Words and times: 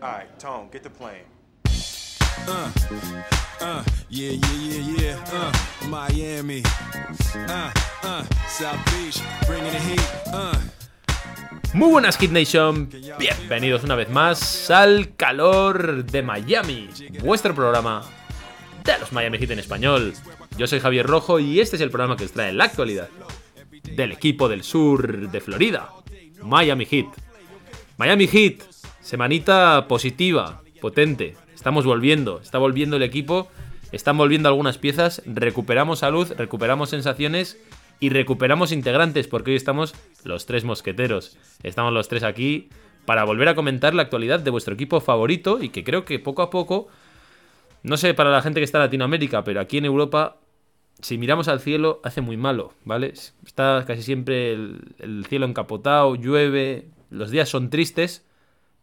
Alright, 0.00 0.38
Tone, 0.38 0.68
get 0.70 0.84
the 0.84 0.90
plane. 0.90 1.24
Uh, 2.46 2.70
uh, 3.60 3.82
yeah, 4.08 4.30
yeah, 4.30 4.54
yeah, 4.54 4.94
yeah. 4.96 5.24
Uh, 5.32 5.88
Miami. 5.88 6.62
Uh, 7.34 7.72
uh, 8.04 8.24
South 8.46 8.78
Beach, 8.92 9.20
bringing 9.48 9.72
the 9.72 9.80
heat. 9.80 10.00
Uh. 10.32 10.56
Muy 11.74 11.90
buenas 11.90 12.16
Hit 12.16 12.30
Nation, 12.30 12.88
bienvenidos 13.18 13.82
una 13.82 13.96
vez 13.96 14.08
más 14.08 14.70
al 14.70 15.16
calor 15.16 16.04
de 16.04 16.22
Miami, 16.22 16.88
vuestro 17.20 17.52
programa 17.52 18.04
de 18.84 18.98
los 19.00 19.12
Miami 19.12 19.38
Heat 19.38 19.50
en 19.50 19.58
español. 19.58 20.14
Yo 20.56 20.68
soy 20.68 20.78
Javier 20.78 21.06
Rojo 21.06 21.40
y 21.40 21.58
este 21.58 21.74
es 21.74 21.82
el 21.82 21.90
programa 21.90 22.16
que 22.16 22.24
os 22.24 22.32
trae 22.32 22.52
la 22.52 22.64
actualidad 22.64 23.08
del 23.82 24.12
equipo 24.12 24.48
del 24.48 24.62
sur 24.62 25.28
de 25.28 25.40
Florida, 25.40 25.90
Miami 26.40 26.86
Heat. 26.86 27.06
Miami 27.98 28.28
Heat, 28.28 28.62
semanita 29.08 29.86
positiva, 29.88 30.60
potente. 30.82 31.34
Estamos 31.54 31.86
volviendo, 31.86 32.40
está 32.42 32.58
volviendo 32.58 32.96
el 32.96 33.02
equipo, 33.02 33.48
están 33.90 34.18
volviendo 34.18 34.50
algunas 34.50 34.76
piezas, 34.76 35.22
recuperamos 35.24 36.00
salud, 36.00 36.30
recuperamos 36.36 36.90
sensaciones 36.90 37.58
y 38.00 38.10
recuperamos 38.10 38.70
integrantes 38.70 39.26
porque 39.26 39.52
hoy 39.52 39.56
estamos 39.56 39.94
los 40.24 40.44
tres 40.44 40.64
mosqueteros. 40.64 41.38
Estamos 41.62 41.94
los 41.94 42.08
tres 42.08 42.22
aquí 42.22 42.68
para 43.06 43.24
volver 43.24 43.48
a 43.48 43.54
comentar 43.54 43.94
la 43.94 44.02
actualidad 44.02 44.40
de 44.40 44.50
vuestro 44.50 44.74
equipo 44.74 45.00
favorito 45.00 45.62
y 45.62 45.70
que 45.70 45.84
creo 45.84 46.04
que 46.04 46.18
poco 46.18 46.42
a 46.42 46.50
poco, 46.50 46.88
no 47.82 47.96
sé 47.96 48.12
para 48.12 48.30
la 48.30 48.42
gente 48.42 48.60
que 48.60 48.64
está 48.64 48.76
en 48.76 48.84
Latinoamérica, 48.84 49.42
pero 49.42 49.62
aquí 49.62 49.78
en 49.78 49.86
Europa, 49.86 50.36
si 51.00 51.16
miramos 51.16 51.48
al 51.48 51.60
cielo, 51.60 52.02
hace 52.04 52.20
muy 52.20 52.36
malo, 52.36 52.74
¿vale? 52.84 53.14
Está 53.46 53.84
casi 53.86 54.02
siempre 54.02 54.52
el, 54.52 54.80
el 54.98 55.24
cielo 55.24 55.46
encapotado, 55.46 56.14
llueve, 56.14 56.90
los 57.08 57.30
días 57.30 57.48
son 57.48 57.70
tristes, 57.70 58.27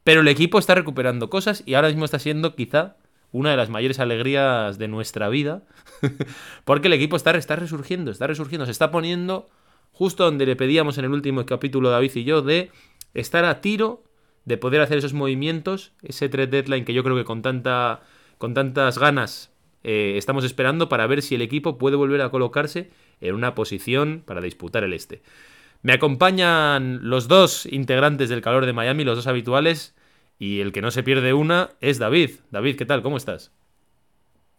pero 0.05 0.21
el 0.21 0.27
equipo 0.27 0.59
está 0.59 0.75
recuperando 0.75 1.31
cosas 1.31 1.63
y 1.65 1.73
ahora 1.73 1.87
mismo 1.87 2.05
está 2.05 2.19
siendo 2.19 2.55
quizá 2.55 2.95
una 3.31 3.49
de 3.49 3.57
las 3.57 3.71
mayores 3.71 3.99
alegrías 3.99 4.77
de 4.77 4.87
nuestra 4.87 5.29
vida, 5.29 5.63
porque 6.63 6.89
el 6.89 6.93
equipo 6.93 7.15
está, 7.15 7.31
está 7.31 7.55
resurgiendo, 7.55 8.11
está 8.11 8.27
resurgiendo, 8.27 8.65
se 8.65 8.71
está 8.71 8.91
poniendo 8.91 9.49
justo 9.91 10.23
donde 10.23 10.45
le 10.45 10.55
pedíamos 10.55 10.99
en 10.99 11.05
el 11.05 11.11
último 11.11 11.43
capítulo 11.47 11.89
David 11.89 12.11
y 12.13 12.23
yo 12.23 12.43
de 12.43 12.69
estar 13.15 13.45
a 13.45 13.61
tiro, 13.61 14.03
de 14.45 14.57
poder 14.57 14.81
hacer 14.81 14.99
esos 14.99 15.13
movimientos, 15.13 15.91
ese 16.03 16.29
trade 16.29 16.47
deadline 16.47 16.85
que 16.85 16.93
yo 16.93 17.03
creo 17.03 17.15
que 17.15 17.25
con, 17.25 17.41
tanta, 17.41 18.03
con 18.37 18.53
tantas 18.53 18.99
ganas 18.99 19.51
eh, 19.83 20.13
estamos 20.17 20.45
esperando 20.45 20.87
para 20.87 21.07
ver 21.07 21.23
si 21.23 21.33
el 21.33 21.41
equipo 21.41 21.79
puede 21.79 21.95
volver 21.95 22.21
a 22.21 22.29
colocarse 22.29 22.91
en 23.21 23.33
una 23.33 23.55
posición 23.55 24.21
para 24.23 24.39
disputar 24.39 24.83
el 24.83 24.93
este. 24.93 25.23
Me 25.85 25.93
acompañan 25.93 27.07
los 27.07 27.27
dos 27.27 27.67
integrantes 27.67 28.27
del 28.27 28.41
calor 28.41 28.65
de 28.65 28.73
Miami, 28.73 29.03
los 29.03 29.17
dos 29.17 29.27
habituales, 29.27 29.93
y 30.39 30.61
el 30.61 30.71
que 30.71 30.81
no 30.81 30.89
se 30.89 31.03
pierde 31.03 31.33
una 31.33 31.69
es 31.79 31.99
David. 31.99 32.31
David, 32.49 32.75
¿qué 32.75 32.87
tal? 32.87 33.03
¿Cómo 33.03 33.17
estás? 33.17 33.51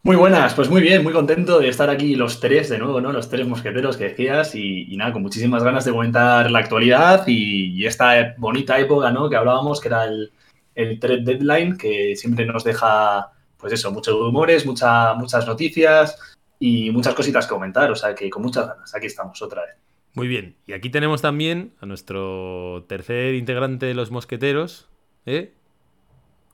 Muy 0.05 0.15
buenas, 0.15 0.55
pues 0.55 0.71
muy 0.71 0.81
bien, 0.81 1.03
muy 1.03 1.13
contento 1.13 1.59
de 1.59 1.67
estar 1.67 1.91
aquí 1.91 2.15
los 2.15 2.39
tres 2.39 2.69
de 2.69 2.79
nuevo, 2.79 3.01
¿no? 3.01 3.11
Los 3.11 3.29
tres 3.29 3.45
mosqueteros 3.45 3.97
que 3.97 4.05
decías 4.05 4.55
y, 4.55 4.95
y 4.95 4.97
nada, 4.97 5.13
con 5.13 5.23
muchísimas 5.23 5.65
ganas 5.65 5.85
de 5.85 5.91
comentar 5.91 6.49
la 6.49 6.61
actualidad 6.61 7.25
y, 7.27 7.85
esta 7.85 8.37
bonita 8.39 8.79
época, 8.79 9.11
¿no? 9.11 9.29
Que 9.29 9.35
hablábamos, 9.35 9.81
que 9.81 9.89
era 9.89 10.05
el, 10.05 10.31
el 10.77 11.01
trade 11.01 11.25
deadline, 11.25 11.77
que 11.77 12.15
siempre 12.15 12.47
nos 12.47 12.63
deja, 12.63 13.33
pues 13.57 13.73
eso, 13.73 13.91
muchos 13.91 14.15
humores, 14.15 14.65
mucha, 14.65 15.15
muchas 15.15 15.45
noticias 15.45 16.17
y 16.61 16.93
muchas 16.93 17.15
cositas 17.15 17.49
que 17.49 17.55
comentar, 17.55 17.91
o 17.91 17.97
sea 17.97 18.15
que 18.15 18.31
con 18.31 18.45
muchas 18.45 18.69
ganas, 18.69 18.95
aquí 18.95 19.07
estamos 19.07 19.43
otra 19.43 19.63
vez. 19.63 19.86
Muy 20.17 20.29
bien, 20.29 20.57
y 20.67 20.73
aquí 20.73 20.89
tenemos 20.89 21.21
también 21.21 21.75
a 21.79 21.85
nuestro 21.85 22.87
tercer 22.89 23.35
integrante 23.35 23.85
de 23.85 23.93
los 23.93 24.11
mosqueteros, 24.11 24.89
¿eh? 25.27 25.53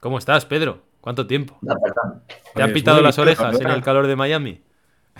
¿Cómo 0.00 0.18
estás, 0.18 0.46
Pedro? 0.46 0.82
¿Cuánto 1.00 1.28
tiempo? 1.28 1.60
¿Te 2.56 2.60
han 2.60 2.72
pitado 2.72 3.00
las 3.00 3.20
orejas 3.20 3.60
en 3.60 3.70
el 3.70 3.80
calor 3.82 4.08
de 4.08 4.16
Miami? 4.16 4.60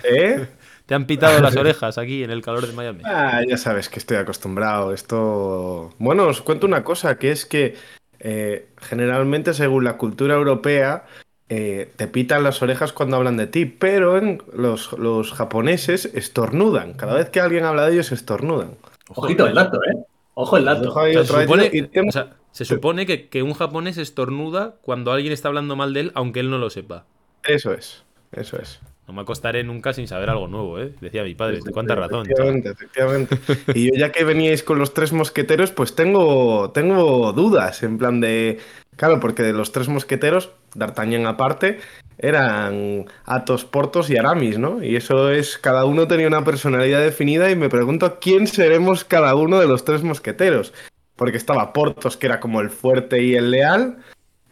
¿Eh? 0.03 0.45
¿Te 0.85 0.93
han 0.93 1.05
pitado 1.05 1.39
las 1.39 1.55
orejas 1.57 1.97
aquí 1.97 2.21
en 2.21 2.31
el 2.31 2.41
calor 2.41 2.67
de 2.67 2.73
Miami? 2.73 3.03
Ah, 3.05 3.41
ya 3.47 3.55
sabes 3.55 3.87
que 3.87 3.99
estoy 3.99 4.17
acostumbrado. 4.17 4.93
Esto. 4.93 5.93
Bueno, 5.97 6.27
os 6.27 6.41
cuento 6.41 6.67
una 6.67 6.83
cosa, 6.83 7.17
que 7.17 7.31
es 7.31 7.45
que 7.45 7.77
eh, 8.19 8.67
generalmente, 8.75 9.53
según 9.53 9.85
la 9.85 9.95
cultura 9.95 10.35
europea, 10.35 11.05
eh, 11.49 11.91
te 11.95 12.07
pitan 12.07 12.43
las 12.43 12.61
orejas 12.61 12.93
cuando 12.93 13.17
hablan 13.17 13.37
de 13.37 13.47
ti, 13.47 13.65
pero 13.65 14.17
en 14.17 14.41
los, 14.53 14.93
los, 14.93 15.33
japoneses 15.33 16.05
estornudan. 16.05 16.93
Cada 16.93 17.15
vez 17.15 17.29
que 17.29 17.41
alguien 17.41 17.65
habla 17.65 17.85
de 17.85 17.93
ellos, 17.93 18.11
estornudan. 18.11 18.75
Ojito 19.09 19.45
el 19.45 19.53
dato, 19.53 19.77
¿eh? 19.83 19.97
Ojo 20.35 20.57
el 20.57 20.65
dato. 20.65 20.91
O 20.91 20.93
sea, 20.93 21.23
se 21.23 21.41
supone, 21.41 21.89
o 22.07 22.11
sea, 22.11 22.35
se 22.51 22.65
supone 22.65 23.05
que, 23.05 23.27
que, 23.27 23.43
un 23.43 23.53
japonés 23.53 23.97
estornuda 23.97 24.75
cuando 24.81 25.11
alguien 25.11 25.33
está 25.33 25.49
hablando 25.49 25.75
mal 25.75 25.93
de 25.93 25.99
él, 25.99 26.11
aunque 26.15 26.39
él 26.39 26.49
no 26.49 26.57
lo 26.57 26.69
sepa. 26.69 27.05
Eso 27.43 27.73
es, 27.73 28.03
eso 28.31 28.57
es. 28.57 28.79
No 29.07 29.13
me 29.13 29.21
acostaré 29.21 29.65
nunca 29.65 29.91
sin 29.91 30.07
saber 30.07 30.29
algo 30.29 30.47
nuevo, 30.47 30.79
¿eh? 30.79 30.93
Decía 31.01 31.23
mi 31.23 31.35
padre. 31.35 31.59
¿Cuánta 31.73 31.93
razón? 31.93 32.25
Efectivamente, 32.25 32.69
efectivamente. 32.69 33.37
y 33.75 33.91
yo 33.91 33.99
ya 33.99 34.11
que 34.13 34.23
veníais 34.23 34.63
con 34.63 34.79
los 34.79 34.93
tres 34.93 35.11
mosqueteros, 35.11 35.71
pues 35.71 35.93
tengo, 35.93 36.71
tengo 36.71 37.33
dudas, 37.33 37.83
en 37.83 37.97
plan 37.97 38.21
de... 38.21 38.59
Claro, 38.95 39.19
porque 39.19 39.43
de 39.43 39.53
los 39.53 39.71
tres 39.71 39.89
mosqueteros, 39.89 40.51
D'Artagnan 40.75 41.25
aparte, 41.25 41.79
eran 42.17 43.05
Athos, 43.25 43.65
Portos 43.65 44.09
y 44.09 44.17
Aramis, 44.17 44.57
¿no? 44.57 44.83
Y 44.83 44.95
eso 44.95 45.31
es, 45.31 45.57
cada 45.57 45.85
uno 45.85 46.07
tenía 46.07 46.27
una 46.27 46.43
personalidad 46.43 47.01
definida 47.01 47.49
y 47.49 47.55
me 47.55 47.69
pregunto 47.69 48.19
quién 48.21 48.47
seremos 48.47 49.03
cada 49.03 49.35
uno 49.35 49.59
de 49.59 49.67
los 49.67 49.83
tres 49.83 50.03
mosqueteros. 50.03 50.73
Porque 51.15 51.37
estaba 51.37 51.73
Portos, 51.73 52.17
que 52.17 52.27
era 52.27 52.39
como 52.39 52.61
el 52.61 52.69
fuerte 52.69 53.23
y 53.23 53.35
el 53.35 53.51
leal, 53.51 53.97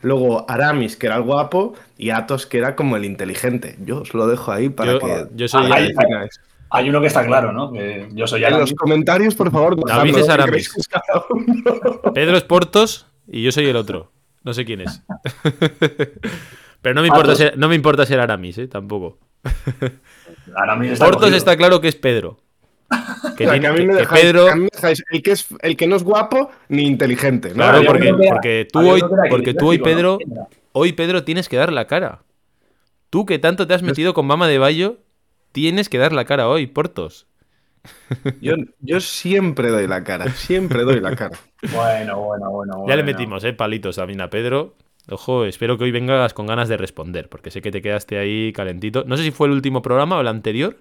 luego 0.02 0.50
Aramis, 0.50 0.96
que 0.96 1.08
era 1.08 1.18
el 1.18 1.24
guapo, 1.24 1.76
y 1.98 2.10
Athos, 2.10 2.46
que 2.46 2.58
era 2.58 2.76
como 2.76 2.98
el 2.98 3.06
inteligente. 3.06 3.78
Yo 3.84 4.02
os 4.02 4.14
lo 4.14 4.28
dejo 4.28 4.52
ahí 4.52 4.70
para 4.70 4.94
yo, 4.94 5.00
que... 5.00 5.28
Yo 5.36 5.48
soy... 5.48 5.72
Ah, 5.72 5.76
hay, 5.76 5.86
hay, 5.86 6.28
hay, 6.70 6.90
uno 6.90 7.02
que 7.02 7.08
está 7.08 7.26
claro, 7.26 7.52
¿no? 7.52 7.72
Que 7.72 8.10
yo 8.12 8.28
soy 8.28 8.44
Aramis. 8.44 8.70
En 8.70 8.72
los 8.72 8.74
comentarios, 8.74 9.36
por 9.36 9.52
favor, 9.52 9.78
David 9.88 10.18
es 10.18 10.30
Aramis. 10.30 10.74
Pedro 12.14 12.38
es 12.38 12.44
Portos 12.44 13.08
y 13.28 13.44
yo 13.44 13.52
soy 13.52 13.68
el 13.68 13.76
otro. 13.76 14.12
No 14.44 14.54
sé 14.54 14.66
quién 14.66 14.82
es. 14.82 15.04
Pero 16.82 16.96
no 16.96 17.02
me 17.02 17.08
importa, 17.08 17.36
ser, 17.36 17.58
no 17.58 17.70
me 17.70 17.76
importa 17.76 18.06
ser 18.06 18.20
Aramis, 18.20 18.58
¿eh? 18.58 18.68
Tampoco. 18.68 19.20
Aramis 20.56 20.94
está 20.94 21.06
Portos 21.06 21.22
cogido. 21.22 21.38
está 21.38 21.56
claro 21.58 21.80
que 21.80 21.88
es 21.88 21.96
Pedro. 21.96 22.40
Que, 23.38 23.46
tiene, 23.46 23.62
que, 23.62 23.68
a 23.68 23.74
mí 23.74 23.86
me 23.86 23.96
dejáis, 23.96 24.22
Pedro... 24.22 24.50
a 24.50 24.56
mí 24.56 24.64
me 24.64 24.70
dejáis 24.72 25.02
el, 25.10 25.24
que 25.24 25.32
es, 25.32 25.48
el 25.62 25.78
que 25.78 25.88
no 25.88 25.96
es 25.96 26.04
guapo 26.04 26.52
ni 26.68 26.86
inteligente. 26.86 27.50
¿no? 27.50 27.56
Claro, 27.56 27.84
porque, 27.86 28.14
porque 28.14 28.68
tú 28.72 28.80
hoy, 28.80 29.02
porque 29.30 29.54
tú 29.54 29.70
hoy 29.70 29.80
Pedro, 29.80 30.18
hoy 30.74 30.92
Pedro 30.92 31.24
tienes 31.24 31.48
que 31.48 31.56
dar 31.56 31.72
la 31.72 31.88
cara. 31.88 32.24
Tú 33.10 33.26
que 33.26 33.40
tanto 33.40 33.66
te 33.66 33.74
has 33.74 33.82
metido 33.82 34.14
con 34.14 34.28
Mama 34.28 34.48
de 34.48 34.58
Bayo, 34.58 34.98
tienes 35.54 35.88
que 35.88 35.98
dar 35.98 36.12
la 36.12 36.26
cara 36.26 36.50
hoy, 36.50 36.68
Portos. 36.68 37.28
Yo, 38.42 38.56
yo 38.80 39.00
siempre 39.00 39.70
doy 39.70 39.88
la 39.88 40.04
cara, 40.04 40.30
siempre 40.32 40.84
doy 40.84 41.00
la 41.00 41.16
cara. 41.16 41.38
Bueno, 41.74 42.22
bueno, 42.22 42.52
bueno. 42.52 42.86
Ya 42.88 42.96
le 42.96 43.04
metimos, 43.04 43.44
eh, 43.44 43.54
palitos 43.54 43.96
también 43.96 44.22
a 44.22 44.30
Pedro. 44.30 44.76
Ojo, 45.10 45.46
espero 45.46 45.78
que 45.78 45.86
hoy 45.86 45.92
vengas 45.92 46.34
con 46.34 46.46
ganas 46.46 46.70
de 46.70 46.78
responder, 46.78 47.28
porque 47.28 47.50
sé 47.50 47.62
que 47.62 47.72
te 47.72 47.82
quedaste 47.82 48.18
ahí 48.20 48.54
calentito. 48.54 49.04
No 49.06 49.18
sé 49.18 49.24
si 49.24 49.32
fue 49.32 49.48
el 49.48 49.54
último 49.54 49.82
programa 49.82 50.18
o 50.18 50.22
el 50.22 50.28
anterior, 50.28 50.78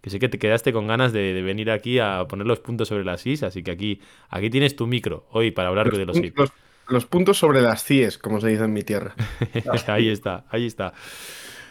que 0.00 0.10
sé 0.10 0.18
que 0.18 0.28
te 0.28 0.38
quedaste 0.38 0.72
con 0.72 0.86
ganas 0.86 1.12
de, 1.12 1.34
de 1.34 1.42
venir 1.42 1.70
aquí 1.70 1.98
a 1.98 2.24
poner 2.28 2.46
los 2.46 2.60
puntos 2.60 2.88
sobre 2.88 3.04
las 3.04 3.26
is, 3.26 3.42
así 3.42 3.62
que 3.62 3.72
aquí, 3.72 4.00
aquí 4.28 4.48
tienes 4.48 4.76
tu 4.76 4.86
micro 4.86 5.26
hoy 5.32 5.50
para 5.50 5.68
hablar 5.68 5.88
los, 5.88 5.98
de 5.98 6.06
los 6.06 6.16
is. 6.18 6.32
Los, 6.36 6.52
los, 6.88 7.06
puntos 7.06 7.38
sobre 7.38 7.60
las 7.60 7.84
CIES, 7.84 8.18
como 8.18 8.40
se 8.40 8.48
dice 8.48 8.64
en 8.64 8.72
mi 8.72 8.82
tierra. 8.82 9.14
ahí 9.88 10.08
está, 10.08 10.44
ahí 10.50 10.66
está. 10.66 10.94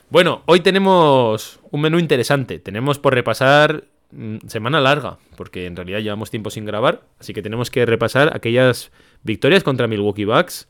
Bueno, 0.09 0.43
hoy 0.45 0.61
tenemos 0.61 1.59
un 1.69 1.81
menú 1.81 1.99
interesante. 1.99 2.59
Tenemos 2.59 2.97
por 2.97 3.13
repasar 3.13 3.85
semana 4.47 4.79
larga, 4.79 5.17
porque 5.35 5.65
en 5.65 5.75
realidad 5.75 5.99
llevamos 5.99 6.31
tiempo 6.31 6.49
sin 6.49 6.65
grabar, 6.65 7.03
así 7.19 7.33
que 7.33 7.41
tenemos 7.41 7.69
que 7.69 7.85
repasar 7.85 8.35
aquellas 8.35 8.91
victorias 9.23 9.63
contra 9.63 9.87
Milwaukee 9.87 10.25
Bucks 10.25 10.67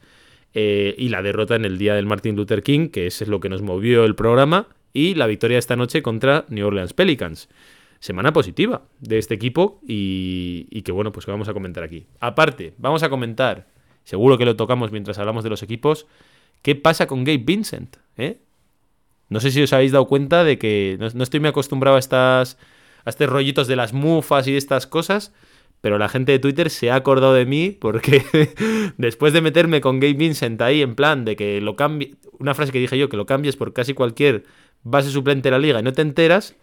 eh, 0.54 0.96
y 0.98 1.10
la 1.10 1.22
derrota 1.22 1.56
en 1.56 1.66
el 1.66 1.78
día 1.78 1.94
del 1.94 2.06
Martin 2.06 2.36
Luther 2.36 2.64
King, 2.64 2.90
que 2.90 3.08
es 3.08 3.28
lo 3.28 3.40
que 3.40 3.50
nos 3.50 3.62
movió 3.62 4.06
el 4.06 4.16
programa, 4.16 4.68
y 4.94 5.14
la 5.14 5.28
victoria 5.28 5.60
esta 5.60 5.76
noche 5.76 6.02
contra 6.02 6.46
New 6.50 6.66
Orleans 6.66 6.94
Pelicans. 6.94 7.50
Semana 8.00 8.34
positiva 8.34 8.84
de 9.00 9.18
este 9.18 9.36
equipo 9.36 9.80
y, 9.88 10.68
y, 10.70 10.82
que 10.82 10.92
bueno, 10.92 11.12
pues 11.12 11.26
que 11.26 11.32
vamos 11.32 11.50
a 11.50 11.54
comentar 11.54 11.84
aquí. 11.84 12.06
Aparte, 12.20 12.74
vamos 12.78 13.04
a 13.04 13.10
comentar, 13.10 13.68
seguro 14.04 14.38
que 14.38 14.46
lo 14.46 14.56
tocamos 14.56 14.92
mientras 14.92 15.18
hablamos 15.20 15.44
de 15.44 15.50
los 15.50 15.64
equipos, 15.64 16.08
qué 16.62 16.76
pasa 16.76 17.08
con 17.08 17.24
Gabe 17.24 17.40
Vincent. 17.40 17.98
¿eh? 18.18 18.40
No 19.30 19.40
sé 19.40 19.52
si 19.52 19.62
os 19.62 19.74
habéis 19.74 19.92
dado 19.92 20.08
cuenta 20.08 20.44
de 20.44 20.58
que 20.58 20.98
no, 21.00 21.08
no 21.14 21.24
estoy 21.24 21.40
muy 21.40 21.50
acostumbrado 21.50 21.98
a 21.98 22.00
estas 22.00 22.58
a 23.08 23.10
estos 23.10 23.30
rollitos 23.30 23.68
de 23.70 23.78
las 23.78 23.94
mufas 23.94 24.48
y 24.48 24.52
de 24.52 24.58
estas 24.58 24.86
cosas, 24.86 25.32
pero 25.80 25.98
la 25.98 26.10
gente 26.10 26.34
de 26.34 26.40
Twitter 26.40 26.70
se 26.70 26.92
ha 26.92 26.96
acordado 26.96 27.34
de 27.34 27.46
mí 27.46 27.72
porque 27.72 28.22
después 28.98 29.32
de 29.32 29.40
meterme 29.40 29.80
con 29.80 30.02
Gabe 30.02 30.14
Vincent 30.14 30.62
ahí 30.62 30.82
en 30.82 30.94
plan 30.94 31.24
de 31.24 31.38
que 31.38 31.62
lo 31.62 31.78
cambie, 31.78 32.16
una 32.38 32.54
frase 32.54 32.74
que 32.74 32.80
dije 32.80 32.98
yo, 32.98 33.08
que 33.08 33.16
lo 33.16 33.26
cambies 33.26 33.56
por 33.56 33.72
casi 33.72 33.94
cualquier 33.94 34.44
base 34.84 35.10
suplente 35.10 35.48
de 35.48 35.52
la 35.52 35.60
liga 35.60 35.80
y 35.80 35.84
no 35.84 35.94
te 35.94 36.02
enteras, 36.02 36.56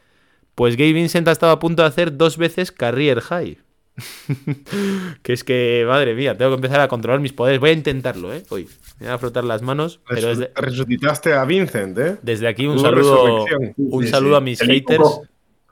pues 0.54 0.76
Gabe 0.76 0.92
Vincent 0.92 1.26
ha 1.28 1.32
estado 1.32 1.52
a 1.52 1.58
punto 1.58 1.80
de 1.82 1.88
hacer 1.88 2.14
dos 2.14 2.36
veces 2.36 2.70
career 2.70 3.20
high. 3.22 3.56
que 5.22 5.32
es 5.32 5.44
que, 5.44 5.84
madre 5.86 6.14
mía, 6.14 6.36
tengo 6.36 6.50
que 6.50 6.56
empezar 6.56 6.80
a 6.80 6.88
controlar 6.88 7.20
mis 7.20 7.32
poderes. 7.32 7.60
Voy 7.60 7.70
a 7.70 7.72
intentarlo, 7.72 8.34
¿eh? 8.34 8.42
Hoy. 8.50 8.68
me 8.98 9.06
voy 9.06 9.14
a 9.14 9.18
frotar 9.18 9.44
las 9.44 9.62
manos. 9.62 10.00
Pero 10.08 10.28
desde, 10.28 10.50
Resucitaste 10.56 11.32
a 11.32 11.44
Vincent, 11.44 11.96
¿eh? 11.98 12.16
desde 12.20 12.48
aquí 12.48 12.66
un 12.66 12.78
saludo, 12.78 13.46
un 13.76 14.02
Sí, 14.02 14.10
saludo 14.10 14.32
sí. 14.32 14.36
a 14.36 14.40
mis 14.40 14.60
El 14.60 14.68
haters. 14.68 15.20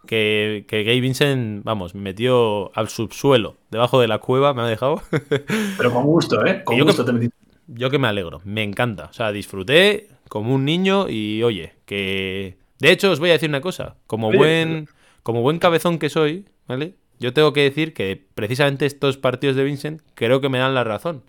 Que, 0.07 0.65
que 0.69 0.83
Gay 0.83 1.01
Vincent, 1.01 1.63
vamos, 1.65 1.95
me 1.95 2.01
metió 2.03 2.77
al 2.77 2.89
subsuelo, 2.89 3.57
debajo 3.71 4.01
de 4.01 4.09
la 4.09 4.19
cueva, 4.19 4.53
me 4.55 4.63
ha 4.63 4.67
dejado. 4.67 5.01
Pero 5.77 5.93
con 5.93 6.05
gusto, 6.05 6.45
¿eh? 6.45 6.63
Con 6.65 6.77
yo 6.77 6.85
gusto 6.85 7.05
que- 7.05 7.07
te 7.07 7.13
metiste. 7.13 7.37
Yo 7.69 7.89
que 7.91 7.99
me 7.99 8.09
alegro, 8.09 8.41
me 8.45 8.63
encanta. 8.65 9.05
O 9.05 9.13
sea, 9.13 9.31
disfruté 9.33 10.09
como 10.29 10.55
un 10.55 10.65
niño 10.65 11.09
y 11.09 11.43
oye, 11.43 11.75
que... 11.87 12.57
De 12.81 12.91
hecho, 12.91 13.11
os 13.13 13.21
voy 13.21 13.31
a 13.31 13.35
decir 13.35 13.49
una 13.49 13.61
cosa. 13.61 13.95
Como 14.09 14.29
Oye, 14.29 14.37
buen, 14.39 14.89
como 15.23 15.43
buen 15.43 15.59
cabezón 15.61 15.99
que 15.99 16.11
soy, 16.11 16.45
¿vale? 16.67 16.95
Yo 17.21 17.33
tengo 17.33 17.53
que 17.53 17.63
decir 17.63 17.95
que 17.95 18.21
precisamente 18.35 18.85
estos 18.85 19.17
partidos 19.17 19.55
de 19.55 19.63
Vincent 19.65 20.03
creo 20.15 20.41
que 20.41 20.49
me 20.49 20.59
dan 20.59 20.75
la 20.75 20.83
razón. 20.83 21.23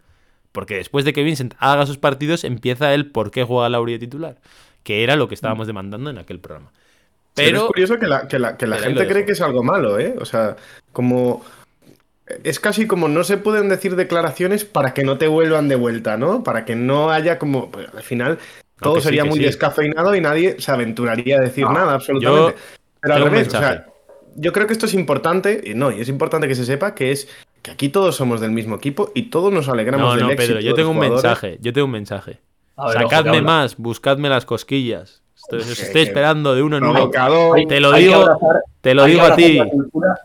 Porque 0.52 0.76
después 0.76 1.06
de 1.06 1.14
que 1.14 1.24
Vincent 1.24 1.54
haga 1.60 1.86
sus 1.86 2.00
partidos, 2.00 2.44
empieza 2.44 2.94
el 2.96 3.12
por 3.12 3.30
qué 3.30 3.44
juega 3.44 3.70
Lauri 3.70 3.94
de 3.94 4.00
titular. 4.00 4.42
Que 4.82 5.04
era 5.04 5.16
lo 5.16 5.28
que 5.28 5.36
estábamos 5.36 5.68
demandando 5.68 6.10
en 6.10 6.18
aquel 6.18 6.40
programa. 6.40 6.72
Pero 7.36 7.48
Pero... 7.48 7.58
es 7.62 7.68
curioso 7.68 8.00
que 8.00 8.08
la, 8.08 8.28
que 8.28 8.40
la, 8.40 8.58
que 8.58 8.68
la 8.68 8.78
gente 8.78 9.08
cree 9.08 9.26
que 9.26 9.32
es 9.32 9.42
algo 9.42 9.64
malo, 9.64 10.00
¿eh? 10.00 10.16
O 10.20 10.26
sea, 10.26 10.56
como. 10.92 11.44
Es 12.44 12.60
casi 12.60 12.88
como 12.88 13.10
no 13.10 13.24
se 13.24 13.38
pueden 13.38 13.68
decir 13.70 13.96
declaraciones 13.96 14.64
para 14.64 14.94
que 14.94 15.04
no 15.04 15.18
te 15.18 15.28
vuelvan 15.28 15.68
de 15.68 15.76
vuelta, 15.76 16.16
¿no? 16.18 16.44
Para 16.44 16.64
que 16.64 16.76
no 16.76 17.12
haya 17.12 17.38
como. 17.38 17.70
pues, 17.70 17.88
al 17.94 18.04
final, 18.04 18.40
todo 18.80 19.02
sería 19.02 19.26
muy 19.26 19.40
sí. 19.40 19.46
descafeinado 19.46 20.16
y 20.16 20.22
nadie 20.22 20.56
se 20.60 20.72
aventuraría 20.72 21.38
a 21.38 21.42
decir 21.42 21.66
No, 21.66 21.74
nada, 21.74 21.94
absolutamente. 21.96 22.56
Pero 23.02 23.14
al 23.16 23.24
revés, 23.24 23.48
o 23.48 23.52
sea, 23.52 23.88
yo 24.36 24.54
creo 24.54 24.68
que 24.68 24.74
esto 24.74 24.86
es 24.86 24.94
importante, 24.94 25.62
y 25.66 25.74
no, 25.74 25.92
y 25.92 26.02
es 26.02 26.10
importante 26.10 26.48
que 26.48 26.56
se 26.56 26.66
sepa 26.66 26.96
que 26.96 27.12
es 27.12 27.28
que 27.62 27.72
aquí 27.72 27.90
todos 27.90 28.16
somos 28.16 28.42
del 28.42 28.52
mismo 28.52 28.76
equipo 28.76 29.12
y 29.16 29.24
todos 29.24 29.52
nos 29.52 29.68
alegramos 29.70 30.06
No, 30.08 30.16
del 30.16 30.26
no, 30.26 30.32
éxito 30.32 30.54
Pedro, 30.54 30.62
yo 30.62 30.74
tengo 30.76 30.90
un 30.92 30.98
jugadores. 30.98 31.24
mensaje. 31.24 31.58
Yo 31.62 31.74
tengo 31.74 31.86
un 31.86 31.92
mensaje. 31.92 32.40
Ver, 32.78 32.94
Sacadme 32.94 33.42
más, 33.42 33.78
buscadme 33.78 34.30
las 34.30 34.46
cosquillas. 34.46 35.23
Estoy, 35.44 35.60
os 35.60 35.80
estoy 35.80 36.02
esperando 36.04 36.56
de 36.56 36.62
uno 36.64 36.78
en 36.78 36.84
uno. 36.86 37.10
Te 37.68 37.80
lo 37.80 37.92
digo- 37.94 38.16
abrazar- 38.16 38.62
Te 38.82 38.94
lo 38.94 39.04
hay 39.04 39.08
que 39.08 39.12
digo 39.14 39.22
a 39.24 39.26
abrazar 39.28 39.36
ti. 39.52 39.58
la 39.58 39.70
cultura- 39.70 40.20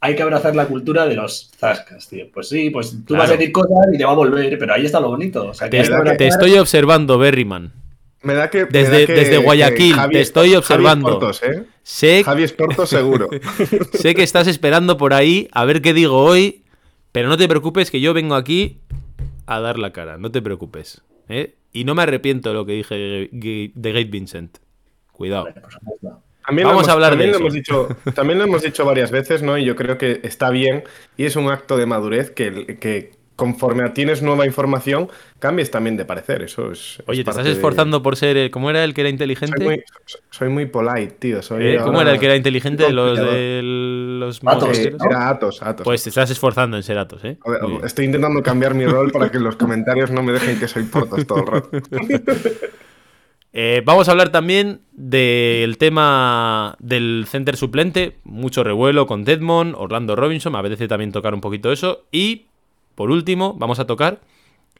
hay 0.00 0.14
que 0.16 0.22
abrazar 0.22 0.54
la 0.56 0.66
cultura 0.66 1.06
de 1.06 1.14
los 1.14 1.50
zascas, 1.56 2.08
tío. 2.08 2.26
Pues 2.32 2.48
sí, 2.48 2.70
pues 2.70 2.90
tú 2.90 3.14
Claro. 3.14 3.22
vas 3.22 3.30
a 3.30 3.36
decir 3.36 3.52
cosas 3.52 3.76
y 3.92 3.98
te 3.98 4.04
va 4.04 4.12
a 4.12 4.14
volver, 4.14 4.58
pero 4.58 4.74
ahí 4.74 4.84
está 4.86 5.00
lo 5.00 5.08
bonito. 5.08 5.48
O 5.48 5.54
sea, 5.54 5.68
que 5.70 5.80
Te, 5.82 5.92
abrazar- 5.92 6.22
estoy 6.22 6.58
observando, 6.58 7.18
Berryman. 7.18 7.72
Me 8.22 8.34
da 8.34 8.50
que. 8.50 8.64
me 8.64 8.70
Desde- 8.70 9.00
da 9.02 9.06
que- 9.06 9.12
desde 9.12 9.38
Guayaquil, 9.38 9.94
que 9.94 10.00
Javi- 10.00 10.12
te 10.14 10.20
estoy 10.20 10.48
Javi 10.48 10.56
observando. 10.56 11.08
Esportos, 11.10 11.42
¿eh? 11.44 11.64
Sé, 11.82 12.24
Javi 12.24 12.42
Esportos 12.42 12.88
seguro. 12.90 13.28
sé 13.92 14.14
que 14.14 14.22
estás 14.24 14.46
esperando 14.48 14.96
por 14.96 15.14
ahí 15.14 15.48
a 15.52 15.64
ver 15.64 15.80
qué 15.80 15.92
digo 15.94 16.18
hoy, 16.18 16.62
pero 17.12 17.28
no 17.28 17.36
te 17.36 17.46
preocupes 17.48 17.90
que 17.90 18.00
yo 18.00 18.14
vengo 18.14 18.34
aquí 18.34 18.80
a 19.46 19.60
dar 19.60 19.78
la 19.78 19.92
cara. 19.92 20.18
No 20.18 20.30
te 20.32 20.42
preocupes. 20.42 21.02
¿eh? 21.28 21.54
Y 21.76 21.84
no 21.84 21.94
me 21.94 22.04
arrepiento 22.04 22.48
de 22.48 22.54
lo 22.54 22.64
que 22.64 22.72
dije 22.72 22.94
de 23.34 23.92
Gate 23.92 24.06
Vincent. 24.10 24.56
Cuidado. 25.12 25.44
También 26.46 26.68
Vamos 26.68 26.68
lo 26.68 26.70
hemos, 26.70 26.88
a 26.88 26.92
hablar 26.92 27.10
también 27.10 27.32
de 27.32 27.32
lo 27.32 27.36
eso. 27.36 27.42
hemos 27.42 27.52
dicho, 27.52 27.88
también 28.14 28.38
lo 28.38 28.44
hemos 28.46 28.62
dicho 28.62 28.86
varias 28.86 29.10
veces, 29.10 29.42
¿no? 29.42 29.58
Y 29.58 29.64
yo 29.66 29.76
creo 29.76 29.98
que 29.98 30.20
está 30.22 30.48
bien 30.48 30.84
y 31.18 31.24
es 31.26 31.36
un 31.36 31.50
acto 31.50 31.76
de 31.76 31.84
madurez 31.84 32.30
que, 32.30 32.78
que 32.80 33.10
conforme 33.36 33.88
tienes 33.90 34.22
nueva 34.22 34.46
información, 34.46 35.08
cambies 35.38 35.70
también 35.70 35.96
de 35.96 36.04
parecer. 36.04 36.42
Eso 36.42 36.72
es. 36.72 37.02
Oye, 37.06 37.20
es 37.20 37.24
te 37.26 37.30
estás 37.30 37.44
de- 37.44 37.52
esforzando 37.52 38.02
por 38.02 38.16
ser. 38.16 38.36
el- 38.36 38.50
¿Cómo 38.50 38.70
era 38.70 38.82
el 38.82 38.94
que 38.94 39.02
era 39.02 39.08
Soy 39.08 39.12
inteligente? 39.12 39.62
muy, 39.64 39.82
soy 40.30 40.48
muy 40.48 40.66
polite, 40.66 41.14
tío. 41.18 41.42
Soy 41.42 41.66
¿Eh? 41.66 41.78
¿Cómo 41.84 42.00
era 42.00 42.12
el 42.12 42.18
que 42.18 42.26
era 42.26 42.36
inteligente 42.36 42.84
de 42.84 42.92
los 42.92 43.18
de 43.18 43.60
los 43.62 44.40
Atos, 44.44 44.78
Eh? 44.78 44.94
¿no? 44.98 45.04
Era 45.10 45.28
Atos, 45.28 45.62
Atos. 45.62 45.84
Pues 45.84 46.02
te 46.02 46.08
estás 46.08 46.30
esforzando 46.30 46.76
en 46.76 46.82
ser 46.82 46.98
Atos, 46.98 47.22
¿eh? 47.24 47.36
Ver, 47.46 47.60
estoy 47.84 48.06
intentando 48.06 48.42
cambiar 48.42 48.74
mi 48.74 48.86
rol 48.86 49.12
para 49.12 49.30
que 49.30 49.38
los 49.38 49.56
comentarios 49.56 50.10
no 50.10 50.22
me 50.22 50.32
dejen 50.32 50.58
que 50.58 50.66
soy 50.66 50.84
portos 50.84 51.26
todo 51.26 51.38
el 51.40 51.46
rato. 51.46 51.70
Eh, 53.58 53.80
vamos 53.86 54.06
a 54.06 54.10
hablar 54.10 54.28
también 54.30 54.80
del 54.92 55.78
tema 55.78 56.76
del 56.78 57.24
center 57.26 57.56
suplente. 57.56 58.18
Mucho 58.22 58.62
revuelo 58.64 59.06
con 59.06 59.24
Deadmond, 59.24 59.74
Orlando 59.78 60.14
Robinson. 60.14 60.52
Me 60.52 60.58
apetece 60.58 60.88
también 60.88 61.10
tocar 61.10 61.32
un 61.32 61.40
poquito 61.40 61.72
eso. 61.72 62.04
Y, 62.12 62.48
por 62.96 63.10
último, 63.12 63.54
vamos 63.54 63.78
a 63.78 63.86
tocar 63.86 64.20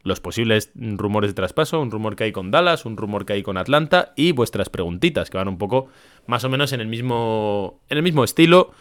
los 0.02 0.20
posibles 0.20 0.70
rumores 0.74 1.30
de 1.30 1.34
traspaso. 1.34 1.80
Un 1.80 1.90
rumor 1.90 2.16
que 2.16 2.24
hay 2.24 2.32
con 2.32 2.50
Dallas, 2.50 2.86
un 2.86 2.96
rumor 2.96 3.26
que 3.26 3.34
hay 3.34 3.42
con 3.42 3.56
Atlanta. 3.58 4.12
Y 4.16 4.32
vuestras 4.32 4.70
preguntitas, 4.70 5.30
que 5.30 5.36
van 5.36 5.48
un 5.48 5.58
poco 5.58 5.88
más 6.26 6.44
o 6.44 6.48
menos 6.48 6.72
en 6.72 6.80
el 6.80 6.86
mismo, 6.86 7.80
en 7.88 7.98
el 7.98 8.02
mismo 8.02 8.24
estilo. 8.24 8.72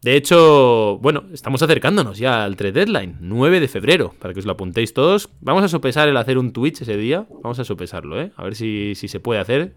De 0.00 0.16
hecho, 0.16 0.98
bueno, 1.00 1.24
estamos 1.32 1.62
acercándonos 1.62 2.18
ya 2.18 2.42
al 2.42 2.56
trade 2.56 2.72
deadline, 2.72 3.18
9 3.20 3.60
de 3.60 3.68
febrero, 3.68 4.14
para 4.18 4.34
que 4.34 4.40
os 4.40 4.46
lo 4.46 4.52
apuntéis 4.52 4.94
todos. 4.94 5.28
Vamos 5.40 5.62
a 5.62 5.68
sopesar 5.68 6.08
el 6.08 6.16
hacer 6.16 6.38
un 6.38 6.52
Twitch 6.52 6.82
ese 6.82 6.96
día, 6.96 7.24
vamos 7.42 7.60
a 7.60 7.64
sopesarlo, 7.64 8.20
¿eh? 8.20 8.32
A 8.36 8.42
ver 8.42 8.56
si, 8.56 8.94
si 8.96 9.06
se 9.06 9.20
puede 9.20 9.38
hacer. 9.38 9.74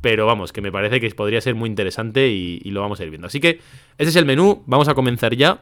Pero 0.00 0.26
vamos, 0.26 0.52
que 0.52 0.60
me 0.62 0.72
parece 0.72 1.00
que 1.00 1.08
podría 1.10 1.40
ser 1.40 1.54
muy 1.54 1.68
interesante 1.68 2.28
y, 2.28 2.60
y 2.64 2.72
lo 2.72 2.80
vamos 2.80 2.98
a 2.98 3.04
ir 3.04 3.10
viendo. 3.10 3.28
Así 3.28 3.38
que 3.38 3.60
ese 3.98 4.10
es 4.10 4.16
el 4.16 4.26
menú, 4.26 4.64
vamos 4.66 4.88
a 4.88 4.94
comenzar 4.94 5.36
ya. 5.36 5.60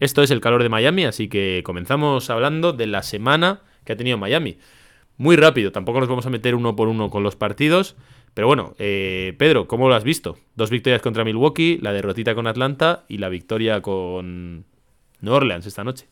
Esto 0.00 0.22
es 0.22 0.30
el 0.30 0.40
calor 0.40 0.62
de 0.62 0.68
Miami, 0.68 1.04
así 1.04 1.28
que 1.28 1.62
comenzamos 1.64 2.30
hablando 2.30 2.72
de 2.72 2.86
la 2.86 3.02
semana 3.02 3.60
que 3.84 3.92
ha 3.92 3.96
tenido 3.96 4.18
Miami. 4.18 4.58
Muy 5.16 5.36
rápido, 5.36 5.72
tampoco 5.72 5.98
nos 6.00 6.08
vamos 6.08 6.26
a 6.26 6.30
meter 6.30 6.54
uno 6.54 6.76
por 6.76 6.88
uno 6.88 7.10
con 7.10 7.22
los 7.22 7.34
partidos. 7.36 7.96
Pero 8.34 8.46
bueno, 8.46 8.74
eh, 8.78 9.34
Pedro, 9.38 9.66
¿cómo 9.66 9.88
lo 9.88 9.96
has 9.96 10.04
visto? 10.04 10.38
Dos 10.54 10.70
victorias 10.70 11.02
contra 11.02 11.24
Milwaukee, 11.24 11.78
la 11.82 11.92
derrotita 11.92 12.36
con 12.36 12.46
Atlanta 12.46 13.04
y 13.08 13.18
la 13.18 13.28
victoria 13.28 13.80
con 13.82 14.64
New 15.20 15.32
Orleans 15.34 15.66
esta 15.66 15.82
noche. 15.82 16.06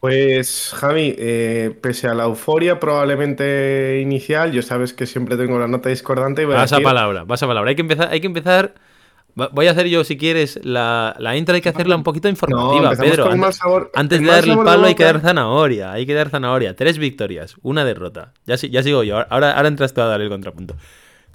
Pues 0.00 0.72
Javi, 0.76 1.14
eh, 1.18 1.76
pese 1.80 2.06
a 2.06 2.14
la 2.14 2.24
euforia 2.24 2.78
probablemente 2.78 3.98
inicial, 4.00 4.52
yo 4.52 4.62
sabes 4.62 4.92
que 4.92 5.06
siempre 5.06 5.36
tengo 5.36 5.58
la 5.58 5.66
nota 5.66 5.88
discordante 5.88 6.42
y 6.42 6.44
Vas 6.44 6.72
a 6.72 6.76
decir- 6.76 6.84
palabra, 6.84 7.24
vas 7.24 7.42
a 7.42 7.46
palabra. 7.46 7.70
Hay 7.70 7.74
que 7.76 7.82
empezar, 7.82 8.08
hay 8.12 8.20
que 8.20 8.26
empezar. 8.28 8.74
Voy 9.52 9.66
a 9.66 9.70
hacer 9.70 9.86
yo, 9.88 10.04
si 10.04 10.16
quieres, 10.16 10.58
la, 10.64 11.14
la 11.18 11.36
intro 11.36 11.54
hay 11.54 11.60
que 11.60 11.68
hacerla 11.68 11.94
un 11.96 12.02
poquito 12.02 12.28
No, 12.28 12.30
informativa, 12.30 12.90
empezamos 12.92 13.10
Pedro. 13.10 13.24
con 13.24 13.32
Antes, 13.44 13.56
sabor- 13.56 13.90
antes 13.94 14.18
el 14.18 14.24
de 14.26 14.30
darle 14.32 14.52
el 14.54 14.58
palo 14.58 14.86
hay 14.86 14.94
que 14.94 15.04
dar 15.04 15.20
zanahoria, 15.20 15.92
hay 15.92 16.06
que 16.06 16.14
dar 16.14 16.28
zanahoria. 16.30 16.74
Tres 16.74 16.98
victorias, 16.98 17.56
una 17.62 17.84
derrota. 17.84 18.32
Ya, 18.46 18.56
si- 18.56 18.70
ya 18.70 18.82
sigo 18.82 19.02
yo, 19.04 19.16
ahora, 19.30 19.52
ahora 19.52 19.68
entras 19.68 19.94
tú 19.94 20.00
a 20.00 20.06
dar 20.06 20.20
el 20.20 20.28
contrapunto. 20.28 20.74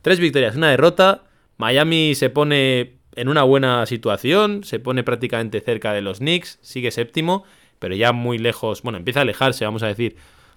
Tres 0.01 0.19
victorias, 0.19 0.55
una 0.55 0.69
derrota. 0.69 1.21
Miami 1.57 2.13
se 2.15 2.29
pone 2.29 2.97
en 3.15 3.29
una 3.29 3.43
buena 3.43 3.85
situación, 3.85 4.63
se 4.63 4.79
pone 4.79 5.03
prácticamente 5.03 5.61
cerca 5.61 5.93
de 5.93 6.01
los 6.01 6.17
Knicks, 6.19 6.57
sigue 6.61 6.91
séptimo, 6.91 7.43
pero 7.79 7.95
ya 7.95 8.11
muy 8.11 8.37
lejos, 8.37 8.81
bueno, 8.81 8.97
empieza 8.97 9.19
a 9.19 9.21
alejarse, 9.21 9.65
vamos 9.65 9.83
a 9.83 9.87
decir, 9.87 10.15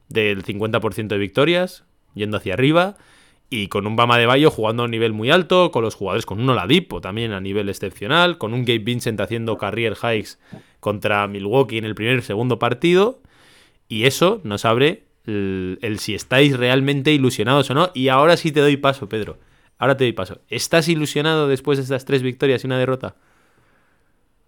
del 0.08 0.42
50% 0.44 1.14
de 1.14 1.18
victorias, 1.18 1.84
yendo 2.14 2.38
hacia 2.38 2.54
arriba. 2.54 2.96
Y 3.48 3.68
con 3.68 3.86
un 3.86 3.94
Bama 3.94 4.18
de 4.18 4.26
Bayo 4.26 4.50
jugando 4.50 4.82
a 4.82 4.86
un 4.86 4.90
nivel 4.90 5.12
muy 5.12 5.30
alto, 5.30 5.70
con 5.70 5.82
los 5.82 5.94
jugadores 5.94 6.26
con 6.26 6.40
un 6.40 6.50
Oladipo 6.50 7.00
también 7.00 7.32
a 7.32 7.40
nivel 7.40 7.68
excepcional, 7.68 8.38
con 8.38 8.52
un 8.54 8.64
Gabe 8.64 8.80
Vincent 8.80 9.20
haciendo 9.20 9.56
career 9.56 9.94
hikes 9.94 10.38
contra 10.80 11.26
Milwaukee 11.28 11.78
en 11.78 11.84
el 11.84 11.94
primer 11.94 12.18
y 12.18 12.22
segundo 12.22 12.58
partido. 12.58 13.20
Y 13.88 14.04
eso 14.04 14.40
nos 14.42 14.64
abre 14.64 15.04
el, 15.26 15.96
si 15.98 16.14
estáis 16.14 16.56
realmente 16.56 17.12
ilusionados 17.12 17.70
o 17.70 17.74
no. 17.74 17.90
Y 17.94 18.08
ahora 18.08 18.36
sí 18.36 18.52
te 18.52 18.60
doy 18.60 18.76
paso, 18.76 19.08
Pedro. 19.08 19.38
Ahora 19.78 19.96
te 19.96 20.04
doy 20.04 20.12
paso. 20.12 20.40
¿Estás 20.48 20.88
ilusionado 20.88 21.48
después 21.48 21.78
de 21.78 21.84
estas 21.84 22.04
tres 22.04 22.22
victorias 22.22 22.64
y 22.64 22.66
una 22.66 22.78
derrota? 22.78 23.14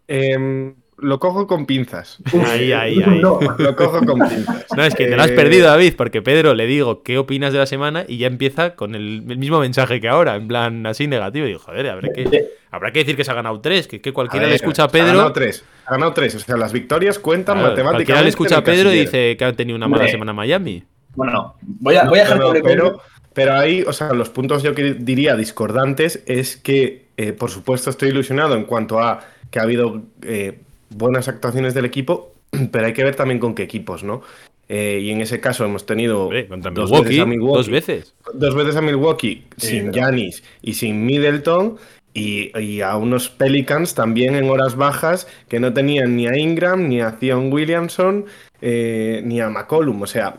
Em, 0.09 0.75
lo 1.01 1.19
cojo 1.21 1.47
con 1.47 1.65
pinzas. 1.67 2.19
Ahí, 2.47 2.73
ahí, 2.73 3.01
ahí. 3.03 3.21
No, 3.21 3.39
Lo 3.59 3.77
cojo 3.77 4.05
con 4.05 4.19
pinzas. 4.29 4.67
No, 4.77 4.85
es 4.85 4.95
que 4.95 5.07
te 5.07 5.17
lo 5.17 5.23
has 5.23 5.31
Eh, 5.31 5.35
perdido, 5.35 5.67
David, 5.69 5.95
porque 5.97 6.23
Pedro 6.23 6.55
le 6.55 6.67
digo 6.67 7.03
qué 7.03 7.19
opinas 7.19 7.53
de 7.53 7.59
la 7.61 7.67
semana 7.67 8.05
y 8.09 8.19
ya 8.19 8.27
empieza 8.27 8.75
con 8.75 8.95
el, 8.95 9.25
el 9.29 9.39
mismo 9.39 9.61
mensaje 9.61 10.01
que 10.01 10.09
ahora, 10.09 10.35
en 10.37 10.49
plan 10.49 10.85
así 10.87 11.07
negativo. 11.07 11.47
Y 11.47 11.51
digo, 11.51 11.61
joder, 11.61 11.89
habrá 11.91 12.09
que, 12.13 12.49
habrá 12.71 12.91
que 12.93 12.99
decir 13.01 13.17
que 13.17 13.25
se 13.25 13.31
ha 13.31 13.35
ganado 13.35 13.61
tres, 13.61 13.87
que, 13.87 14.01
que 14.01 14.13
cualquiera 14.13 14.47
ver, 14.47 14.51
le 14.51 14.57
escucha 14.57 14.83
a 14.83 14.87
Ha 14.87 14.89
ganado 14.91 15.15
Pedro. 15.19 15.33
tres. 15.33 15.65
Ha 15.87 15.93
ganado 15.93 16.13
tres. 16.13 16.35
O 16.35 16.39
sea, 16.41 16.57
las 16.57 16.73
victorias 16.73 17.19
cuentan 17.19 17.57
Claro, 17.59 17.71
matemáticamente. 17.71 17.97
cualquiera 18.05 18.23
le 18.23 18.29
escucha 18.31 18.57
a 18.59 18.65
Pedro 18.65 18.93
y 18.93 18.99
dice 19.01 19.37
que 19.37 19.45
ha 19.45 19.53
tenido 19.53 19.77
una 19.77 19.87
mala 19.89 20.03
Hombre. 20.03 20.11
semana 20.13 20.31
en 20.33 20.37
Miami. 20.37 20.85
Bueno, 21.15 21.55
voy 21.63 21.97
a, 21.97 22.05
voy 22.05 22.19
a 22.19 22.23
dejar 22.23 22.39
No, 22.39 22.49
no, 22.49 22.53
que- 22.55 22.61
pero, 22.63 23.01
pero 23.33 23.55
ahí, 23.55 23.83
o 23.87 23.93
sea, 23.93 24.13
los 24.13 24.31
puntos 24.31 24.63
yo 24.63 24.75
que 24.75 24.95
diría 24.95 25.37
discordantes 25.37 26.23
es 26.27 26.57
que, 26.57 27.07
eh, 27.17 27.33
por 27.33 27.51
supuesto, 27.51 27.91
estoy 27.91 28.09
ilusionado 28.11 28.55
en 28.57 28.65
cuanto 28.65 29.01
a 29.01 29.21
que 29.51 29.59
ha 29.59 29.63
habido 29.63 30.03
eh, 30.23 30.61
buenas 30.91 31.29
actuaciones 31.29 31.75
del 31.75 31.85
equipo, 31.85 32.33
pero 32.73 32.87
hay 32.87 32.93
que 32.93 33.05
ver 33.05 33.15
también 33.17 33.39
con 33.41 33.55
qué 33.55 33.63
equipos, 33.63 34.05
¿no? 34.05 34.23
Eh, 34.71 35.01
y 35.03 35.11
en 35.11 35.23
ese 35.23 35.41
caso 35.41 35.65
hemos 35.65 35.87
tenido 35.87 36.25
Hombre, 36.25 36.47
dos 36.47 36.91
Milwaukee, 36.91 37.05
veces 37.09 37.21
a 37.21 37.27
Milwaukee, 37.27 37.57
dos 37.57 37.69
veces. 37.71 38.15
dos 38.35 38.55
veces 38.55 38.77
a 38.77 38.83
Milwaukee 38.83 39.45
sin 39.57 39.93
Giannis 39.93 40.43
y 40.61 40.75
sin 40.75 41.07
Middleton 41.07 41.79
y, 42.13 42.59
y 42.59 42.83
a 42.83 42.97
unos 42.97 43.31
Pelicans 43.31 43.95
también 43.95 44.35
en 44.35 44.51
horas 44.51 44.77
bajas 44.77 45.27
que 45.49 45.59
no 45.59 45.73
tenían 45.73 46.17
ni 46.17 46.27
a 46.27 46.37
Ingram, 46.37 46.87
ni 46.87 47.01
a 47.01 47.13
Zion 47.13 47.51
Williamson, 47.51 48.27
eh, 48.61 49.23
ni 49.25 49.41
a 49.41 49.49
McCollum. 49.49 50.03
O 50.03 50.07
sea, 50.07 50.39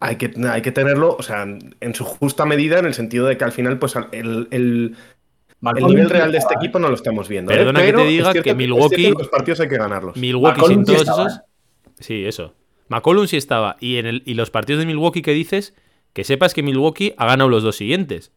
hay 0.00 0.16
que, 0.16 0.32
hay 0.50 0.60
que 0.60 0.72
tenerlo 0.72 1.16
o 1.18 1.22
sea, 1.22 1.44
en 1.44 1.94
su 1.94 2.04
justa 2.04 2.44
medida 2.44 2.78
en 2.78 2.84
el 2.84 2.92
sentido 2.94 3.26
de 3.26 3.38
que 3.38 3.44
al 3.44 3.52
final 3.52 3.78
pues 3.78 3.94
el, 4.12 4.48
el- 4.50 4.96
el 5.76 5.84
nivel 5.86 6.10
real 6.10 6.32
de 6.32 6.38
este 6.38 6.54
equipo 6.54 6.78
no 6.78 6.88
lo 6.88 6.94
estamos 6.94 7.28
viendo. 7.28 7.52
¿eh? 7.52 7.56
Perdona 7.56 7.82
que 7.84 7.92
te 7.92 8.04
diga 8.04 8.32
que 8.32 8.54
Milwaukee- 8.54 8.96
que 8.96 9.10
los 9.10 9.28
partidos 9.28 9.60
hay 9.60 9.68
que 9.68 9.78
ganarlos. 9.78 10.16
Milwaukee 10.16 10.60
McCollum 10.60 10.76
sin 10.76 10.86
sí 10.86 10.92
todos 10.92 11.00
estaba, 11.08 11.26
esos. 11.28 11.40
Sí, 12.00 12.24
eso. 12.26 12.54
McCollum 12.88 13.26
sí 13.26 13.36
estaba. 13.36 13.76
Y, 13.80 13.96
en 13.96 14.06
el, 14.06 14.22
y 14.26 14.34
los 14.34 14.50
partidos 14.50 14.80
de 14.80 14.86
Milwaukee 14.86 15.22
que 15.22 15.32
dices, 15.32 15.74
que 16.12 16.24
sepas 16.24 16.54
que 16.54 16.62
Milwaukee 16.62 17.14
ha 17.16 17.26
ganado 17.26 17.48
los 17.50 17.62
dos 17.62 17.76
siguientes. 17.76 18.32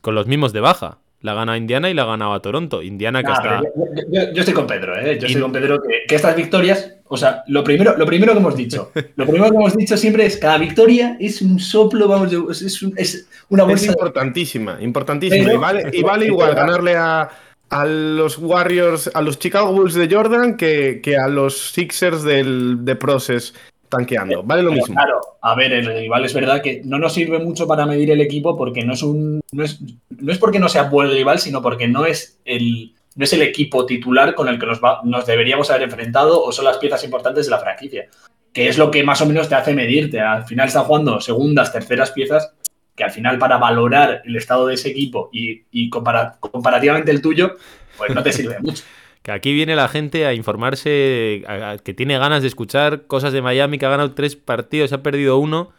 Con 0.00 0.14
los 0.14 0.26
mismos 0.26 0.52
de 0.52 0.60
baja. 0.60 0.98
La 1.20 1.32
ha 1.32 1.34
ganado 1.34 1.56
Indiana 1.56 1.90
y 1.90 1.94
la 1.94 2.02
ha 2.02 2.06
ganado 2.06 2.32
a 2.34 2.40
Toronto. 2.40 2.82
Indiana 2.82 3.22
que 3.22 3.30
Ah, 3.30 3.34
está. 3.34 3.60
yo, 3.60 4.02
yo- 4.10 4.32
yo 4.32 4.40
estoy 4.40 4.54
con 4.54 4.66
Pedro, 4.66 4.96
¿eh? 4.98 5.18
Yo 5.18 5.26
Y- 5.26 5.30
estoy 5.30 5.42
con 5.42 5.52
Pedro 5.52 5.80
que, 5.82 6.04
que 6.08 6.14
estas 6.14 6.36
victorias, 6.36 6.95
o 7.08 7.16
sea, 7.16 7.42
lo 7.48 7.62
primero, 7.64 7.96
lo 7.96 8.06
primero 8.06 8.32
que 8.32 8.38
hemos 8.38 8.56
dicho, 8.56 8.90
lo 9.16 9.26
primero 9.26 9.50
que 9.50 9.56
hemos 9.56 9.76
dicho 9.76 9.96
siempre 9.96 10.26
es 10.26 10.36
cada 10.36 10.58
victoria 10.58 11.16
es 11.20 11.40
un 11.42 11.58
soplo, 11.58 12.08
vamos, 12.08 12.32
es, 12.32 12.62
es 12.62 12.82
un- 12.82 12.94
es 12.96 13.28
una 13.48 13.62
Es 13.64 13.68
bolsa. 13.68 13.86
de- 13.86 13.92
importantísima, 13.92 14.78
importantísima. 14.80 15.44
Pero- 15.44 15.56
y 15.56 15.60
vale, 15.60 15.90
y 15.92 16.02
vale 16.02 16.20
pero- 16.24 16.32
igual 16.34 16.54
ganarle 16.54 16.96
a, 16.96 17.28
a 17.70 17.84
los 17.84 18.38
Warriors, 18.38 19.10
a 19.14 19.22
los 19.22 19.38
Chicago 19.38 19.72
Bulls 19.72 19.94
de 19.94 20.08
Jordan 20.12 20.56
que, 20.56 21.00
que 21.02 21.16
a 21.16 21.28
los 21.28 21.72
Sixers 21.72 22.22
del, 22.22 22.84
de 22.84 22.96
Process 22.96 23.54
tanqueando. 23.88 24.42
Vale 24.42 24.62
lo 24.62 24.70
Pero 24.70 24.82
mismo. 24.82 24.94
Claro, 24.96 25.20
a 25.42 25.54
ver, 25.54 25.72
el 25.72 25.86
rival 25.86 26.24
es 26.24 26.34
verdad 26.34 26.60
que 26.60 26.82
no 26.84 26.98
nos 26.98 27.14
sirve 27.14 27.38
mucho 27.38 27.66
para 27.68 27.86
medir 27.86 28.10
el 28.10 28.20
equipo 28.20 28.56
porque 28.56 28.84
no 28.84 28.94
es 28.94 29.02
un. 29.02 29.40
No 29.52 29.62
es, 29.64 29.80
no 30.10 30.32
es 30.32 30.38
porque 30.38 30.58
no 30.58 30.68
sea 30.68 30.84
buen 30.84 31.08
rival, 31.10 31.38
sino 31.38 31.62
porque 31.62 31.86
no 31.86 32.04
es 32.04 32.38
el. 32.44 32.94
No 33.16 33.24
es 33.24 33.32
el 33.32 33.42
equipo 33.42 33.84
titular 33.86 34.34
con 34.34 34.48
el 34.48 34.58
que 34.58 34.66
nos, 34.66 34.80
va- 34.80 35.00
nos 35.04 35.26
deberíamos 35.26 35.70
haber 35.70 35.82
enfrentado 35.82 36.42
o 36.42 36.52
son 36.52 36.64
las 36.66 36.78
piezas 36.78 37.02
importantes 37.04 37.46
de 37.46 37.50
la 37.50 37.58
franquicia. 37.58 38.06
Que 38.52 38.68
es 38.68 38.78
lo 38.78 38.90
que 38.90 39.02
más 39.02 39.20
o 39.20 39.26
menos 39.26 39.48
te 39.48 39.54
hace 39.54 39.74
medirte. 39.74 40.20
Al 40.20 40.44
final 40.44 40.68
están 40.68 40.84
jugando 40.84 41.20
segundas, 41.20 41.72
terceras 41.72 42.10
piezas, 42.12 42.52
que 42.94 43.04
al 43.04 43.10
final 43.10 43.38
para 43.38 43.58
valorar 43.58 44.22
el 44.24 44.36
estado 44.36 44.66
de 44.66 44.74
ese 44.74 44.90
equipo 44.90 45.28
y, 45.32 45.62
y 45.70 45.90
compara- 45.90 46.36
comparativamente 46.40 47.10
el 47.10 47.20
tuyo, 47.20 47.56
pues 47.98 48.14
no 48.14 48.22
te 48.22 48.32
sirve 48.32 48.58
mucho. 48.60 48.84
Que 49.22 49.32
aquí 49.32 49.52
viene 49.52 49.74
la 49.74 49.88
gente 49.88 50.24
a 50.24 50.34
informarse, 50.34 51.42
que 51.82 51.94
tiene 51.94 52.16
ganas 52.16 52.42
de 52.42 52.48
escuchar 52.48 53.06
cosas 53.08 53.32
de 53.32 53.42
Miami, 53.42 53.76
que 53.76 53.84
ha 53.84 53.88
ganado 53.88 54.12
tres 54.14 54.36
partidos, 54.36 54.92
ha 54.92 55.02
perdido 55.02 55.38
uno, 55.38 55.72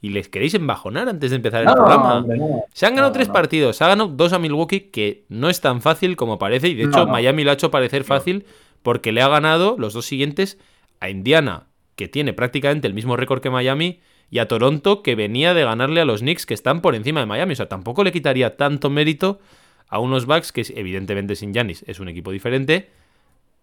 y 0.00 0.10
les 0.10 0.28
queréis 0.28 0.54
embajonar 0.54 1.08
antes 1.08 1.30
de 1.30 1.36
empezar 1.36 1.62
el 1.62 1.72
programa. 1.72 2.18
hombre, 2.18 2.38
no. 2.38 2.64
Se 2.72 2.86
han 2.86 2.94
ganado 2.94 3.10
No, 3.10 3.14
tres 3.14 3.28
partidos, 3.28 3.76
se 3.76 3.84
ha 3.84 3.88
ganado 3.88 4.08
dos 4.10 4.32
a 4.32 4.38
Milwaukee, 4.38 4.80
que 4.92 5.24
no 5.28 5.48
es 5.50 5.60
tan 5.60 5.82
fácil 5.82 6.14
como 6.16 6.38
parece, 6.38 6.68
y 6.68 6.74
de 6.74 6.84
hecho. 6.84 7.06
Miami 7.06 7.42
lo 7.44 7.50
ha 7.50 7.54
hecho 7.54 7.70
parecer 7.70 8.04
fácil 8.04 8.44
porque 8.82 9.10
le 9.12 9.22
ha 9.22 9.28
ganado 9.28 9.76
los 9.78 9.94
dos 9.94 10.06
siguientes 10.06 10.58
a 11.00 11.10
Indiana, 11.10 11.66
que 11.96 12.06
tiene 12.08 12.32
prácticamente 12.32 12.86
el 12.86 12.94
mismo 12.94 13.16
récord 13.16 13.40
que 13.40 13.50
Miami, 13.50 14.00
y 14.30 14.38
a 14.38 14.46
Toronto, 14.46 15.02
que 15.02 15.14
venía 15.14 15.52
de 15.54 15.64
ganarle 15.64 16.00
a 16.00 16.04
los 16.04 16.20
Knicks, 16.20 16.46
que 16.46 16.54
están 16.54 16.80
por 16.80 16.94
encima 16.94 17.20
de 17.20 17.26
Miami. 17.26 17.54
O 17.54 17.56
sea, 17.56 17.68
tampoco 17.68 18.04
le 18.04 18.12
quitaría 18.12 18.56
tanto 18.56 18.90
mérito 18.90 19.40
a 19.88 19.98
unos 20.00 20.26
Bucks 20.26 20.52
que, 20.52 20.64
evidentemente, 20.76 21.34
sin 21.34 21.52
Giannis 21.54 21.82
es 21.88 21.98
un 21.98 22.08
equipo 22.08 22.30
diferente, 22.30 22.90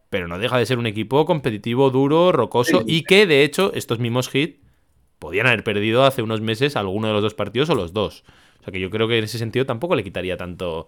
pero 0.10 0.27
no 0.27 0.39
deja 0.39 0.58
de 0.58 0.65
ser 0.65 0.80
un 0.80 0.88
equipo 0.88 1.25
competitivo, 1.25 1.92
duro, 1.92 2.32
rocoso, 2.32 2.80
Sí. 2.80 2.86
y 2.88 3.04
que, 3.04 3.25
de 3.27 3.44
hecho, 3.44 3.72
estos 3.75 4.00
mismos 4.00 4.34
hits 4.34 4.60
podían 5.25 5.48
haber 5.48 5.63
perdido 5.63 6.03
hace 6.05 6.22
unos 6.22 6.39
meses 6.39 6.75
alguno 6.75 7.08
de 7.08 7.13
los 7.13 7.24
dos 7.24 7.34
partidos 7.34 7.67
o 7.72 7.75
los 7.75 7.94
dos. 7.94 8.24
O 8.62 8.63
sea 8.63 8.72
que 8.72 8.79
yo 8.79 8.91
creo 8.91 9.08
que 9.08 9.17
en 9.17 9.24
ese 9.24 9.39
sentido 9.39 9.65
tampoco 9.65 9.96
le 9.96 10.03
quitaría 10.03 10.38
tanto, 10.38 10.88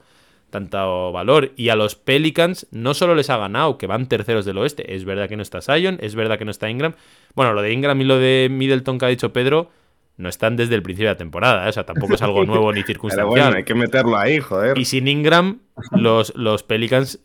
tanto 0.51 1.12
valor. 1.12 1.53
Y 1.56 1.70
a 1.70 1.75
los 1.75 1.96
Pelicans 1.96 2.67
no 2.70 2.94
solo 2.94 3.15
les 3.15 3.32
ha 3.32 3.38
ganado, 3.38 3.79
que 3.79 3.88
van 3.88 4.08
terceros 4.08 4.46
del 4.46 4.60
oeste. 4.60 4.96
Es 4.96 5.06
verdad 5.06 5.27
que 5.27 5.36
no 5.38 5.41
está 5.41 5.62
Zion, 5.62 5.98
es 6.01 6.13
verdad 6.13 6.38
que 6.38 6.46
no 6.46 6.51
está 6.51 6.70
Ingram. 6.70 6.94
Bueno, 7.34 7.53
lo 7.53 7.63
de 7.63 7.74
Ingram 7.74 8.00
y 8.00 8.03
lo 8.03 8.20
de 8.20 8.48
Middleton 8.51 9.00
que 9.00 9.06
ha 9.06 9.10
dicho 9.10 9.34
Pedro 9.34 9.72
no 10.17 10.29
están 10.29 10.56
desde 10.56 10.75
el 10.75 10.84
principio 10.84 11.08
de 11.10 11.13
la 11.15 11.17
temporada. 11.17 11.65
¿eh? 11.65 11.70
O 11.70 11.72
sea, 11.74 11.86
tampoco 11.86 12.13
es 12.13 12.22
algo 12.22 12.46
nuevo 12.46 12.72
ni 12.72 12.82
Pero 12.82 12.88
circunstancial. 12.88 13.27
bueno, 13.27 13.58
hay 13.58 13.63
que 13.63 13.75
meterlo 13.75 14.17
ahí, 14.17 14.39
joder. 14.39 14.77
Y 14.77 14.86
sin 14.86 15.08
Ingram, 15.08 15.60
los, 15.91 16.36
los 16.36 16.62
Pelicans 16.63 17.20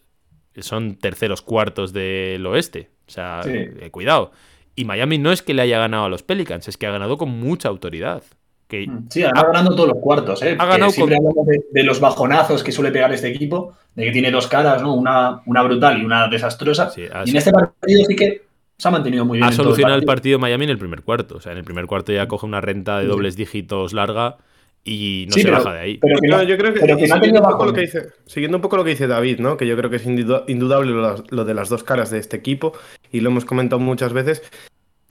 son 0.59 0.97
terceros 0.97 1.41
cuartos 1.43 1.93
del 1.93 2.45
oeste. 2.47 2.91
O 3.07 3.11
sea, 3.11 3.43
Sí. 3.43 3.51
eh, 3.55 3.89
cuidado. 3.91 4.33
Y 4.75 4.85
Miami 4.85 5.19
no 5.19 5.33
es 5.33 5.43
que 5.43 5.55
le 5.55 5.63
haya 5.63 5.79
ganado 5.79 6.05
a 6.05 6.09
los 6.09 6.23
Pelicans, 6.23 6.67
es 6.69 6.77
que 6.77 6.87
ha 6.87 6.91
ganado 6.91 7.19
con 7.19 7.29
mucha 7.31 7.69
autoridad. 7.69 8.23
Que 8.69 8.89
Sí, 9.11 9.23
además 9.23 9.45
ganando 9.49 9.75
todos 9.77 9.89
los 9.91 9.99
cuartos, 9.99 10.43
¿eh? 10.43 10.57
Ha 10.59 10.65
ganado 10.65 10.91
siempre 10.91 11.17
con- 11.17 11.27
hablamos 11.27 11.47
de, 11.47 11.63
de 11.71 11.83
los 11.85 12.01
bajonazos 12.01 12.63
que 12.65 12.73
suele 12.73 12.91
pegar 12.91 13.13
este 13.13 13.29
equipo, 13.29 13.75
de 13.95 14.05
que 14.07 14.13
tiene 14.13 14.31
dos 14.31 14.47
caras, 14.47 14.81
¿no? 14.81 14.95
Una, 14.95 15.43
una 15.45 15.63
brutal 15.63 16.01
y 16.01 16.05
una 16.07 16.27
desastrosa. 16.29 16.89
Sí, 16.91 17.03
ha- 17.13 17.23
y 17.27 17.31
en 17.31 17.37
este 17.37 17.53
partido 17.53 18.05
sí 18.09 18.17
que 18.17 18.43
se 18.79 18.89
ha 18.89 18.91
mantenido 18.91 19.25
muy 19.27 19.39
bien. 19.39 19.49
ha 19.49 19.53
solucionado 19.53 19.97
el 19.97 20.01
el 20.03 20.07
partido 20.07 20.39
Miami 20.39 20.65
en 20.65 20.71
el 20.71 20.79
primer 20.79 21.03
cuarto. 21.03 21.37
O 21.37 21.41
sea, 21.41 21.53
en 21.53 21.59
el 21.59 21.65
primer 21.65 21.87
cuarto 21.87 22.13
ya 22.13 22.27
coge 22.27 22.47
una 22.47 22.63
renta 22.63 22.99
de 22.99 23.07
dobles 23.07 23.37
dígitos 23.37 23.93
larga 23.93 24.39
y 24.85 25.27
no 25.29 25.33
Sí, 25.35 25.41
se 25.43 25.47
pero- 25.49 25.59
baja 25.59 25.75
de 25.75 25.81
ahí. 25.81 25.99
Pero 25.99 26.19
que 26.21 26.29
No, 26.29 26.37
no- 26.39 26.43
yo 26.43 26.57
creo 26.57 26.75
que, 26.75 26.81
pero 26.81 26.97
que 26.97 27.05
y 27.05 27.09
no 27.09 27.15
ha 27.15 27.19
siguiendo, 27.19 27.41
un 27.43 27.51
poco 27.51 27.65
lo 27.67 27.73
que 27.73 27.81
dice, 27.83 28.09
siguiendo 28.27 28.59
un 28.59 28.63
poco 28.63 28.77
lo 28.77 28.85
que 28.85 28.91
dice 28.91 29.07
David, 29.07 29.39
¿no? 29.39 29.57
que 29.57 29.67
yo 29.67 29.77
creo 29.77 29.91
que 29.91 29.97
es 29.97 30.07
induda- 30.07 30.45
indudable 30.49 30.91
lo, 30.93 31.23
lo 31.31 31.45
de 31.45 31.55
las 31.55 31.69
dos 31.69 31.85
caras 31.85 32.11
de 32.11 32.19
este 32.19 32.37
equipo, 32.37 32.73
y 33.13 33.21
lo 33.21 33.31
hemos 33.31 33.45
comentado 33.45 33.81
muchas 33.81 34.13
veces. 34.13 34.43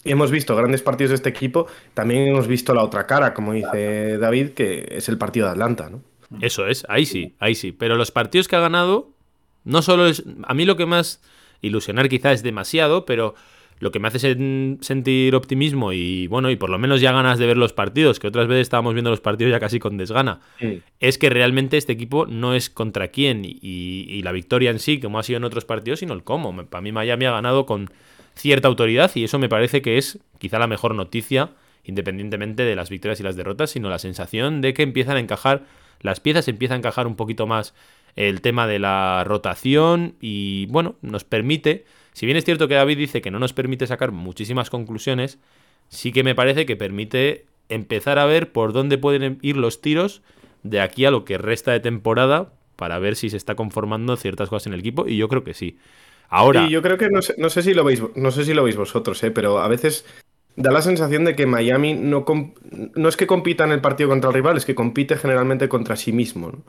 Hemos 0.04 0.32
visto 0.32 0.56
grandes 0.56 0.82
partidos 0.82 1.10
de 1.12 1.16
este 1.16 1.30
equipo, 1.30 1.68
también 1.94 2.28
hemos 2.28 2.48
visto 2.48 2.74
la 2.74 2.84
otra 2.84 3.06
cara, 3.06 3.34
como 3.36 3.54
dice 3.54 4.18
David, 4.18 4.50
que 4.50 4.88
es 4.90 5.08
el 5.10 5.18
partido 5.20 5.46
de 5.46 5.52
Atlanta. 5.52 5.90
¿no? 5.92 6.02
Eso 6.42 6.66
es, 6.68 6.86
ahí 6.90 7.06
sí, 7.06 7.36
ahí 7.40 7.54
sí. 7.54 7.72
Pero 7.72 7.96
los 7.98 8.10
partidos 8.10 8.48
que 8.48 8.56
ha 8.56 8.60
ganado, 8.62 9.12
no 9.64 9.82
solo 9.84 10.08
es. 10.08 10.24
A 10.44 10.54
mí 10.56 10.66
lo 10.66 10.76
que 10.76 10.86
más. 10.88 11.22
Ilusionar 11.64 12.10
quizá 12.10 12.32
es 12.32 12.42
demasiado, 12.42 13.06
pero 13.06 13.36
lo 13.82 13.92
que 13.92 14.00
me 14.00 14.08
hace 14.08 14.20
sen- 14.20 14.78
sentir 14.82 15.36
optimismo 15.36 15.92
y 15.92 16.28
bueno, 16.28 16.50
y 16.50 16.56
por 16.56 16.70
lo 16.70 16.80
menos 16.80 17.02
ya 17.02 17.12
ganas 17.12 17.38
de 17.40 17.48
ver 17.48 17.58
los 17.58 17.74
partidos, 17.74 18.20
que 18.20 18.28
otras 18.28 18.48
veces 18.48 18.62
estábamos 18.62 18.94
viendo 18.94 19.10
los 19.10 19.20
partidos 19.20 19.52
ya 19.52 19.60
casi 19.60 19.80
con 19.80 19.98
desgana, 19.98 20.40
es 21.02 21.18
que 21.18 21.30
realmente 21.30 21.76
este 21.78 21.92
equipo 21.92 22.26
no 22.28 22.54
es 22.54 22.70
contra 22.70 23.10
quién 23.10 23.44
y, 23.44 23.60
y 23.62 24.22
la 24.22 24.32
victoria 24.32 24.72
en 24.72 24.80
sí, 24.80 25.00
como 25.00 25.20
ha 25.20 25.24
sido 25.24 25.38
en 25.38 25.44
otros 25.44 25.66
partidos, 25.66 26.00
sino 26.00 26.14
el 26.14 26.24
cómo. 26.24 26.56
Para 26.68 26.82
mí 26.82 26.94
Miami 26.94 27.26
ha 27.26 27.32
ganado 27.32 27.66
con 27.66 27.90
cierta 28.36 28.70
autoridad 28.70 29.12
y 29.16 29.26
eso 29.26 29.40
me 29.40 29.50
parece 29.50 29.82
que 29.82 29.98
es 29.98 30.20
quizá 30.38 30.58
la 30.60 30.68
mejor 30.68 30.96
noticia, 30.96 31.50
independientemente 31.84 32.64
de 32.64 32.76
las 32.76 32.90
victorias 32.90 33.20
y 33.20 33.24
las 33.24 33.36
derrotas, 33.36 33.72
sino 33.72 33.90
la 33.90 34.00
sensación 34.00 34.62
de 34.62 34.74
que 34.74 34.84
empiezan 34.84 35.18
a 35.18 35.20
encajar, 35.20 35.64
las 36.02 36.20
piezas 36.20 36.48
empiezan 36.48 36.76
a 36.76 36.78
encajar 36.80 37.08
un 37.08 37.16
poquito 37.16 37.48
más 37.48 37.74
el 38.16 38.42
tema 38.42 38.68
de 38.68 38.80
la 38.80 39.24
rotación 39.26 40.16
y 40.22 40.66
bueno, 40.68 40.96
nos 41.02 41.24
permite, 41.24 41.86
si 42.14 42.26
bien 42.26 42.38
es 42.38 42.46
cierto 42.46 42.68
que 42.68 42.76
David 42.76 42.98
dice 42.98 43.22
que 43.22 43.32
no 43.32 43.40
nos 43.40 43.54
permite 43.54 43.88
sacar 43.88 44.12
muchísimas 44.12 44.70
conclusiones, 44.70 45.40
sí 45.90 46.12
que 46.12 46.24
me 46.24 46.36
parece 46.36 46.66
que 46.66 46.76
permite 46.76 47.46
empezar 47.70 48.20
a 48.20 48.26
ver 48.26 48.52
por 48.52 48.74
dónde 48.74 48.98
pueden 48.98 49.40
ir 49.42 49.58
los 49.58 49.82
tiros 49.82 50.22
de 50.64 50.82
aquí 50.82 51.06
a 51.06 51.12
lo 51.12 51.26
que 51.26 51.38
resta 51.38 51.72
de 51.72 51.80
temporada 51.80 52.54
para 52.76 53.00
ver 53.00 53.16
si 53.16 53.30
se 53.30 53.38
está 53.38 53.56
conformando 53.56 54.16
ciertas 54.18 54.50
cosas 54.50 54.68
en 54.68 54.74
el 54.74 54.80
equipo 54.80 55.08
y 55.08 55.18
yo 55.18 55.28
creo 55.28 55.44
que 55.44 55.54
sí. 55.54 55.78
Ahora, 56.30 56.66
Y 56.66 56.72
yo 56.72 56.82
creo 56.82 56.98
que 56.98 57.10
no 57.10 57.22
sé, 57.22 57.36
no 57.38 57.50
sé 57.50 57.62
si 57.62 57.74
lo 57.74 57.84
veis, 57.84 58.02
no 58.16 58.32
sé 58.32 58.46
si 58.46 58.54
lo 58.54 58.64
veis 58.64 58.78
vosotros, 58.78 59.22
¿eh? 59.24 59.32
pero 59.32 59.60
a 59.60 59.68
veces 59.68 60.06
da 60.56 60.72
la 60.72 60.82
sensación 60.82 61.26
de 61.26 61.36
que 61.36 61.46
Miami 61.46 61.94
no, 61.94 62.26
no 62.96 63.10
es 63.10 63.18
que 63.18 63.28
compita 63.28 63.66
en 63.66 63.72
el 63.72 63.82
partido 63.82 64.10
contra 64.10 64.30
el 64.30 64.34
rival, 64.34 64.58
es 64.58 64.66
que 64.66 64.76
compite 64.76 65.18
generalmente 65.18 65.70
contra 65.70 65.96
sí 65.96 66.12
mismo, 66.12 66.52
¿no? 66.52 66.64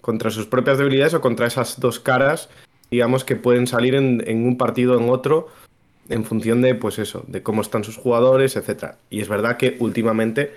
contra 0.00 0.30
sus 0.30 0.46
propias 0.46 0.78
debilidades 0.78 1.14
o 1.14 1.20
contra 1.20 1.46
esas 1.46 1.80
dos 1.80 2.00
caras, 2.00 2.48
digamos, 2.90 3.24
que 3.24 3.36
pueden 3.36 3.66
salir 3.66 3.94
en, 3.94 4.22
en 4.26 4.46
un 4.46 4.56
partido 4.56 4.96
o 4.96 5.00
en 5.00 5.10
otro 5.10 5.48
en 6.08 6.24
función 6.24 6.62
de, 6.62 6.74
pues 6.74 6.98
eso, 6.98 7.24
de 7.26 7.42
cómo 7.42 7.62
están 7.62 7.84
sus 7.84 7.96
jugadores, 7.96 8.56
etcétera. 8.56 8.96
Y 9.10 9.20
es 9.20 9.28
verdad 9.28 9.56
que 9.56 9.76
últimamente, 9.78 10.54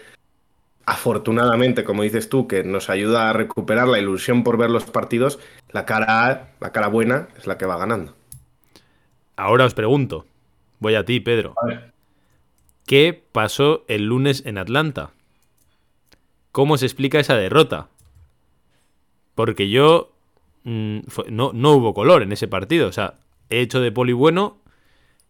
afortunadamente, 0.86 1.84
como 1.84 2.04
dices 2.04 2.30
tú, 2.30 2.48
que 2.48 2.64
nos 2.64 2.90
ayuda 2.90 3.30
a 3.30 3.34
recuperar 3.34 3.88
la 3.88 4.00
ilusión 4.00 4.44
por 4.44 4.58
ver 4.58 4.70
los 4.70 4.86
partidos, 4.86 5.40
la 5.72 5.86
cara, 5.86 6.54
la 6.60 6.72
cara 6.72 6.88
buena 6.88 7.28
es 7.38 7.48
la 7.48 7.58
que 7.58 7.66
va 7.66 7.78
ganando. 7.78 8.16
ahora 9.36 9.66
os 9.66 9.74
pregunto, 9.74 10.26
voy 10.80 10.96
a 10.96 11.06
ti, 11.06 11.20
Pedro. 11.20 11.56
A 11.62 11.92
¿Qué 12.86 13.22
pasó 13.32 13.84
el 13.88 14.06
lunes 14.06 14.44
en 14.46 14.58
Atlanta? 14.58 15.12
¿Cómo 16.52 16.78
se 16.78 16.86
explica 16.86 17.20
esa 17.20 17.36
derrota? 17.36 17.88
Porque 19.36 19.70
yo 19.70 20.11
mm, 20.63 21.00
no, 21.30 21.51
no 21.53 21.72
hubo 21.74 21.94
color 21.94 22.22
en 22.24 22.32
ese 22.32 22.48
partido. 22.48 22.88
O 22.88 22.91
sea, 22.91 23.20
he 23.50 23.62
hecho 23.62 23.80
de 23.82 23.91
poli 23.91 24.13
bueno 24.13 24.62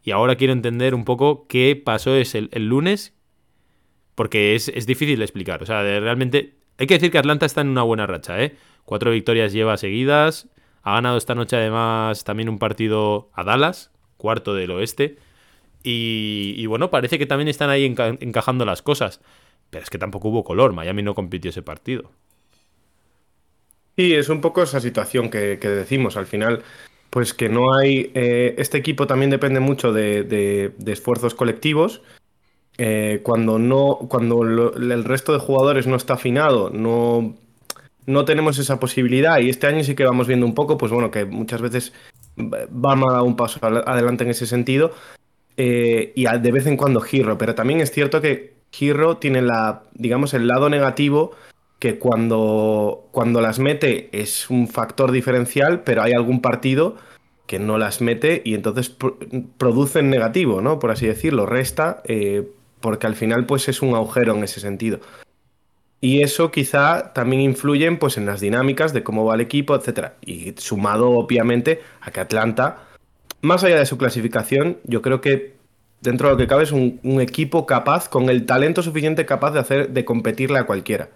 y 0.02 0.10
ahora 0.10 0.36
quiero 0.36 0.52
entender 0.52 0.94
un 0.94 1.04
poco 1.04 1.46
qué 1.48 1.80
pasó 1.82 2.14
ese, 2.16 2.38
el, 2.38 2.48
el 2.52 2.68
lunes. 2.68 3.14
Porque 4.14 4.54
es, 4.54 4.68
es 4.68 4.86
difícil 4.86 5.18
de 5.18 5.24
explicar. 5.24 5.62
O 5.62 5.66
sea, 5.66 5.82
realmente 5.82 6.56
hay 6.78 6.86
que 6.86 6.94
decir 6.94 7.10
que 7.10 7.18
Atlanta 7.18 7.46
está 7.46 7.62
en 7.62 7.68
una 7.68 7.82
buena 7.82 8.06
racha, 8.06 8.42
¿eh? 8.42 8.56
Cuatro 8.84 9.10
victorias 9.10 9.52
lleva 9.52 9.76
seguidas. 9.76 10.48
Ha 10.82 10.94
ganado 10.94 11.16
esta 11.16 11.34
noche 11.34 11.56
además 11.56 12.24
también 12.24 12.48
un 12.48 12.58
partido 12.58 13.30
a 13.32 13.44
Dallas, 13.44 13.90
cuarto 14.16 14.54
del 14.54 14.70
oeste. 14.72 15.16
Y, 15.84 16.64
bueno, 16.66 16.90
parece 16.90 17.18
que 17.18 17.26
también 17.26 17.48
están 17.48 17.70
ahí 17.70 17.84
enca- 17.86 18.18
encajando 18.20 18.64
las 18.64 18.82
cosas. 18.82 19.20
Pero 19.70 19.82
es 19.82 19.90
que 19.90 19.98
tampoco 19.98 20.28
hubo 20.28 20.44
color. 20.44 20.72
Miami 20.72 21.02
no 21.02 21.14
compitió 21.14 21.48
ese 21.50 21.62
partido. 21.62 22.10
Sí, 23.96 24.14
es 24.14 24.28
un 24.28 24.40
poco 24.40 24.62
esa 24.62 24.80
situación 24.80 25.28
que, 25.28 25.56
decimos. 25.56 26.16
Al 26.16 26.26
final, 26.26 26.62
pues 27.10 27.34
que 27.34 27.48
no 27.48 27.74
hay. 27.74 28.10
eh, 28.14 28.54
este 28.58 28.78
equipo 28.78 29.06
también 29.06 29.30
depende 29.30 29.60
mucho 29.60 29.92
de, 29.92 30.72
esfuerzos 30.86 31.34
colectivos. 31.34 32.02
Eh, 32.78 33.20
cuando 33.22 33.58
no, 33.58 33.98
cuando 34.08 34.42
el 34.42 35.04
resto 35.04 35.32
de 35.32 35.38
jugadores 35.38 35.86
no 35.86 35.96
está 35.96 36.14
afinado, 36.14 36.70
no, 36.70 37.36
no 38.06 38.24
tenemos 38.24 38.58
esa 38.58 38.80
posibilidad. 38.80 39.40
Y 39.40 39.50
este 39.50 39.66
año 39.66 39.84
sí 39.84 39.94
que 39.94 40.04
vamos 40.04 40.26
viendo 40.26 40.46
un 40.46 40.54
poco, 40.54 40.78
pues 40.78 40.90
bueno, 40.90 41.10
que 41.10 41.24
muchas 41.26 41.60
veces 41.60 41.92
Bama 42.36 43.12
da 43.12 43.22
un 43.22 43.36
paso 43.36 43.60
adelante 43.62 44.24
en 44.24 44.30
ese 44.30 44.46
sentido. 44.46 44.92
eh, 45.56 46.12
y 46.16 46.24
de 46.24 46.52
vez 46.52 46.66
en 46.66 46.76
cuando 46.78 47.04
Hero, 47.04 47.36
pero 47.36 47.54
también 47.54 47.80
es 47.80 47.90
cierto 47.92 48.20
que 48.22 48.54
Hero 48.78 49.18
tiene 49.18 49.42
la, 49.42 49.82
digamos, 49.94 50.32
el 50.34 50.48
lado 50.48 50.70
negativo 50.70 51.32
que 51.82 51.98
cuando, 51.98 53.08
cuando 53.10 53.40
las 53.40 53.58
mete 53.58 54.08
es 54.12 54.50
un 54.50 54.68
factor 54.68 55.10
diferencial, 55.10 55.82
pero 55.82 56.02
hay 56.02 56.12
algún 56.12 56.40
partido 56.40 56.94
que 57.48 57.58
no 57.58 57.76
las 57.76 58.00
mete 58.00 58.40
y 58.44 58.54
entonces 58.54 58.96
produce 59.58 59.98
en 59.98 60.08
negativo, 60.08 60.62
¿no? 60.62 60.78
Por 60.78 60.92
así 60.92 61.08
decirlo, 61.08 61.44
resta, 61.44 62.00
eh, 62.04 62.48
porque 62.78 63.08
al 63.08 63.16
final 63.16 63.46
pues 63.46 63.68
es 63.68 63.82
un 63.82 63.96
agujero 63.96 64.32
en 64.32 64.44
ese 64.44 64.60
sentido. 64.60 65.00
Y 66.00 66.22
eso 66.22 66.52
quizá 66.52 67.12
también 67.14 67.42
influye 67.42 67.90
pues, 67.96 68.16
en 68.16 68.26
las 68.26 68.38
dinámicas 68.38 68.92
de 68.92 69.02
cómo 69.02 69.24
va 69.24 69.34
el 69.34 69.40
equipo, 69.40 69.74
etc. 69.74 70.12
Y 70.20 70.54
sumado, 70.58 71.10
obviamente, 71.10 71.80
a 72.00 72.12
que 72.12 72.20
Atlanta, 72.20 72.84
más 73.40 73.64
allá 73.64 73.80
de 73.80 73.86
su 73.86 73.98
clasificación, 73.98 74.78
yo 74.84 75.02
creo 75.02 75.20
que 75.20 75.56
dentro 76.00 76.28
de 76.28 76.34
lo 76.34 76.38
que 76.38 76.46
cabe 76.46 76.62
es 76.62 76.70
un, 76.70 77.00
equipo 77.20 77.66
capaz, 77.66 78.08
con 78.08 78.28
el 78.30 78.46
talento 78.46 78.84
suficiente 78.84 79.26
capaz 79.26 79.50
de 79.50 79.58
hacer, 79.58 79.88
de 79.90 80.04
competirle 80.04 80.60
a 80.60 80.64
cualquiera. 80.64 81.08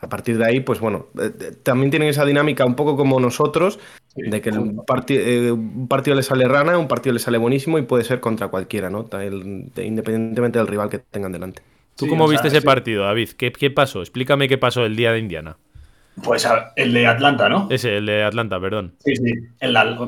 A 0.00 0.08
partir 0.08 0.38
de 0.38 0.44
ahí, 0.44 0.60
pues 0.60 0.78
bueno, 0.80 1.08
eh, 1.20 1.32
eh, 1.40 1.52
también 1.62 1.90
tienen 1.90 2.08
esa 2.08 2.24
dinámica 2.24 2.64
un 2.64 2.76
poco 2.76 2.96
como 2.96 3.18
nosotros, 3.18 3.80
de 4.14 4.40
que 4.40 4.50
un, 4.50 4.82
eh, 5.08 5.50
un, 5.50 5.88
partido 5.88 6.16
le 6.16 6.22
sale 6.22 6.46
rana, 6.46 6.78
un 6.78 6.88
partido 6.88 7.12
le 7.12 7.18
sale 7.18 7.38
buenísimo 7.38 7.78
y 7.78 7.82
puede 7.82 8.04
ser 8.04 8.20
contra 8.20 8.48
cualquiera, 8.48 8.90
¿no? 8.90 9.08
independientemente 9.76 10.58
del 10.58 10.68
rival 10.68 10.88
que 10.88 10.98
tengan 10.98 11.32
delante. 11.32 11.62
¿Tú 11.96 12.06
cómo 12.06 12.28
viste 12.28 12.48
ese 12.48 12.62
partido, 12.62 13.04
David? 13.04 13.30
¿Qué, 13.30 13.70
pasó? 13.70 14.00
Explícame 14.00 14.48
qué 14.48 14.56
pasó 14.56 14.86
el 14.86 14.94
día 14.94 15.10
de 15.12 15.18
Indiana. 15.18 15.56
Pues 16.22 16.46
el 16.76 16.92
de 16.92 17.06
Atlanta, 17.06 17.48
¿no? 17.48 17.66
Ese, 17.70 17.96
el 17.96 18.06
de 18.06 18.22
Atlanta, 18.22 18.60
perdón. 18.60 18.94
Sí, 19.04 19.16
sí. 19.16 19.32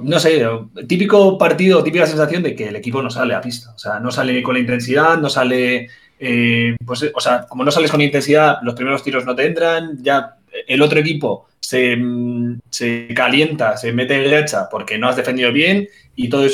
no 0.03 0.19
sé, 0.21 0.47
típico 0.87 1.37
partido, 1.37 1.83
típica 1.83 2.07
sensación 2.07 2.45
de 2.45 2.55
que 2.55 2.69
el 2.69 2.77
equipo 2.77 3.03
no 3.03 3.11
sale 3.11 3.35
a 3.35 3.41
pista. 3.41 3.73
O 3.75 3.79
sea, 3.79 3.99
no 3.99 4.13
sale 4.13 4.41
con 4.43 4.55
la 4.55 4.61
intensidad, 4.61 5.19
no 5.19 5.29
sale. 5.29 5.89
Eh, 6.21 6.77
pues, 6.85 7.11
o 7.15 7.21
sea, 7.21 7.47
como 7.49 7.65
no 7.65 7.71
sales 7.71 7.91
con 7.91 8.01
intensidad, 8.01 8.59
los 8.63 8.75
primeros 8.75 9.03
tiros 9.03 9.25
no 9.25 9.35
te 9.35 9.47
entran. 9.47 9.99
Ya 10.03 10.37
el 10.67 10.83
otro 10.83 11.01
equipo 11.01 11.49
se, 11.59 11.99
se 12.69 13.09
calienta, 13.15 13.77
se 13.77 13.93
mete 13.93 14.17
en 14.17 14.31
derecha 14.31 14.69
porque 14.71 14.99
no 14.99 15.09
has 15.09 15.17
defendido 15.17 15.53
bien 15.53 15.89
y 16.15 16.29
todo 16.29 16.47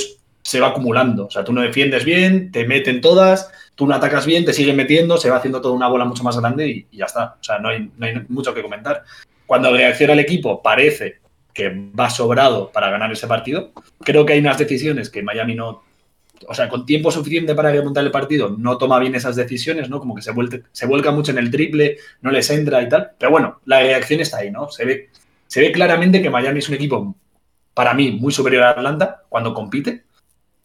se 0.42 0.60
va 0.60 0.68
acumulando. 0.68 1.26
O 1.26 1.30
sea, 1.30 1.44
tú 1.44 1.52
no 1.52 1.60
defiendes 1.60 2.04
bien, 2.04 2.52
te 2.52 2.66
meten 2.66 3.00
todas 3.00 3.50
tú 3.76 3.86
no 3.86 3.94
atacas 3.94 4.26
bien, 4.26 4.44
te 4.44 4.52
siguen 4.52 4.74
metiendo, 4.74 5.18
se 5.18 5.30
va 5.30 5.36
haciendo 5.36 5.60
toda 5.60 5.74
una 5.74 5.86
bola 5.86 6.04
mucho 6.04 6.24
más 6.24 6.36
grande 6.40 6.68
y, 6.68 6.96
ya 6.96 7.04
está. 7.04 7.36
O 7.40 7.44
sea, 7.44 7.58
no 7.58 7.68
hay, 7.68 7.88
mucho 8.28 8.52
que 8.52 8.62
comentar. 8.62 9.04
Cuando 9.46 9.70
reacciona 9.70 10.14
el 10.14 10.18
equipo, 10.18 10.60
parece 10.60 11.20
que 11.52 11.90
va 11.98 12.10
sobrado 12.10 12.72
para 12.72 12.90
ganar 12.90 13.12
ese 13.12 13.28
partido. 13.28 13.72
Creo 14.00 14.26
que 14.26 14.32
hay 14.32 14.40
unas 14.40 14.58
decisiones 14.58 15.10
que 15.10 15.22
Miami 15.22 15.54
no. 15.54 15.84
O 16.48 16.54
sea, 16.54 16.68
con 16.68 16.86
tiempo 16.86 17.10
suficiente 17.10 17.54
para 17.54 17.70
remontar 17.70 18.04
el 18.04 18.10
partido, 18.10 18.54
no 18.58 18.78
toma 18.78 18.98
bien 18.98 19.14
esas 19.14 19.36
decisiones, 19.36 19.88
¿no? 19.90 19.98
Como 19.98 20.14
que 20.14 20.22
se, 20.22 20.32
se 20.72 20.86
vuelca 20.86 21.10
mucho 21.10 21.32
en 21.32 21.38
el 21.38 21.50
triple, 21.50 21.98
no 22.22 22.30
les 22.30 22.50
entra 22.50 22.82
y 22.82 22.88
tal. 22.88 23.12
Pero 23.18 23.30
bueno, 23.30 23.60
la 23.64 23.80
reacción 23.80 24.20
está 24.20 24.38
ahí, 24.38 24.50
¿no? 24.50 24.70
Se 24.70 24.84
ve, 24.84 25.10
se 25.46 25.60
ve 25.60 25.72
claramente 25.72 26.22
que 26.22 26.30
Miami 26.30 26.58
es 26.58 26.68
un 26.68 26.74
equipo, 26.74 27.16
para 27.74 27.94
mí, 27.94 28.12
muy 28.12 28.32
superior 28.32 28.64
a 28.64 28.70
Atlanta 28.70 29.22
cuando 29.28 29.54
compite 29.54 30.04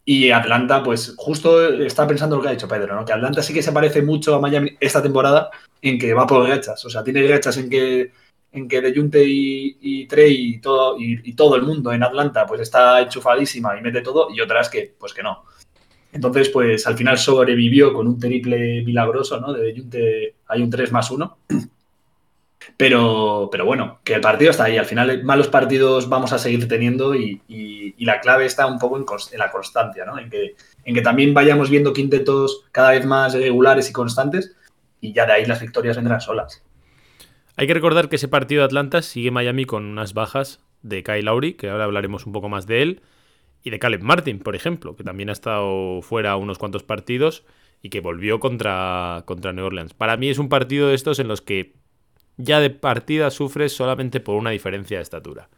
y 0.04 0.32
Atlanta, 0.32 0.84
pues 0.84 1.14
justo 1.18 1.70
está 1.84 2.08
pensando 2.08 2.36
lo 2.36 2.42
que 2.42 2.50
ha 2.50 2.52
dicho 2.52 2.68
Pedro, 2.68 2.96
¿no? 2.96 3.06
Que 3.06 3.14
Atlanta 3.14 3.44
sí 3.44 3.54
que 3.54 3.62
se 3.62 3.72
parece 3.72 4.02
mucho 4.02 4.36
a 4.36 4.40
Miami 4.40 4.76
esta 4.80 5.02
temporada 5.02 5.50
en 5.82 6.00
que 6.00 6.14
va 6.14 6.26
por 6.26 6.48
rechas. 6.48 6.84
O 6.86 6.90
sea, 6.90 7.04
tiene 7.04 7.26
rechas 7.28 7.58
en 7.58 7.70
que 7.70 8.12
en 8.52 8.68
que 8.68 8.82
De 8.82 8.94
Junte 8.94 9.24
y, 9.26 10.06
Trey 10.08 10.56
y 10.56 10.60
todo, 10.60 10.98
y, 11.00 11.34
todo 11.36 11.56
el 11.56 11.62
mundo 11.62 11.94
en 11.94 12.04
Atlanta 12.04 12.46
pues 12.46 12.62
está 12.62 13.00
enchufadísima 13.02 13.78
y 13.78 13.82
mete 13.82 14.02
todo, 14.02 14.28
y 14.34 14.42
otras 14.42 14.70
que, 14.70 14.94
pues 15.00 15.14
que 15.14 15.24
no. 15.24 15.46
Entonces, 16.14 16.50
pues 16.50 16.86
al 16.88 16.98
final 16.98 17.18
sobrevivió 17.18 17.94
con 17.94 18.08
un 18.08 18.20
triple 18.20 18.84
milagroso, 18.84 19.40
¿no? 19.40 19.54
De 19.54 19.74
Junte 19.76 20.36
hay 20.48 20.62
un 20.62 20.70
3 20.70 20.92
más 20.92 21.10
1. 21.10 21.38
Pero, 22.78 23.50
pero 23.52 23.66
bueno, 23.66 24.00
que 24.04 24.14
el 24.14 24.22
partido 24.22 24.52
está 24.52 24.66
ahí. 24.66 24.78
Al 24.78 24.86
final, 24.86 25.24
malos 25.24 25.48
partidos 25.48 26.10
vamos 26.10 26.34
a 26.34 26.38
seguir 26.38 26.68
teniendo 26.68 27.16
y, 27.16 27.42
la 28.00 28.20
clave 28.20 28.46
está 28.46 28.66
un 28.66 28.80
poco 28.80 28.98
en, 28.98 29.06
la 29.38 29.52
constancia, 29.52 30.06
¿no? 30.06 30.18
En 30.18 30.30
que, 30.30 30.56
en 30.84 30.96
que 30.96 31.02
también 31.02 31.36
vayamos 31.36 31.70
viendo 31.70 31.94
quintetos 31.94 32.64
cada 32.72 32.92
vez 32.92 33.06
más 33.06 33.34
regulares 33.34 33.90
y 33.90 33.94
constantes 33.94 34.56
y 35.00 35.14
ya 35.14 35.26
de 35.26 35.34
ahí 35.34 35.46
las 35.46 35.62
victorias 35.62 35.98
vendrán 35.98 36.22
solas. 36.22 36.64
Hay 37.56 37.68
que 37.68 37.74
recordar 37.74 38.10
que 38.10 38.16
ese 38.16 38.28
partido 38.28 38.62
de 38.62 38.66
Atlanta 38.66 39.02
sigue 39.02 39.30
Miami 39.30 39.66
con 39.66 39.86
unas 39.86 40.14
bajas 40.14 40.62
de 40.82 41.04
Kyle 41.04 41.26
Lowry, 41.26 41.54
que 41.54 41.70
ahora 41.70 41.84
hablaremos 41.84 42.26
un 42.26 42.34
poco 42.34 42.50
más 42.50 42.66
de 42.66 42.82
él, 42.82 43.02
y 43.64 43.70
de 43.70 43.80
Caleb 43.80 44.02
Martin, 44.02 44.40
por 44.40 44.56
ejemplo, 44.56 44.96
que 44.96 45.04
también 45.04 45.30
ha 45.30 45.34
estado 45.34 46.02
fuera 46.02 46.36
unos 46.36 46.58
cuantos 46.58 46.84
partidos 46.84 47.44
y 47.82 47.90
que 47.90 48.00
volvió 48.00 48.40
contra, 48.40 49.24
contra 49.26 49.54
New 49.54 49.66
Orleans. 49.66 49.94
Para 49.94 50.18
mí 50.18 50.30
es 50.30 50.40
un 50.40 50.50
partido 50.50 50.90
de 50.90 50.96
estos 50.96 51.20
en 51.20 51.28
los 51.28 51.42
que 51.42 51.74
ya 52.38 52.60
de 52.60 52.70
partida 52.70 53.30
sufres 53.30 53.74
solamente 53.74 54.20
por 54.20 54.36
una 54.36 54.52
diferencia 54.52 54.98
de 54.98 55.04
estatura. 55.04 55.50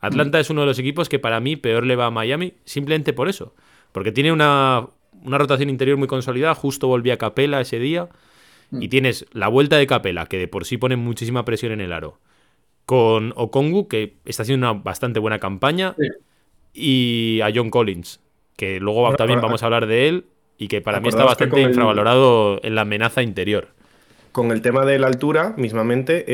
Atlanta 0.00 0.38
mm. 0.38 0.40
es 0.40 0.50
uno 0.50 0.62
de 0.62 0.66
los 0.68 0.78
equipos 0.78 1.08
que 1.08 1.18
para 1.18 1.40
mí 1.40 1.56
peor 1.56 1.86
le 1.86 1.96
va 1.96 2.06
a 2.06 2.10
Miami, 2.10 2.54
simplemente 2.64 3.12
por 3.12 3.28
eso. 3.28 3.54
Porque 3.92 4.12
tiene 4.12 4.32
una, 4.32 4.88
rotación 5.24 5.70
interior 5.70 5.96
muy 5.96 6.08
consolidada, 6.08 6.54
justo 6.54 6.88
volví 6.88 7.10
a 7.10 7.18
Capela 7.18 7.60
ese 7.60 7.78
día, 7.78 8.08
y 8.72 8.86
mm. 8.86 8.90
tienes 8.90 9.26
la 9.32 9.48
vuelta 9.48 9.76
de 9.76 9.86
Capela, 9.86 10.26
que 10.26 10.38
de 10.38 10.48
por 10.48 10.64
sí 10.64 10.76
pone 10.76 10.96
muchísima 10.96 11.44
presión 11.44 11.72
en 11.72 11.80
el 11.80 11.92
aro, 11.92 12.18
con 12.86 13.32
Okongu, 13.36 13.88
que 13.88 14.16
está 14.24 14.42
haciendo 14.42 14.70
una 14.70 14.80
bastante 14.80 15.20
buena 15.20 15.38
campaña, 15.38 15.94
y 16.72 17.40
a 17.42 17.50
John 17.54 17.70
Collins, 17.70 18.20
que 18.56 18.80
luego 18.80 19.14
también 19.16 19.40
vamos 19.40 19.62
a 19.62 19.66
hablar 19.66 19.86
de 19.86 20.08
él, 20.08 20.24
y 20.58 20.68
que 20.68 20.80
para 20.80 21.00
mí 21.00 21.08
está 21.08 21.24
bastante 21.24 21.60
infravalorado 21.60 22.60
en 22.62 22.74
la 22.74 22.82
amenaza 22.82 23.22
interior 23.22 23.68
con 24.32 24.52
el 24.52 24.62
tema 24.62 24.84
de 24.84 24.98
la 24.98 25.08
altura, 25.08 25.54
mismamente, 25.56 26.24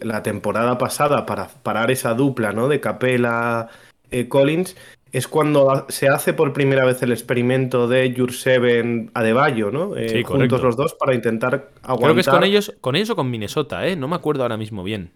la 0.00 0.22
temporada 0.22 0.78
pasada, 0.78 1.26
para 1.26 1.48
parar 1.48 1.90
esa 1.90 2.14
dupla 2.14 2.52
¿no? 2.52 2.68
de 2.68 2.80
Capela 2.80 3.68
eh, 4.10 4.28
Collins, 4.28 4.76
es 5.10 5.28
cuando 5.28 5.86
se 5.88 6.08
hace 6.08 6.32
por 6.32 6.52
primera 6.52 6.84
vez 6.84 7.02
el 7.02 7.12
experimento 7.12 7.86
de 7.88 8.14
Jurseven 8.16 9.10
Adebayo, 9.12 9.70
¿no? 9.70 9.94
Eh, 9.94 10.22
juntos 10.24 10.62
los 10.62 10.76
dos 10.76 10.94
para 10.94 11.14
intentar 11.14 11.70
aguantar. 11.82 11.98
Creo 11.98 12.14
que 12.14 12.20
es 12.20 12.28
con 12.28 12.44
ellos, 12.44 12.74
con 12.80 12.96
ellos 12.96 13.10
o 13.10 13.16
con 13.16 13.30
Minnesota, 13.30 13.86
¿eh? 13.86 13.94
No 13.94 14.08
me 14.08 14.16
acuerdo 14.16 14.42
ahora 14.42 14.56
mismo 14.56 14.82
bien. 14.82 15.10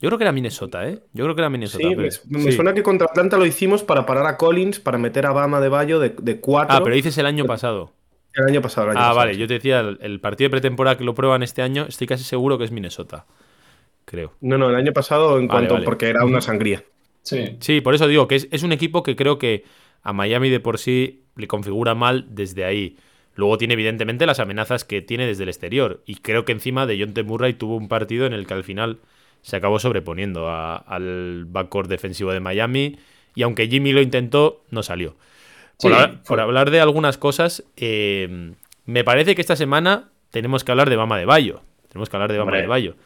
Yo 0.00 0.08
creo 0.08 0.18
que 0.18 0.24
era 0.24 0.32
Minnesota, 0.32 0.88
¿eh? 0.88 1.00
Yo 1.12 1.24
creo 1.24 1.34
que 1.34 1.42
era 1.42 1.50
Minnesota. 1.50 1.86
Sí, 1.86 2.20
me, 2.28 2.52
suena 2.52 2.72
que 2.72 2.82
contra 2.82 3.06
Atlanta 3.06 3.36
lo 3.36 3.44
hicimos 3.44 3.84
para 3.84 4.06
parar 4.06 4.26
a 4.26 4.38
Collins, 4.38 4.80
para 4.80 4.96
meter 4.96 5.26
a 5.26 5.32
Bama 5.32 5.60
de 5.60 5.68
Bayo 5.68 6.00
de, 6.00 6.10
de 6.20 6.40
cuatro. 6.40 6.74
Ah, 6.74 6.80
pero 6.82 6.96
dices 6.96 7.16
el 7.18 7.26
año 7.26 7.44
pasado. 7.44 7.92
El 8.34 8.46
año 8.46 8.62
pasado. 8.62 8.92
ah, 8.94 9.12
vale, 9.12 9.36
yo 9.36 9.46
te 9.48 9.54
decía, 9.54 9.80
el, 9.80 10.20
partido 10.20 10.46
de 10.46 10.50
pretemporada 10.50 10.96
que 10.96 11.04
lo 11.04 11.14
prueban 11.14 11.42
este 11.42 11.62
año, 11.62 11.86
estoy 11.88 12.06
casi 12.06 12.24
seguro 12.24 12.58
que 12.58 12.64
es 12.64 12.70
Minnesota. 12.70 13.26
Creo. 14.04 14.32
No, 14.40 14.56
no, 14.56 14.70
el 14.70 14.76
año 14.76 14.92
pasado 14.92 15.38
en 15.38 15.48
cuanto, 15.48 15.82
porque 15.84 16.08
era 16.08 16.24
una 16.24 16.40
sangría. 16.40 16.84
Sí. 17.22 17.56
Sí, 17.60 17.80
por 17.80 17.94
eso 17.94 18.06
digo 18.06 18.28
que 18.28 18.36
es, 18.36 18.62
un 18.62 18.72
equipo 18.72 19.02
que 19.02 19.16
creo 19.16 19.38
que 19.38 19.64
a 20.02 20.12
Miami 20.12 20.48
de 20.48 20.60
por 20.60 20.78
sí 20.78 21.24
le 21.36 21.48
configura 21.48 21.94
mal 21.94 22.26
desde 22.30 22.64
ahí. 22.64 22.96
Luego 23.34 23.58
tiene 23.58 23.74
evidentemente 23.74 24.26
las 24.26 24.40
amenazas 24.40 24.84
que 24.84 25.02
tiene 25.02 25.26
desde 25.26 25.42
el 25.44 25.48
exterior. 25.48 26.02
Y 26.06 26.16
creo 26.16 26.44
que 26.44 26.52
encima 26.52 26.86
de 26.86 26.98
John 27.00 27.14
T. 27.14 27.22
Murray 27.22 27.54
tuvo 27.54 27.76
un 27.76 27.88
partido 27.88 28.26
en 28.26 28.32
el 28.32 28.46
que 28.46 28.54
al 28.54 28.64
final 28.64 28.98
se 29.42 29.56
acabó 29.56 29.78
sobreponiendo 29.78 30.48
al 30.50 31.44
backcourt 31.46 31.88
defensivo 31.88 32.32
de 32.32 32.40
Miami. 32.40 32.98
Y 33.34 33.42
aunque 33.42 33.68
Jimmy 33.68 33.92
lo 33.92 34.02
intentó, 34.02 34.62
no 34.70 34.82
salió. 34.82 35.16
Por, 36.26 36.40
hablar, 36.40 36.70
de 36.70 36.80
algunas 36.80 37.16
cosas, 37.16 37.64
eh, 37.76 38.52
me 38.84 39.04
parece 39.04 39.34
que 39.34 39.40
esta 39.40 39.56
semana 39.56 40.10
tenemos 40.30 40.62
que 40.62 40.72
hablar 40.72 40.90
de 40.90 40.96
Bama 40.96 41.16
de 41.18 41.24
Bayo. 41.24 41.62
Tenemos 41.88 42.10
que 42.10 42.16
hablar 42.16 42.32
de 42.32 42.38
Bama 42.38 42.56
de 42.56 42.66
Bayo. 42.66 42.96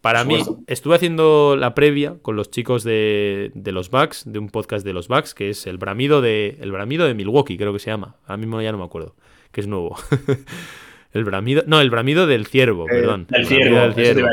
Para 0.00 0.24
mí, 0.24 0.42
estuve 0.68 0.94
haciendo 0.94 1.56
la 1.56 1.74
previa 1.74 2.16
con 2.22 2.36
los 2.36 2.50
chicos 2.50 2.84
de, 2.84 3.50
los 3.54 3.90
Bucks, 3.90 4.22
de 4.26 4.38
un 4.38 4.48
podcast 4.48 4.84
de 4.84 4.92
los 4.92 5.08
Bucks, 5.08 5.34
que 5.34 5.50
es 5.50 5.66
el 5.66 5.76
bramido 5.76 6.20
de, 6.20 6.56
el 6.60 6.70
bramido 6.70 7.06
de 7.06 7.14
Milwaukee, 7.14 7.56
creo 7.56 7.72
que 7.72 7.80
se 7.80 7.90
llama. 7.90 8.14
Ahora 8.22 8.36
mismo 8.36 8.62
ya 8.62 8.70
no 8.70 8.78
me 8.78 8.84
acuerdo, 8.84 9.16
que 9.50 9.60
es 9.60 9.66
nuevo. 9.66 9.96
El 11.12 11.24
bramido. 11.24 11.62
No, 11.66 11.80
el 11.80 11.88
bramido 11.90 12.26
del 12.26 12.46
ciervo, 12.46 12.84
eh, 12.84 12.90
perdón. 12.90 13.26
El, 13.30 13.46
ciervo, 13.46 13.80
del 13.80 13.94
ciervo. 13.94 14.28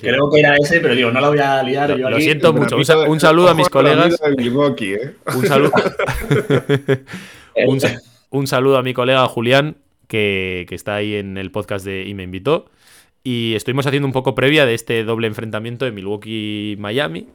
Creo 0.00 0.30
que 0.30 0.40
era 0.40 0.56
ese, 0.56 0.80
pero 0.80 0.94
digo, 0.94 1.10
no 1.10 1.20
lo 1.20 1.28
voy 1.28 1.38
a 1.38 1.62
liar. 1.62 1.98
Lo, 1.98 2.18
siento 2.18 2.52
mucho. 2.52 2.76
Un, 2.76 3.20
saludo 3.20 3.48
a 3.48 3.54
mis 3.54 3.68
colegas. 3.68 4.18
¿eh? 4.20 5.14
Un 5.36 5.46
saludo. 5.46 5.72
un, 8.30 8.46
saludo 8.46 8.78
a 8.78 8.82
mi 8.82 8.94
colega 8.94 9.26
Julián, 9.26 9.76
que, 10.06 10.66
está 10.70 10.96
ahí 10.96 11.14
en 11.14 11.36
el 11.36 11.50
podcast 11.50 11.84
de 11.84 12.04
y 12.06 12.14
me 12.14 12.22
invitó. 12.22 12.70
Y 13.22 13.54
estuvimos 13.54 13.86
haciendo 13.86 14.06
un 14.06 14.12
poco 14.12 14.34
previa 14.34 14.64
de 14.64 14.72
este 14.72 15.04
doble 15.04 15.26
enfrentamiento 15.26 15.84
de 15.84 15.92
Milwaukee-Miami. 15.92 17.28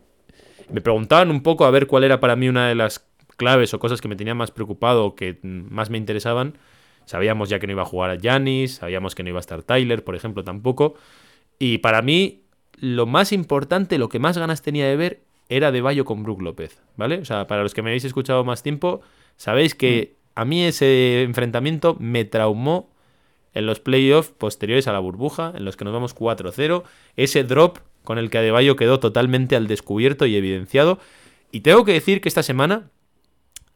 Me 0.72 0.82
preguntaban 0.82 1.30
un 1.30 1.44
poco 1.44 1.66
a 1.66 1.72
ver 1.72 1.86
cuál 1.86 2.06
era 2.06 2.20
para 2.20 2.36
mí 2.36 2.50
una 2.50 2.70
de 2.70 2.76
las 2.76 3.06
claves 3.38 3.74
o 3.76 3.80
cosas 3.80 4.02
que 4.02 4.08
me 4.08 4.16
tenían 4.16 4.38
más 4.38 4.50
preocupado 4.50 5.06
o 5.06 5.16
que 5.16 5.38
más 5.44 5.92
me 5.92 6.00
interesaban. 6.00 6.58
Sabíamos 7.06 7.50
ya 7.50 7.60
que 7.60 7.68
no 7.68 7.74
iba 7.74 7.82
a 7.84 7.86
jugar 7.86 8.12
a 8.12 8.20
Janis, 8.20 8.76
sabíamos 8.76 9.16
que 9.16 9.24
no 9.24 9.30
iba 9.30 9.40
a 9.40 9.42
estar 9.42 9.64
Tyler, 9.64 10.04
por 10.04 10.16
ejemplo, 10.16 10.44
tampoco. 10.44 10.96
Y 11.60 11.80
para 11.80 12.02
mí, 12.02 12.44
lo 12.80 13.06
más 13.06 13.32
importante, 13.32 13.98
lo 13.98 14.10
que 14.10 14.20
más 14.20 14.38
ganas 14.38 14.62
tenía 14.62 14.88
de 14.88 14.96
ver, 14.96 15.22
era 15.50 15.72
de 15.72 15.82
Bayo 15.82 16.06
con 16.06 16.24
Brook 16.24 16.42
López, 16.42 16.82
¿vale? 16.96 17.20
O 17.20 17.26
sea, 17.26 17.48
para 17.48 17.64
los 17.64 17.74
que 17.74 17.82
me 17.82 17.90
habéis 17.90 18.06
escuchado 18.06 18.44
más 18.44 18.64
tiempo, 18.64 19.02
sabéis 19.36 19.76
que 19.76 20.16
a 20.36 20.46
mí 20.46 20.64
ese 20.64 21.24
enfrentamiento 21.24 21.96
me 22.00 22.26
traumó 22.26 22.90
en 23.54 23.66
los 23.66 23.80
playoffs 23.80 24.32
posteriores 24.32 24.88
a 24.88 24.94
la 24.94 25.00
burbuja, 25.00 25.54
en 25.56 25.66
los 25.66 25.78
que 25.78 25.86
nos 25.86 25.94
vamos 25.94 26.16
4-0. 26.16 26.84
Ese 27.16 27.44
drop 27.44 27.80
con 28.04 28.18
el 28.18 28.30
que 28.30 28.40
Adebayo 28.40 28.76
quedó 28.76 29.00
totalmente 29.00 29.56
al 29.56 29.68
descubierto 29.68 30.26
y 30.26 30.36
evidenciado. 30.36 31.00
Y 31.52 31.62
tengo 31.62 31.86
que 31.86 31.94
decir 31.94 32.20
que 32.20 32.30
esta 32.30 32.44
semana 32.44 32.90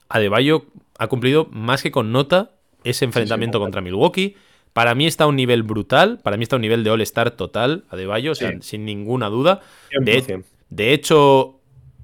Adebayo 0.09 0.65
ha 0.97 1.07
cumplido 1.07 1.47
más 1.51 1.83
que 1.83 1.91
con 1.91 2.11
nota 2.11 2.51
ese 2.89 3.05
enfrentamiento 3.05 3.59
contra 3.59 3.81
Milwaukee. 3.81 4.35
Para 4.73 4.93
mí 4.95 5.07
está 5.07 5.23
a 5.23 5.27
un 5.27 5.35
nivel 5.35 5.63
brutal, 5.63 6.19
para 6.21 6.37
mí 6.37 6.43
está 6.43 6.55
a 6.55 6.57
un 6.57 6.61
nivel 6.61 6.83
de 6.83 6.91
All-Star 6.91 7.31
total, 7.31 7.85
Adebayo, 7.89 8.33
o 8.33 8.35
sea, 8.35 8.51
sin 8.61 8.85
ninguna 8.85 9.27
duda. 9.27 9.61
De, 10.01 10.43
de, 10.69 10.93
hecho, 10.93 11.59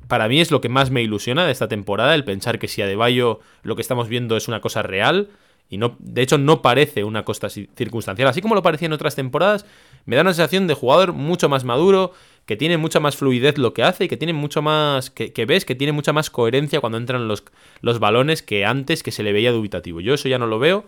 para 0.07 0.27
mí 0.27 0.41
es 0.41 0.49
lo 0.49 0.59
que 0.59 0.69
más 0.69 0.89
me 0.89 1.03
ilusiona 1.03 1.45
de 1.45 1.51
esta 1.51 1.67
temporada, 1.67 2.15
el 2.15 2.23
pensar 2.23 2.57
que 2.57 2.67
si 2.67 2.81
Adebayo 2.81 3.41
lo 3.61 3.75
que 3.75 3.81
estamos 3.81 4.07
viendo 4.07 4.37
es 4.37 4.47
una 4.47 4.59
cosa 4.59 4.81
real, 4.81 5.29
y 5.69 5.77
no, 5.77 5.95
de 5.99 6.21
hecho 6.21 6.37
no 6.37 6.61
parece 6.61 7.03
una 7.03 7.23
cosa 7.25 7.49
circunstancial, 7.49 8.27
así 8.27 8.41
como 8.41 8.55
lo 8.55 8.63
parecía 8.63 8.85
en 8.87 8.93
otras 8.93 9.15
temporadas, 9.15 9.65
me 10.05 10.15
da 10.15 10.21
una 10.21 10.33
sensación 10.33 10.67
de 10.67 10.73
jugador 10.73 11.13
mucho 11.13 11.49
más 11.49 11.63
maduro, 11.63 12.13
que 12.45 12.57
tiene 12.57 12.77
mucha 12.77 12.99
más 12.99 13.15
fluidez 13.15 13.57
lo 13.57 13.73
que 13.73 13.83
hace 13.83 14.05
y 14.05 14.07
que 14.07 14.17
tiene 14.17 14.33
mucho 14.33 14.61
más, 14.61 15.09
que, 15.09 15.45
ves 15.45 15.65
que 15.65 15.75
tiene 15.75 15.93
mucha 15.93 16.13
más 16.13 16.29
coherencia 16.29 16.81
cuando 16.81 16.97
entran 16.97 17.27
los, 17.27 17.43
los 17.81 17.99
balones 17.99 18.41
que 18.41 18.65
antes 18.65 19.03
que 19.03 19.11
se 19.11 19.23
le 19.23 19.33
veía 19.33 19.51
dubitativo. 19.51 20.01
Yo 20.01 20.13
eso 20.13 20.27
ya 20.27 20.37
no 20.37 20.47
lo 20.47 20.59
veo. 20.59 20.85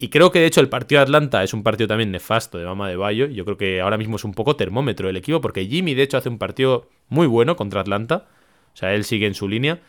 Y 0.00 0.10
creo 0.10 0.30
que 0.30 0.38
de 0.38 0.46
hecho 0.46 0.60
el 0.60 0.68
partido 0.68 1.00
de 1.00 1.04
Atlanta 1.04 1.42
es 1.42 1.52
un 1.54 1.64
partido 1.64 1.88
también 1.88 2.12
nefasto 2.12 2.58
de 2.58 2.64
Mama 2.64 2.88
de 2.88 2.96
Bayo. 2.96 3.26
Yo 3.26 3.44
creo 3.44 3.56
que 3.56 3.80
ahora 3.80 3.98
mismo 3.98 4.16
es 4.16 4.24
un 4.24 4.32
poco 4.32 4.56
termómetro 4.56 5.08
del 5.08 5.16
equipo 5.16 5.40
porque 5.40 5.66
Jimmy 5.66 5.94
de 5.94 6.02
hecho 6.02 6.16
hace 6.16 6.28
un 6.28 6.38
partido 6.38 6.88
muy 7.08 7.26
bueno 7.26 7.56
contra 7.56 7.80
Atlanta. 7.80 8.26
O 8.74 8.76
sea, 8.76 8.94
él 8.94 9.04
sigue 9.04 9.26
en 9.26 9.34
su 9.34 9.48
línea. 9.48 9.80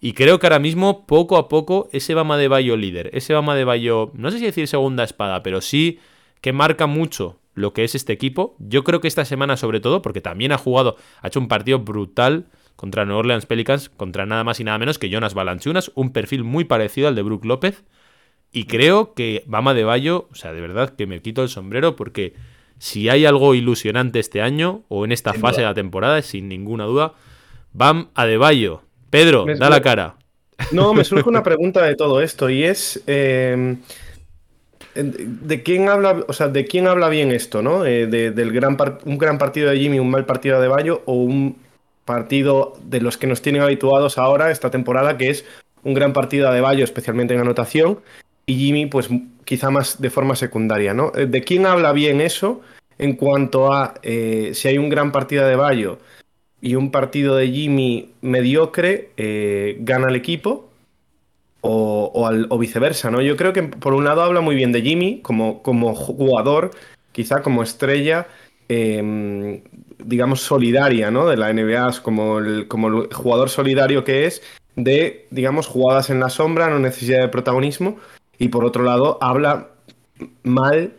Y 0.00 0.12
creo 0.12 0.38
que 0.38 0.46
ahora 0.46 0.58
mismo, 0.58 1.06
poco 1.06 1.38
a 1.38 1.48
poco, 1.48 1.88
ese 1.92 2.14
Bama 2.14 2.36
de 2.36 2.48
Bayo 2.48 2.76
líder, 2.76 3.10
ese 3.14 3.32
Bama 3.32 3.54
de 3.54 3.64
Bayo, 3.64 4.10
no 4.14 4.30
sé 4.30 4.38
si 4.38 4.44
decir 4.44 4.68
segunda 4.68 5.04
espada, 5.04 5.42
pero 5.42 5.62
sí 5.62 6.00
que 6.42 6.52
marca 6.52 6.86
mucho 6.86 7.38
lo 7.56 7.72
que 7.72 7.82
es 7.82 7.96
este 7.96 8.12
equipo. 8.12 8.54
Yo 8.60 8.84
creo 8.84 9.00
que 9.00 9.08
esta 9.08 9.24
semana, 9.24 9.56
sobre 9.56 9.80
todo, 9.80 10.02
porque 10.02 10.20
también 10.20 10.52
ha 10.52 10.58
jugado, 10.58 10.96
ha 11.22 11.26
hecho 11.26 11.40
un 11.40 11.48
partido 11.48 11.80
brutal 11.80 12.46
contra 12.76 13.04
New 13.04 13.16
Orleans 13.16 13.46
Pelicans, 13.46 13.88
contra 13.88 14.26
nada 14.26 14.44
más 14.44 14.60
y 14.60 14.64
nada 14.64 14.78
menos 14.78 14.98
que 14.98 15.08
Jonas 15.08 15.34
Balanchunas, 15.34 15.90
un 15.94 16.12
perfil 16.12 16.44
muy 16.44 16.64
parecido 16.64 17.08
al 17.08 17.16
de 17.16 17.22
Brook 17.22 17.44
López. 17.44 17.82
Y 18.52 18.64
creo 18.64 19.14
que 19.14 19.42
Bama 19.46 19.74
de 19.74 19.84
Bayo, 19.84 20.28
o 20.30 20.34
sea, 20.34 20.52
de 20.52 20.60
verdad 20.60 20.94
que 20.94 21.06
me 21.06 21.20
quito 21.20 21.42
el 21.42 21.48
sombrero 21.48 21.96
porque 21.96 22.34
si 22.78 23.08
hay 23.08 23.24
algo 23.24 23.54
ilusionante 23.54 24.18
este 24.18 24.42
año 24.42 24.84
o 24.88 25.04
en 25.04 25.12
esta 25.12 25.32
fase 25.32 25.62
de 25.62 25.66
la 25.66 25.74
temporada, 25.74 26.20
sin 26.22 26.48
ninguna 26.48 26.84
duda, 26.84 27.14
Bam 27.72 28.10
Bayo. 28.14 28.82
Pedro, 29.08 29.46
da 29.58 29.70
la 29.70 29.80
cara. 29.80 30.16
No, 30.72 30.92
me 30.92 31.04
surge 31.04 31.28
una 31.28 31.42
pregunta 31.42 31.82
de 31.84 31.96
todo 31.96 32.20
esto 32.20 32.50
y 32.50 32.64
es 32.64 33.02
eh, 33.06 33.76
¿De 34.96 35.62
quién 35.62 35.88
habla, 35.88 36.24
o 36.26 36.32
sea, 36.32 36.48
de 36.48 36.64
quién 36.64 36.86
habla 36.86 37.08
bien 37.08 37.30
esto, 37.30 37.62
no? 37.62 37.84
Eh, 37.84 38.06
del 38.06 38.52
gran 38.52 38.76
un 39.04 39.18
gran 39.18 39.36
partido 39.36 39.70
de 39.70 39.78
Jimmy, 39.78 39.98
un 39.98 40.10
mal 40.10 40.24
partido 40.24 40.60
de 40.60 40.68
Bayo 40.68 41.02
o 41.04 41.14
un 41.14 41.56
partido 42.04 42.74
de 42.82 43.00
los 43.00 43.18
que 43.18 43.26
nos 43.26 43.42
tienen 43.42 43.62
habituados 43.62 44.16
ahora 44.16 44.50
esta 44.50 44.70
temporada, 44.70 45.18
que 45.18 45.28
es 45.30 45.44
un 45.82 45.94
gran 45.94 46.12
partido 46.12 46.50
de 46.50 46.60
Bayo, 46.60 46.84
especialmente 46.84 47.34
en 47.34 47.40
anotación, 47.40 48.00
y 48.46 48.54
Jimmy, 48.54 48.86
pues 48.86 49.08
quizá 49.44 49.70
más 49.70 50.00
de 50.00 50.10
forma 50.10 50.34
secundaria, 50.34 50.94
¿no? 50.94 51.12
Eh, 51.14 51.26
¿De 51.26 51.42
quién 51.42 51.66
habla 51.66 51.92
bien 51.92 52.20
eso 52.20 52.60
en 52.98 53.14
cuanto 53.14 53.72
a 53.72 53.94
eh, 54.02 54.52
si 54.54 54.68
hay 54.68 54.78
un 54.78 54.88
gran 54.88 55.12
partido 55.12 55.46
de 55.46 55.56
Bayo 55.56 55.98
y 56.60 56.74
un 56.74 56.90
partido 56.90 57.36
de 57.36 57.48
Jimmy 57.48 58.12
mediocre, 58.22 59.10
gana 59.80 60.08
el 60.08 60.16
equipo? 60.16 60.65
O, 61.68 62.58
viceversa, 62.58 63.10
¿no? 63.10 63.20
Yo 63.20 63.36
creo 63.36 63.52
que 63.52 63.62
por 63.62 63.94
un 63.94 64.04
lado 64.04 64.22
habla 64.22 64.40
muy 64.40 64.54
bien 64.54 64.72
de 64.72 64.82
Jimmy 64.82 65.20
como, 65.22 65.62
como 65.62 65.94
jugador, 65.94 66.70
quizá 67.12 67.42
como 67.42 67.62
estrella, 67.62 68.26
em, 68.68 69.62
digamos, 69.98 70.40
solidaria, 70.40 71.10
¿no? 71.10 71.26
De 71.26 71.36
la 71.36 71.52
NBA, 71.52 72.02
como 72.02 72.38
el, 72.38 72.68
como 72.68 73.06
jugador 73.12 73.50
solidario 73.50 74.04
que 74.04 74.26
es, 74.26 74.42
de, 74.76 75.26
digamos, 75.30 75.66
jugadas 75.66 76.10
en 76.10 76.20
la 76.20 76.30
sombra, 76.30 76.68
no 76.68 76.78
necesidad 76.78 77.20
de 77.20 77.28
protagonismo. 77.28 77.96
Y 78.38 78.48
por 78.48 78.64
otro 78.64 78.82
lado, 78.82 79.18
habla 79.20 79.70
mal 80.42 80.92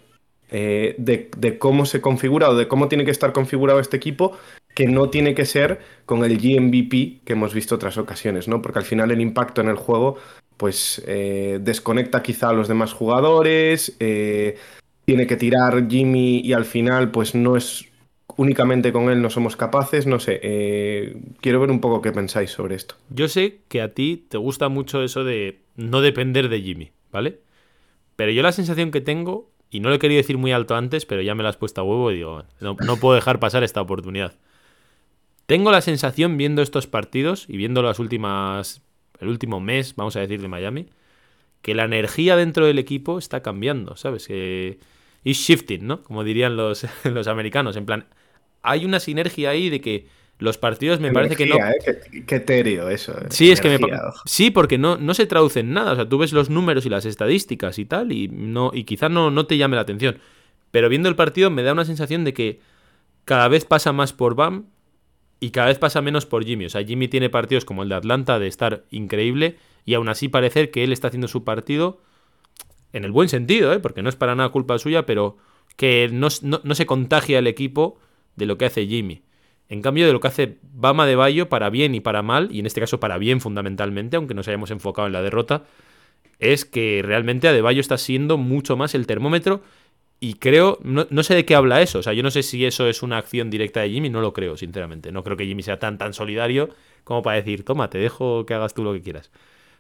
eh, 0.50 0.96
de, 0.98 1.30
de, 1.38 1.58
cómo 1.58 1.86
se 1.86 2.02
configura 2.02 2.50
o 2.50 2.56
de 2.56 2.68
cómo 2.68 2.88
tiene 2.88 3.06
que 3.06 3.12
estar 3.12 3.34
configurado 3.34 3.80
este 3.80 3.98
equipo, 3.98 4.38
que 4.78 4.86
no 4.86 5.10
tiene 5.10 5.34
que 5.34 5.48
ser 5.48 5.80
con 6.06 6.24
el 6.24 6.38
GMVP 6.38 7.22
que 7.26 7.34
hemos 7.34 7.52
visto 7.52 7.74
otras 7.74 7.98
ocasiones, 7.98 8.48
¿no? 8.48 8.62
Porque 8.62 8.78
al 8.78 8.86
final 8.86 9.10
el 9.10 9.22
impacto 9.22 9.60
en 9.60 9.70
el 9.70 9.76
juego 9.76 10.18
pues 10.56 11.02
eh, 11.08 11.58
desconecta 11.60 12.22
quizá 12.22 12.50
a 12.50 12.54
los 12.54 12.68
demás 12.68 12.94
jugadores, 12.94 13.98
eh, 14.00 14.56
tiene 15.04 15.26
que 15.26 15.36
tirar 15.36 15.88
Jimmy 15.90 16.42
y 16.42 16.54
al 16.54 16.64
final 16.64 17.10
pues 17.10 17.34
no 17.34 17.58
es 17.58 17.88
únicamente 18.36 18.94
con 18.94 19.10
él 19.10 19.20
no 19.20 19.32
somos 19.32 19.56
capaces, 19.56 20.06
no 20.06 20.20
sé, 20.20 20.40
eh, 20.44 21.18
quiero 21.42 21.60
ver 21.60 21.72
un 21.72 21.82
poco 21.82 22.04
qué 22.04 22.12
pensáis 22.12 22.52
sobre 22.52 22.76
esto. 22.76 22.94
Yo 23.10 23.28
sé 23.30 23.62
que 23.70 23.82
a 23.82 23.96
ti 23.96 24.28
te 24.30 24.38
gusta 24.38 24.70
mucho 24.70 25.02
eso 25.02 25.24
de 25.24 25.58
no 25.76 26.02
depender 26.02 26.50
de 26.50 26.62
Jimmy, 26.62 26.92
¿vale? 27.12 27.40
Pero 28.16 28.32
yo 28.32 28.44
la 28.44 28.52
sensación 28.52 28.92
que 28.92 29.02
tengo, 29.02 29.50
y 29.72 29.80
no 29.80 29.90
lo 29.90 29.96
he 29.96 30.00
querido 30.00 30.20
decir 30.20 30.38
muy 30.38 30.52
alto 30.52 30.76
antes, 30.76 31.08
pero 31.08 31.24
ya 31.24 31.34
me 31.34 31.42
la 31.42 31.50
has 31.50 31.58
puesto 31.58 31.82
a 31.82 31.84
huevo 31.84 32.12
y 32.12 32.18
digo, 32.18 32.44
no, 32.60 32.78
no 32.86 32.98
puedo 32.98 33.16
dejar 33.16 33.40
pasar 33.40 33.64
esta 33.64 33.82
oportunidad. 33.82 34.36
Tengo 35.48 35.72
la 35.72 35.82
sensación 35.82 36.38
viendo 36.38 36.62
estos 36.62 36.88
partidos 36.88 37.46
y 37.48 37.58
viendo 37.58 37.82
las 37.82 38.00
últimas 38.00 38.82
el 39.20 39.28
último 39.30 39.60
mes, 39.60 39.96
vamos 39.96 40.16
a 40.16 40.20
decir, 40.20 40.42
de 40.42 40.48
Miami, 40.48 40.88
que 41.62 41.74
la 41.74 41.86
energía 41.86 42.36
dentro 42.36 42.66
del 42.66 42.80
equipo 42.80 43.18
está 43.18 43.42
cambiando, 43.42 43.96
¿sabes? 43.96 44.28
Que 44.28 44.80
is 45.24 45.38
shifting, 45.38 45.86
¿no? 45.88 46.04
Como 46.04 46.24
dirían 46.24 46.56
los, 46.56 46.86
los 47.04 47.28
americanos, 47.28 47.76
en 47.76 47.86
plan, 47.86 48.06
hay 48.62 48.86
una 48.86 49.00
sinergia 49.00 49.50
ahí 49.50 49.70
de 49.70 49.82
que 49.82 50.08
los 50.40 50.60
partidos 50.60 51.00
me 51.00 51.12
parece 51.12 51.36
que 51.36 51.48
no. 51.48 51.56
¿eh? 51.56 52.24
Qué, 52.28 52.36
etéreo 52.36 52.90
eso. 52.90 53.12
Eh. 53.20 53.26
Sí, 53.30 53.52
es 53.52 53.60
que 53.60 53.70
me 53.70 53.80
Sí, 54.26 54.52
porque 54.52 54.78
no, 54.78 54.98
no 54.98 55.16
se 55.16 55.26
traduce 55.26 55.62
en 55.62 55.74
nada. 55.74 55.94
O 55.94 55.96
sea, 55.96 56.08
tú 56.08 56.20
ves 56.20 56.32
los 56.32 56.52
números 56.52 56.86
y 56.86 56.90
las 56.90 57.06
estadísticas 57.06 57.80
y 57.80 57.86
tal, 57.86 58.12
y 58.12 58.28
no, 58.28 58.70
y 58.72 58.84
quizás 58.84 59.10
no, 59.10 59.32
no 59.32 59.48
te 59.48 59.58
llame 59.58 59.78
la 59.78 59.82
atención. 59.82 60.20
Pero 60.70 60.90
viendo 60.90 61.10
el 61.10 61.16
partido 61.16 61.50
me 61.50 61.64
da 61.64 61.74
una 61.74 61.86
sensación 61.86 62.24
de 62.24 62.34
que 62.34 62.60
cada 63.26 63.48
vez 63.48 63.66
pasa 63.66 63.94
más 63.94 64.14
por 64.14 64.36
BAM 64.36 64.66
y 65.40 65.52
cada 65.52 65.68
vez 65.68 65.78
pasa 65.78 66.02
menos 66.02 66.26
por 66.26 66.46
Jimmy. 66.46 66.66
O 66.66 66.70
sea, 66.70 66.84
Jimmy 66.84 67.08
tiene 67.08 67.30
partidos 67.30 67.66
como 67.66 67.84
el 67.84 67.90
de 67.90 67.96
Atlanta 67.96 68.40
de 68.40 68.48
estar 68.48 68.84
increíble 68.92 69.58
y 69.86 69.94
aún 69.94 70.10
así 70.10 70.28
parecer 70.28 70.72
que 70.72 70.84
él 70.84 70.92
está 70.92 71.08
haciendo 71.08 71.28
su 71.28 71.44
partido 71.44 72.02
en 72.94 73.06
el 73.06 73.12
buen 73.12 73.30
sentido, 73.30 73.74
¿eh? 73.74 73.80
porque 73.80 74.02
no 74.02 74.10
es 74.10 74.16
para 74.16 74.36
nada 74.36 74.50
culpa 74.50 74.78
suya, 74.80 75.06
pero 75.06 75.38
que 75.76 76.10
no, 76.12 76.30
se 76.30 76.86
contagia 76.86 77.40
el 77.40 77.48
equipo 77.48 78.00
de 78.36 78.46
lo 78.46 78.58
que 78.58 78.66
hace 78.66 78.88
Jimmy. 78.88 79.22
En 79.70 79.82
cambio, 79.82 80.08
de 80.08 80.14
lo 80.14 80.20
que 80.20 80.30
hace 80.30 80.58
Bama 80.74 81.06
de 81.06 81.16
Bayo 81.16 81.50
para 81.50 81.70
bien 81.70 81.94
y 81.94 82.00
para 82.00 82.22
mal, 82.22 82.50
y 82.52 82.60
en 82.60 82.66
este 82.66 82.80
caso 82.80 83.00
para 83.00 83.18
bien 83.18 83.42
fundamentalmente, 83.42 84.16
aunque 84.16 84.34
nos 84.34 84.48
hayamos 84.48 84.72
enfocado 84.72 85.08
en 85.08 85.14
la 85.14 85.22
derrota, 85.22 85.66
es 86.40 86.66
que 86.66 87.02
realmente 87.04 87.48
Adebayo 87.48 87.82
está 87.82 87.98
siendo 87.98 88.38
mucho 88.38 88.78
más 88.78 88.96
el 88.96 89.08
termómetro 89.08 89.62
y 90.20 90.36
creo, 90.36 90.80
no, 90.84 91.06
sé 91.24 91.36
de 91.36 91.46
qué 91.46 91.54
habla 91.56 91.82
eso. 91.82 92.00
O 92.00 92.04
sea, 92.04 92.14
yo 92.14 92.24
no 92.24 92.32
sé 92.32 92.42
si 92.42 92.66
eso 92.66 92.88
es 92.88 93.04
una 93.04 93.18
acción 93.18 93.50
directa 93.50 93.82
de 93.82 93.90
Jimmy, 93.90 94.10
no 94.10 94.22
lo 94.22 94.34
creo, 94.34 94.58
sinceramente. 94.58 95.12
No 95.12 95.24
creo 95.24 95.38
que 95.38 95.46
Jimmy 95.46 95.62
sea 95.62 95.78
tan, 95.78 95.98
tan 95.98 96.14
solidario 96.14 96.70
como 97.04 97.22
para 97.22 97.38
decir, 97.38 97.64
toma, 97.64 97.90
te 97.90 98.00
dejo 98.00 98.46
que 98.46 98.54
hagas 98.54 98.74
tú 98.74 98.84
lo 98.84 98.94
que 98.94 99.02
quieras. 99.02 99.32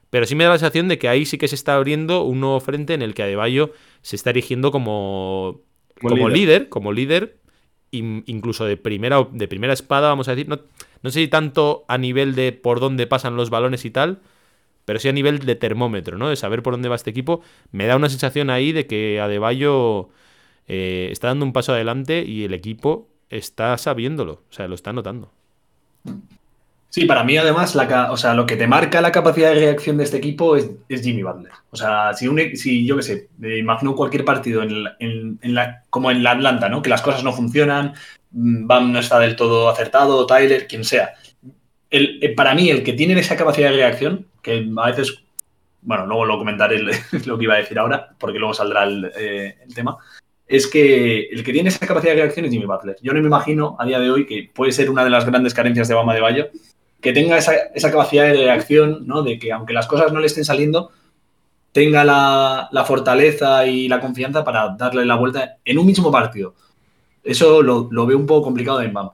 Pero 0.10 0.26
sí 0.26 0.36
me 0.36 0.44
da 0.44 0.52
la 0.52 0.60
sensación 0.60 0.88
de 0.88 1.00
que 1.00 1.10
ahí 1.10 1.26
sí 1.26 1.38
que 1.38 1.48
se 1.48 1.56
está 1.56 1.76
abriendo 1.76 2.24
un 2.24 2.40
nuevo 2.40 2.60
frente 2.60 2.94
en 2.94 3.02
el 3.02 3.14
que 3.14 3.24
Adebayo 3.24 3.72
se 4.02 4.16
está 4.16 4.30
erigiendo 4.30 4.72
como, 4.72 5.62
como, 6.00 6.30
líder. 6.30 6.70
como 6.70 6.94
líder, 6.94 7.40
incluso 7.92 8.66
de 8.66 8.78
primera, 8.78 9.28
de 9.32 9.48
primera 9.48 9.74
espada, 9.74 10.08
vamos 10.08 10.28
a 10.28 10.32
decir. 10.32 10.48
No, 10.48 10.60
no 11.02 11.10
sé 11.10 11.22
si 11.22 11.28
tanto 11.28 11.84
a 11.88 11.98
nivel 11.98 12.36
de 12.36 12.54
por 12.54 12.80
dónde 12.80 13.08
pasan 13.08 13.36
los 13.36 13.50
balones 13.50 13.86
y 13.86 13.92
tal, 13.92 14.22
pero 14.86 15.00
sí 15.00 15.10
a 15.10 15.14
nivel 15.14 15.40
de 15.40 15.56
termómetro, 15.56 16.18
¿no? 16.18 16.30
De 16.30 16.36
saber 16.36 16.64
por 16.64 16.74
dónde 16.74 16.90
va 16.90 16.96
este 16.96 17.10
equipo. 17.10 17.42
Me 17.72 17.88
da 17.88 17.96
una 17.96 18.08
sensación 18.08 18.50
ahí 18.50 18.72
de 18.72 18.88
que 18.88 19.20
Adebayo 19.20 20.10
eh, 20.68 21.10
está 21.12 21.28
dando 21.28 21.46
un 21.46 21.54
paso 21.54 21.74
adelante 21.74 22.24
y 22.26 22.44
el 22.44 22.54
equipo 22.54 23.10
está 23.30 23.78
sabiéndolo, 23.78 24.44
o 24.50 24.54
sea, 24.54 24.68
lo 24.68 24.76
está 24.76 24.94
notando. 24.94 25.32
Sí, 26.90 27.06
para 27.06 27.24
mí 27.24 27.38
además, 27.38 27.76
la, 27.76 28.12
o 28.12 28.18
sea, 28.18 28.34
lo 28.34 28.46
que 28.46 28.56
te 28.56 28.66
marca 28.66 29.02
la 29.02 29.12
capacidad 29.12 29.50
de 29.50 29.60
reacción 29.60 29.98
de 29.98 30.06
este 30.06 30.18
equipo 30.18 30.56
es, 30.56 30.72
Jimmy 30.90 31.22
Butler. 31.22 31.52
O 31.70 31.76
sea, 31.76 32.14
si, 32.14 32.28
un, 32.28 32.40
si 32.56 32.86
yo 32.86 32.96
qué 32.96 33.04
sé, 33.04 33.30
imagino 33.60 33.96
cualquier 33.96 34.24
partido 34.24 34.64
como 35.90 36.12
en 36.12 36.24
la 36.24 36.32
Atlanta, 36.32 36.70
¿no? 36.70 36.82
Que 36.82 36.90
las 36.90 37.02
cosas 37.02 37.24
no 37.24 37.34
funcionan, 37.34 37.94
mm, 38.32 38.68
Bam 38.68 38.94
no 38.94 39.00
está 39.00 39.20
del 39.20 39.36
todo 39.36 39.70
acertado, 39.70 40.26
Tyler, 40.26 40.66
quien 40.66 40.86
sea. 40.86 41.14
El, 41.90 42.20
eh, 42.24 42.34
para 42.34 42.56
mí, 42.56 42.70
el 42.70 42.84
que 42.84 42.94
tiene 42.94 43.20
esa 43.20 43.38
capacidad 43.38 43.70
de 43.70 43.76
reacción, 43.76 44.28
que 44.42 44.68
a 44.78 44.86
veces, 44.88 45.24
bueno, 45.82 46.06
luego 46.06 46.26
lo 46.26 46.38
comentaré 46.38 46.80
lo 47.26 47.38
que 47.38 47.44
iba 47.44 47.56
a 47.56 47.58
decir 47.58 47.78
ahora, 47.80 48.16
porque 48.18 48.40
luego 48.40 48.54
saldrá 48.54 48.86
el, 48.86 49.12
eh, 49.18 49.58
el 49.66 49.74
tema, 49.74 49.98
es 50.48 50.68
que 50.68 51.28
el 51.30 51.44
que 51.44 51.52
tiene 51.52 51.70
esa 51.70 51.86
capacidad 51.86 52.14
de 52.14 52.22
reacción 52.22 52.46
es 52.46 52.52
Jimmy 52.52 52.66
Butler. 52.66 52.96
Yo 53.02 53.14
no 53.14 53.20
me 53.20 53.28
imagino 53.28 53.76
a 53.80 53.86
día 53.86 54.00
de 54.00 54.10
hoy 54.10 54.26
que 54.26 54.50
puede 54.54 54.72
ser 54.72 54.90
una 54.90 55.04
de 55.04 55.10
las 55.10 55.26
grandes 55.26 55.54
carencias 55.54 55.88
de 55.88 55.94
Bama 55.94 56.14
de 56.14 56.22
Bayo, 56.22 56.48
que 57.02 57.14
tenga 57.14 57.38
esa, 57.38 57.92
capacidad 57.92 58.26
de 58.26 58.34
reacción, 58.34 59.06
¿no? 59.06 59.24
De 59.24 59.38
que 59.38 59.52
aunque 59.52 59.74
las 59.74 59.88
cosas 59.88 60.12
no 60.14 60.20
le 60.20 60.28
estén 60.28 60.46
saliendo, 60.46 60.92
tenga 61.72 62.04
la, 62.04 62.70
la, 62.72 62.86
fortaleza 62.86 63.66
y 63.68 63.88
la 63.88 64.00
confianza 64.00 64.44
para 64.44 64.76
darle 64.78 65.06
la 65.06 65.16
vuelta 65.16 65.58
en 65.64 65.78
un 65.78 65.86
mismo 65.86 66.12
partido. 66.12 66.56
Eso 67.24 67.62
lo, 67.62 67.90
lo 67.92 68.06
veo 68.06 68.18
un 68.18 68.26
poco 68.26 68.46
complicado 68.46 68.82
en 68.82 68.94
BAM. 68.94 69.10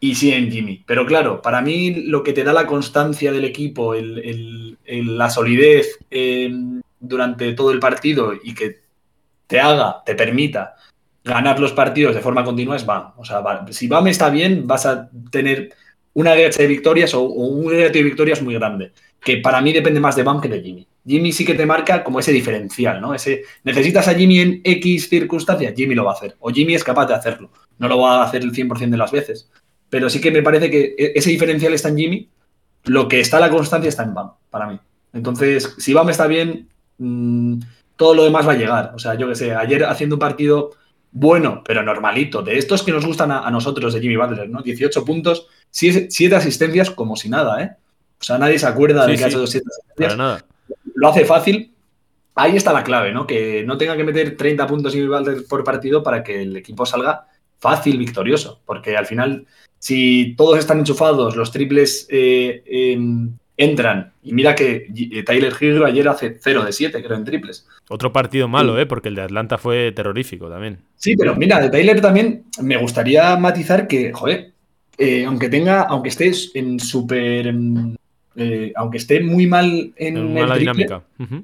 Y 0.00 0.14
sí 0.14 0.32
en 0.32 0.50
Jimmy. 0.50 0.82
Pero 0.86 1.04
claro, 1.04 1.42
para 1.42 1.60
mí 1.60 1.94
lo 1.94 2.22
que 2.22 2.32
te 2.32 2.44
da 2.44 2.52
la 2.52 2.66
constancia 2.66 3.32
del 3.32 3.44
equipo, 3.44 3.94
el, 3.94 4.78
la 4.86 5.30
solidez 5.30 5.98
eh, 6.10 6.52
durante 7.00 7.52
todo 7.54 7.70
el 7.70 7.80
partido 7.80 8.32
y 8.42 8.54
que 8.54 8.83
te 9.46 9.60
haga, 9.60 10.02
te 10.04 10.14
permita 10.14 10.76
ganar 11.24 11.58
los 11.58 11.72
partidos 11.72 12.14
de 12.14 12.20
forma 12.20 12.44
continua 12.44 12.76
es 12.76 12.84
BAM. 12.84 13.12
O 13.16 13.24
sea, 13.24 13.42
si 13.70 13.88
BAM 13.88 14.06
está 14.08 14.28
bien, 14.28 14.66
vas 14.66 14.84
a 14.86 15.08
tener 15.30 15.72
una 16.12 16.34
racha 16.34 16.62
de 16.62 16.68
victorias 16.68 17.14
o, 17.14 17.22
un 17.22 17.66
de 17.68 18.02
victorias 18.02 18.42
muy 18.42 18.54
grande. 18.54 18.92
Que 19.20 19.38
para 19.38 19.60
mí 19.62 19.72
depende 19.72 20.00
más 20.00 20.16
de 20.16 20.22
BAM 20.22 20.40
que 20.40 20.48
de 20.48 20.60
Jimmy. 20.60 20.86
Jimmy 21.06 21.32
sí 21.32 21.44
que 21.44 21.54
te 21.54 21.66
marca 21.66 22.04
como 22.04 22.20
ese 22.20 22.32
diferencial, 22.32 23.00
¿no? 23.00 23.14
Ese, 23.14 23.42
necesitas 23.62 24.06
a 24.08 24.14
Jimmy 24.14 24.40
en 24.40 24.60
X 24.64 25.08
circunstancias, 25.08 25.74
Jimmy 25.76 25.94
lo 25.94 26.04
va 26.04 26.12
a 26.12 26.14
hacer. 26.14 26.36
O 26.40 26.50
Jimmy 26.50 26.74
es 26.74 26.84
capaz 26.84 27.06
de 27.06 27.14
hacerlo. 27.14 27.50
No 27.78 27.88
lo 27.88 27.98
va 27.98 28.22
a 28.22 28.24
hacer 28.24 28.42
el 28.42 28.52
100% 28.52 28.90
de 28.90 28.96
las 28.96 29.10
veces. 29.10 29.50
Pero 29.90 30.08
sí 30.10 30.20
que 30.20 30.30
me 30.30 30.42
parece 30.42 30.70
que 30.70 30.94
e, 30.96 31.12
ese 31.14 31.30
diferencial 31.30 31.72
está 31.72 31.88
en 31.88 31.98
Jimmy. 31.98 32.28
Lo 32.84 33.08
que 33.08 33.20
está 33.20 33.40
la 33.40 33.50
constancia 33.50 33.88
está 33.88 34.02
en 34.02 34.14
BAM, 34.14 34.30
para 34.50 34.66
mí. 34.66 34.78
Entonces, 35.14 35.74
si 35.78 35.94
BAM 35.94 36.10
está 36.10 36.26
bien, 36.26 36.68
mmm, 36.98 37.58
todo 37.96 38.14
lo 38.14 38.24
demás 38.24 38.46
va 38.46 38.52
a 38.52 38.56
llegar. 38.56 38.92
O 38.94 38.98
sea, 38.98 39.14
yo 39.14 39.28
que 39.28 39.34
sé, 39.34 39.54
ayer 39.54 39.84
haciendo 39.84 40.16
un 40.16 40.20
partido 40.20 40.72
bueno, 41.12 41.62
pero 41.64 41.82
normalito, 41.82 42.42
de 42.42 42.58
estos 42.58 42.82
que 42.82 42.90
nos 42.90 43.06
gustan 43.06 43.30
a, 43.30 43.46
a 43.46 43.50
nosotros 43.50 43.94
de 43.94 44.00
Jimmy 44.00 44.16
Butler, 44.16 44.48
¿no? 44.50 44.62
18 44.62 45.04
puntos, 45.04 45.46
7 45.70 46.34
asistencias 46.34 46.90
como 46.90 47.14
si 47.14 47.28
nada, 47.28 47.62
¿eh? 47.62 47.70
O 48.20 48.24
sea, 48.24 48.36
nadie 48.38 48.58
se 48.58 48.66
acuerda 48.66 49.04
Sí, 49.04 49.10
de 49.10 49.12
que 49.12 49.18
sí. 49.18 49.24
ha 49.24 49.28
hecho 49.28 49.46
7 49.46 49.66
asistencias. 49.68 50.14
Para 50.14 50.16
nada. 50.16 50.44
Lo 50.94 51.08
hace 51.08 51.24
fácil. 51.24 51.72
Ahí 52.34 52.56
está 52.56 52.72
la 52.72 52.82
clave, 52.82 53.12
¿no? 53.12 53.26
Que 53.28 53.62
no 53.64 53.76
tenga 53.78 53.96
que 53.96 54.02
meter 54.02 54.36
30 54.36 54.66
puntos 54.66 54.92
Jimmy 54.92 55.06
Butler 55.06 55.44
por 55.48 55.62
partido 55.62 56.02
para 56.02 56.24
que 56.24 56.42
el 56.42 56.56
equipo 56.56 56.84
salga 56.84 57.26
fácil, 57.60 57.96
victorioso. 57.96 58.60
Porque 58.64 58.96
al 58.96 59.06
final, 59.06 59.46
si 59.78 60.34
todos 60.36 60.58
están 60.58 60.80
enchufados, 60.80 61.36
los 61.36 61.52
triples 61.52 62.08
eh, 62.10 62.64
eh, 62.66 62.98
entran. 63.56 64.12
Y 64.22 64.32
mira 64.32 64.54
que 64.54 64.88
Tyler 65.24 65.52
Hero 65.58 65.86
ayer 65.86 66.08
hace 66.08 66.38
0 66.40 66.64
de 66.64 66.72
7, 66.72 67.02
creo, 67.02 67.16
en 67.16 67.24
triples. 67.24 67.66
Otro 67.88 68.12
partido 68.12 68.48
malo, 68.48 68.78
¿eh? 68.78 68.86
Porque 68.86 69.08
el 69.08 69.14
de 69.14 69.22
Atlanta 69.22 69.58
fue 69.58 69.92
terrorífico 69.92 70.48
también. 70.48 70.78
Sí, 70.96 71.16
pero 71.16 71.36
mira, 71.36 71.60
de 71.60 71.70
Tyler 71.70 72.00
también 72.00 72.44
me 72.60 72.76
gustaría 72.76 73.36
matizar 73.36 73.86
que, 73.86 74.12
joder, 74.12 74.52
eh, 74.98 75.24
aunque 75.24 75.48
tenga, 75.48 75.82
aunque 75.82 76.08
estés 76.08 76.50
en 76.54 76.80
súper. 76.80 77.54
Eh, 78.36 78.72
aunque 78.74 78.98
esté 78.98 79.20
muy 79.20 79.46
mal 79.46 79.92
en, 79.96 80.16
En 80.16 80.16
el 80.16 80.28
mala 80.30 80.56
triple, 80.56 80.72
dinámica. 80.72 81.02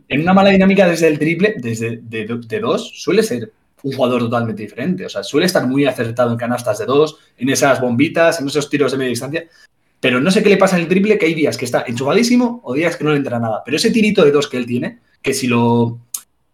En 0.08 0.20
una 0.22 0.32
mala 0.32 0.50
dinámica 0.50 0.88
desde 0.88 1.06
el 1.06 1.20
triple, 1.20 1.54
desde 1.58 2.00
de, 2.02 2.26
de 2.26 2.60
dos, 2.60 2.90
suele 3.00 3.22
ser 3.22 3.52
un 3.82 3.92
jugador 3.92 4.22
totalmente 4.22 4.62
diferente. 4.62 5.06
O 5.06 5.08
sea, 5.08 5.22
suele 5.22 5.46
estar 5.46 5.66
muy 5.66 5.84
acertado 5.86 6.32
en 6.32 6.36
canastas 6.36 6.78
de 6.78 6.86
dos, 6.86 7.18
en 7.38 7.48
esas 7.48 7.80
bombitas, 7.80 8.40
en 8.40 8.48
esos 8.48 8.68
tiros 8.68 8.92
de 8.92 8.98
media 8.98 9.10
distancia. 9.10 9.46
Pero 10.00 10.20
no 10.20 10.30
sé 10.30 10.42
qué 10.42 10.48
le 10.48 10.56
pasa 10.56 10.76
en 10.76 10.82
el 10.82 10.88
triple, 10.88 11.18
que 11.18 11.26
hay 11.26 11.34
días 11.34 11.56
que 11.56 11.66
está 11.66 11.84
enchufadísimo 11.86 12.60
o 12.64 12.74
días 12.74 12.96
que 12.96 13.04
no 13.04 13.10
le 13.10 13.18
entra 13.18 13.38
nada. 13.38 13.62
Pero 13.64 13.76
ese 13.76 13.90
tirito 13.90 14.24
de 14.24 14.32
dos 14.32 14.48
que 14.48 14.56
él 14.56 14.66
tiene, 14.66 14.98
que 15.22 15.34
si 15.34 15.46
lo. 15.46 15.98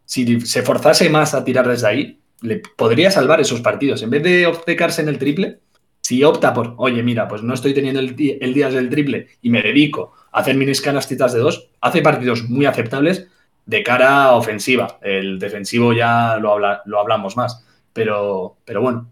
Si 0.04 0.40
se 0.42 0.62
forzase 0.62 1.10
más 1.10 1.34
a 1.34 1.44
tirar 1.44 1.66
desde 1.66 1.88
ahí, 1.88 2.20
le 2.40 2.62
podría 2.76 3.10
salvar 3.10 3.40
esos 3.40 3.60
partidos. 3.60 4.02
En 4.02 4.10
vez 4.10 4.22
de 4.22 4.46
obcecarse 4.46 5.02
en 5.02 5.08
el 5.08 5.18
triple, 5.18 5.58
si 6.00 6.22
opta 6.22 6.54
por, 6.54 6.74
oye, 6.76 7.02
mira, 7.02 7.26
pues 7.26 7.42
no 7.42 7.54
estoy 7.54 7.74
teniendo 7.74 7.98
el, 7.98 8.14
día, 8.14 8.36
el 8.40 8.54
día 8.54 8.70
del 8.70 8.88
triple 8.88 9.26
y 9.42 9.50
me 9.50 9.62
dedico 9.62 10.12
a 10.30 10.40
hacer 10.40 10.54
mis 10.54 10.80
canastitas 10.80 11.32
de 11.32 11.40
dos, 11.40 11.70
hace 11.80 12.02
partidos 12.02 12.48
muy 12.48 12.66
aceptables 12.66 13.26
de 13.64 13.82
cara 13.82 14.32
ofensiva. 14.32 14.98
El 15.02 15.40
defensivo 15.40 15.92
ya 15.92 16.36
lo, 16.38 16.52
habla, 16.52 16.82
lo 16.86 17.00
hablamos 17.00 17.36
más. 17.36 17.64
Pero, 17.92 18.58
pero 18.64 18.80
bueno. 18.80 19.10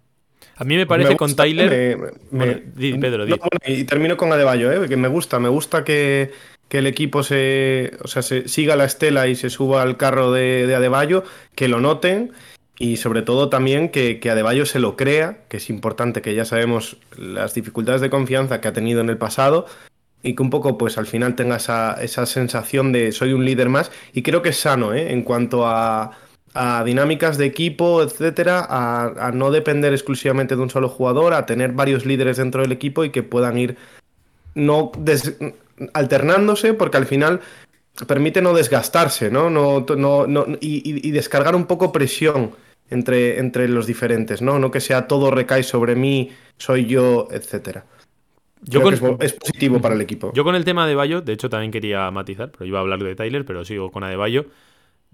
A 0.57 0.65
mí 0.65 0.77
me 0.77 0.87
parece 0.87 1.11
Me 1.11 1.17
con 1.17 1.35
Tyler. 1.35 1.71
me- 1.99 2.11
Bueno, 2.31 2.53
me- 2.55 2.63
di, 2.77 2.95
Pedro, 2.99 3.25
di. 3.25 3.33
No, 3.33 3.39
bueno, 3.39 3.59
y 3.81 3.85
termino 3.85 4.17
con 4.17 4.33
Adebayo, 4.33 4.71
¿eh? 4.73 4.89
que 4.89 4.97
me 4.97 5.09
gusta, 5.09 5.39
me 5.41 5.49
gusta 5.49 5.85
que, 5.85 6.31
que 6.69 6.79
el 6.79 6.87
equipo 6.87 7.23
se, 7.23 7.93
o 8.03 8.09
sea, 8.09 8.23
se 8.23 8.49
siga 8.49 8.77
la 8.77 8.85
estela 8.85 9.27
y 9.27 9.35
se 9.35 9.51
suba 9.51 9.83
al 9.83 9.97
carro 9.97 10.33
de, 10.33 10.67
de 10.67 10.75
Adebayo, 10.75 11.25
que 11.57 11.69
lo 11.69 11.81
noten 11.81 12.33
y 12.79 12.97
sobre 12.97 13.23
todo 13.23 13.49
también 13.49 13.89
que, 13.89 14.21
que 14.21 14.31
Adebayo 14.31 14.67
se 14.67 14.79
lo 14.81 14.97
crea, 14.97 15.39
que 15.49 15.57
es 15.59 15.71
importante, 15.71 16.23
que 16.23 16.35
ya 16.35 16.45
sabemos 16.45 16.97
las 17.17 17.55
dificultades 17.55 18.01
de 18.01 18.11
confianza 18.11 18.61
que 18.61 18.69
ha 18.69 18.73
tenido 18.73 19.01
en 19.01 19.09
el 19.11 19.17
pasado 19.19 19.67
y 20.23 20.35
que 20.35 20.43
un 20.43 20.51
poco 20.51 20.79
pues 20.79 20.97
al 20.99 21.07
final 21.07 21.35
tenga 21.37 21.57
esa, 21.57 21.95
esa 22.03 22.27
sensación 22.27 22.93
de 22.93 23.13
soy 23.13 23.33
un 23.33 23.45
líder 23.45 23.69
más 23.69 23.93
y 24.13 24.23
creo 24.23 24.41
que 24.43 24.49
es 24.51 24.57
sano 24.57 24.95
¿eh? 24.95 25.13
en 25.13 25.23
cuanto 25.23 25.67
a, 25.67 26.13
a 26.55 26.85
dinámicas 26.85 27.37
de 27.37 27.47
equipo, 27.47 28.03
etcétera, 28.03 28.65
a, 28.69 29.29
a 29.29 29.33
no 29.33 29.51
depender 29.51 29.93
exclusivamente 29.93 30.57
de 30.57 30.63
un 30.63 30.71
solo 30.71 30.89
jugador, 30.89 31.35
a 31.35 31.47
tener 31.47 31.73
varios 31.73 32.07
líderes 32.07 32.37
dentro 32.37 32.63
del 32.63 32.73
equipo 32.73 33.05
y 33.05 33.11
que 33.11 33.23
puedan 33.23 33.59
ir 33.59 33.77
no 34.55 34.93
des- 34.99 35.37
alternándose, 35.93 36.75
porque 36.75 36.97
al 36.97 37.07
final 37.07 37.41
permite 38.07 38.41
no 38.43 38.55
desgastarse, 38.55 39.31
¿no? 39.31 39.51
no, 39.51 39.85
no, 39.97 40.27
no 40.27 40.47
y, 40.61 41.11
descargar 41.11 41.55
un 41.55 41.67
poco 41.67 41.93
presión 41.93 42.53
entre, 42.91 43.39
entre 43.39 43.69
los 43.69 43.87
diferentes, 43.87 44.43
¿no? 44.43 44.59
No 44.59 44.71
que 44.71 44.81
sea 44.81 45.07
todo 45.09 45.31
recae 45.31 45.63
sobre 45.63 45.95
mí, 45.97 46.31
soy 46.59 46.87
yo, 46.87 47.29
etcétera. 47.31 47.85
Yo 48.63 48.83
Creo 48.83 48.99
con, 48.99 49.19
que 49.19 49.27
es, 49.27 49.33
es 49.33 49.39
positivo 49.39 49.81
para 49.81 49.95
el 49.95 50.01
equipo. 50.01 50.33
Yo 50.35 50.45
con 50.45 50.55
el 50.55 50.65
tema 50.65 50.87
de 50.87 50.95
Bayo, 50.95 51.21
de 51.21 51.33
hecho 51.33 51.51
también 51.51 51.71
quería 51.71 52.11
matizar, 52.11 52.51
pero 52.51 52.65
iba 52.65 52.79
a 52.79 52.83
hablar 52.83 53.03
de 53.03 53.15
Tyler, 53.15 53.45
pero 53.45 53.65
sigo 53.65 53.91
con 53.91 54.05
Adebayo. 54.05 54.47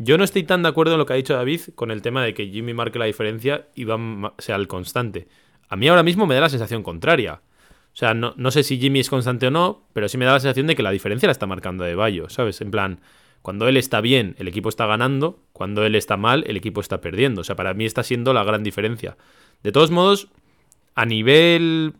Yo 0.02 0.16
no 0.16 0.24
estoy 0.24 0.44
tan 0.44 0.62
de 0.62 0.68
acuerdo 0.70 0.94
en 0.94 0.98
lo 0.98 1.04
que 1.04 1.12
ha 1.12 1.16
dicho 1.16 1.34
David 1.34 1.60
con 1.74 1.90
el 1.90 2.00
tema 2.00 2.24
de 2.24 2.32
que 2.32 2.46
Jimmy 2.46 2.72
marque 2.72 2.98
la 2.98 3.04
diferencia 3.04 3.66
y 3.74 3.84
Bam 3.84 4.32
sea 4.38 4.56
el 4.56 4.66
constante. 4.66 5.28
A 5.68 5.76
mí 5.76 5.88
ahora 5.88 6.02
mismo 6.02 6.26
me 6.26 6.34
da 6.34 6.40
la 6.40 6.48
sensación 6.48 6.82
contraria. 6.82 7.42
O 7.92 7.96
sea, 7.96 8.14
no, 8.14 8.32
no 8.38 8.50
sé 8.50 8.62
si 8.62 8.78
Jimmy 8.78 9.00
es 9.00 9.10
constante 9.10 9.48
o 9.48 9.50
no, 9.50 9.82
pero 9.92 10.08
sí 10.08 10.16
me 10.16 10.24
da 10.24 10.32
la 10.32 10.40
sensación 10.40 10.66
de 10.68 10.74
que 10.74 10.82
la 10.82 10.90
diferencia 10.90 11.26
la 11.26 11.32
está 11.32 11.46
marcando 11.46 11.84
Adebayo, 11.84 12.30
¿sabes? 12.30 12.62
En 12.62 12.70
plan, 12.70 13.00
cuando 13.42 13.68
él 13.68 13.76
está 13.76 14.00
bien, 14.00 14.36
el 14.38 14.48
equipo 14.48 14.70
está 14.70 14.86
ganando, 14.86 15.38
cuando 15.52 15.84
él 15.84 15.94
está 15.94 16.16
mal, 16.16 16.44
el 16.46 16.56
equipo 16.56 16.80
está 16.80 17.02
perdiendo. 17.02 17.42
O 17.42 17.44
sea, 17.44 17.54
para 17.54 17.74
mí 17.74 17.84
está 17.84 18.02
siendo 18.02 18.32
la 18.32 18.42
gran 18.42 18.62
diferencia. 18.62 19.18
De 19.62 19.70
todos 19.70 19.90
modos, 19.90 20.28
a 20.94 21.04
nivel 21.04 21.92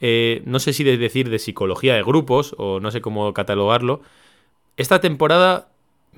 eh, 0.00 0.42
no 0.46 0.60
sé 0.60 0.72
si 0.72 0.82
de 0.84 0.96
decir 0.96 1.28
de 1.28 1.38
psicología 1.38 1.94
de 1.94 2.02
grupos 2.02 2.54
o 2.56 2.80
no 2.80 2.90
sé 2.90 3.02
cómo 3.02 3.34
catalogarlo. 3.34 4.00
Esta 4.78 5.00
temporada 5.00 5.68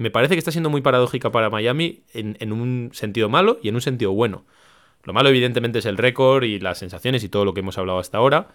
me 0.00 0.10
parece 0.10 0.34
que 0.34 0.38
está 0.38 0.50
siendo 0.50 0.70
muy 0.70 0.80
paradójica 0.80 1.30
para 1.30 1.50
Miami 1.50 2.04
en, 2.14 2.38
en, 2.40 2.52
un 2.52 2.88
sentido 2.94 3.28
malo 3.28 3.58
y 3.62 3.68
en 3.68 3.74
un 3.74 3.82
sentido 3.82 4.12
bueno. 4.12 4.46
Lo 5.04 5.12
malo 5.12 5.28
evidentemente 5.28 5.80
es 5.80 5.84
el 5.84 5.98
récord 5.98 6.44
y 6.44 6.58
las 6.58 6.78
sensaciones 6.78 7.22
y 7.22 7.28
todo 7.28 7.44
lo 7.44 7.52
que 7.52 7.60
hemos 7.60 7.76
hablado 7.76 7.98
hasta 7.98 8.16
ahora. 8.16 8.48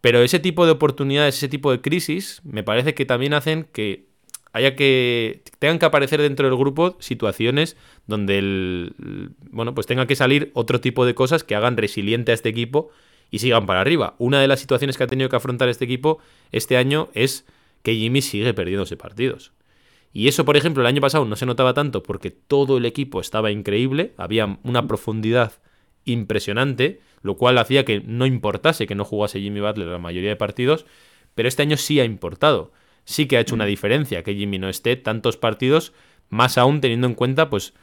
Pero 0.00 0.22
ese 0.22 0.38
tipo 0.38 0.64
de 0.64 0.70
oportunidades, 0.70 1.38
ese 1.38 1.48
tipo 1.48 1.72
de 1.72 1.80
crisis, 1.80 2.40
me 2.44 2.62
parece 2.62 2.94
que 2.94 3.04
también 3.04 3.34
hacen 3.34 3.64
que 3.64 4.06
haya 4.52 4.76
que 4.76 5.42
tengan 5.58 5.80
que 5.80 5.86
aparecer 5.86 6.22
dentro 6.22 6.48
del 6.48 6.56
grupo 6.56 6.96
situaciones 7.00 7.76
donde 8.06 8.38
el 8.38 9.32
bueno, 9.50 9.74
pues 9.74 9.88
tenga 9.88 10.06
que 10.06 10.14
salir 10.14 10.52
otro 10.54 10.80
tipo 10.80 11.04
de 11.04 11.16
cosas 11.16 11.42
que 11.42 11.56
hagan 11.56 11.76
resiliente 11.76 12.30
a 12.30 12.34
este 12.36 12.48
equipo 12.48 12.90
y 13.32 13.40
sigan 13.40 13.66
para 13.66 13.80
arriba. 13.80 14.14
Una 14.18 14.40
de 14.40 14.46
las 14.46 14.60
situaciones 14.60 14.96
que 14.96 15.02
ha 15.02 15.08
tenido 15.08 15.28
que 15.28 15.36
afrontar 15.36 15.68
este 15.68 15.84
equipo 15.84 16.20
este 16.52 16.76
año 16.76 17.08
es 17.12 17.44
que 17.82 17.96
Jimmy 17.96 18.22
sigue 18.22 18.54
perdiéndose 18.54 18.96
partidos. 18.96 19.52
Y 20.16 20.28
eso, 20.28 20.46
por 20.46 20.56
ejemplo, 20.56 20.82
el 20.82 20.86
año 20.86 21.02
pasado 21.02 21.26
no 21.26 21.36
se 21.36 21.44
notaba 21.44 21.74
tanto 21.74 22.02
porque 22.02 22.30
todo 22.30 22.78
el 22.78 22.86
equipo 22.86 23.20
estaba 23.20 23.50
increíble, 23.50 24.14
había 24.16 24.58
una 24.62 24.88
profundidad 24.88 25.52
impresionante, 26.06 27.02
lo 27.20 27.36
cual 27.36 27.58
hacía 27.58 27.84
que 27.84 28.00
no 28.00 28.24
importase 28.24 28.86
que 28.86 28.94
no 28.94 29.04
jugase 29.04 29.42
Jimmy 29.42 29.60
Butler 29.60 29.88
la 29.88 29.98
mayoría 29.98 30.30
de 30.30 30.36
partidos, 30.36 30.86
pero 31.34 31.48
este 31.48 31.60
año 31.60 31.76
sí 31.76 32.00
ha 32.00 32.06
importado. 32.06 32.72
Sí 33.04 33.26
que 33.26 33.36
ha 33.36 33.40
hecho 33.40 33.54
una 33.54 33.66
diferencia 33.66 34.22
que 34.22 34.34
Jimmy 34.34 34.58
no 34.58 34.70
esté 34.70 34.96
tantos 34.96 35.36
partidos, 35.36 35.92
más 36.30 36.56
aún 36.56 36.80
teniendo 36.80 37.08
en 37.08 37.14
cuenta 37.14 37.50
pues 37.50 37.74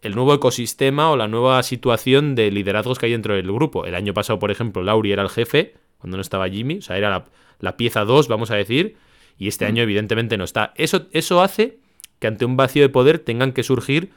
el 0.00 0.14
nuevo 0.14 0.32
ecosistema 0.32 1.10
o 1.10 1.18
la 1.18 1.28
nueva 1.28 1.62
situación 1.62 2.34
de 2.34 2.50
liderazgos 2.50 2.98
que 2.98 3.04
hay 3.04 3.12
dentro 3.12 3.34
del 3.34 3.52
grupo. 3.52 3.84
El 3.84 3.96
año 3.96 4.14
pasado, 4.14 4.38
por 4.38 4.50
ejemplo, 4.50 4.82
Lauri 4.82 5.12
era 5.12 5.24
el 5.24 5.28
jefe, 5.28 5.74
cuando 5.98 6.16
no 6.16 6.22
estaba 6.22 6.48
Jimmy, 6.48 6.78
o 6.78 6.80
sea, 6.82 6.96
era 6.96 7.10
la, 7.10 7.26
la 7.58 7.76
pieza 7.76 8.06
2, 8.06 8.28
vamos 8.28 8.50
a 8.50 8.54
decir, 8.54 8.96
y 9.38 9.48
este 9.48 9.64
año 9.66 9.82
evidentemente 9.82 10.36
no 10.36 10.44
está. 10.44 10.72
Eso, 10.76 11.06
eso 11.12 11.42
hace 11.42 11.78
que 12.18 12.26
ante 12.26 12.44
un 12.44 12.56
vacío 12.56 12.82
de 12.82 12.88
poder 12.88 13.18
tengan 13.18 13.52
que 13.52 13.62
surgir 13.62 14.10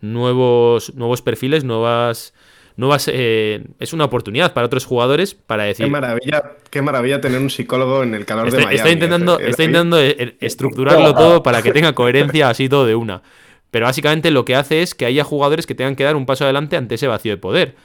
nuevos, 0.00 0.94
nuevos 0.94 1.22
perfiles, 1.22 1.64
nuevas... 1.64 2.34
Nuevas, 2.74 3.06
eh, 3.12 3.66
es 3.80 3.92
una 3.92 4.06
oportunidad 4.06 4.54
para 4.54 4.64
otros 4.64 4.86
jugadores 4.86 5.34
para 5.34 5.64
decir. 5.64 5.84
Qué 5.84 5.92
maravilla, 5.92 6.52
qué 6.70 6.80
maravilla 6.80 7.20
tener 7.20 7.38
un 7.38 7.50
psicólogo 7.50 8.02
en 8.02 8.14
el 8.14 8.24
calor 8.24 8.48
estoy, 8.48 8.62
de 8.62 8.66
Miami. 8.66 8.90
Intentando, 8.92 9.38
eh, 9.38 9.50
estoy 9.50 9.66
David. 9.66 9.76
intentando 9.76 10.00
eh, 10.00 10.36
estructurarlo 10.40 11.14
todo 11.14 11.42
para 11.42 11.60
que 11.60 11.70
tenga 11.70 11.92
coherencia 11.92 12.48
así 12.48 12.70
todo 12.70 12.86
de 12.86 12.94
una. 12.94 13.22
Pero 13.70 13.84
básicamente 13.84 14.30
lo 14.30 14.46
que 14.46 14.56
hace 14.56 14.80
es 14.80 14.94
que 14.94 15.04
haya 15.04 15.22
jugadores 15.22 15.66
que 15.66 15.74
tengan 15.74 15.96
que 15.96 16.04
dar 16.04 16.16
un 16.16 16.24
paso 16.24 16.44
adelante 16.44 16.78
ante 16.78 16.94
ese 16.94 17.06
vacío 17.08 17.32
de 17.32 17.36
poder. 17.36 17.76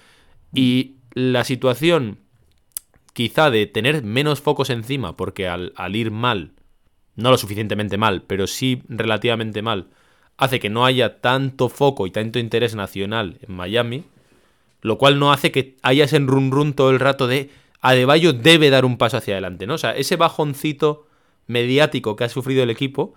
Y 0.53 0.95
la 1.13 1.43
situación 1.43 2.19
quizá 3.11 3.49
de 3.49 3.65
tener 3.65 4.03
menos 4.03 4.39
focos 4.39 4.69
encima, 4.69 5.17
porque 5.17 5.49
al, 5.49 5.73
al 5.75 5.97
ir 5.97 6.11
mal, 6.11 6.53
no 7.17 7.31
lo 7.31 7.37
suficientemente 7.37 7.97
mal, 7.97 8.23
pero 8.25 8.47
sí 8.47 8.83
relativamente 8.87 9.61
mal, 9.61 9.87
hace 10.37 10.59
que 10.59 10.69
no 10.69 10.85
haya 10.85 11.19
tanto 11.19 11.67
foco 11.67 12.07
y 12.07 12.11
tanto 12.11 12.39
interés 12.39 12.75
nacional 12.75 13.39
en 13.45 13.55
Miami, 13.55 14.05
lo 14.81 14.97
cual 14.97 15.19
no 15.19 15.33
hace 15.33 15.51
que 15.51 15.75
haya 15.81 16.05
ese 16.05 16.19
run 16.19 16.51
run 16.51 16.73
todo 16.73 16.91
el 16.91 16.99
rato 16.99 17.27
de 17.27 17.49
Adebayo 17.81 18.33
debe 18.33 18.69
dar 18.69 18.85
un 18.85 18.97
paso 18.97 19.17
hacia 19.17 19.33
adelante, 19.33 19.67
¿no? 19.67 19.75
O 19.75 19.77
sea, 19.77 19.91
ese 19.91 20.15
bajoncito 20.15 21.07
mediático 21.47 22.15
que 22.15 22.23
ha 22.23 22.29
sufrido 22.29 22.63
el 22.63 22.69
equipo, 22.69 23.13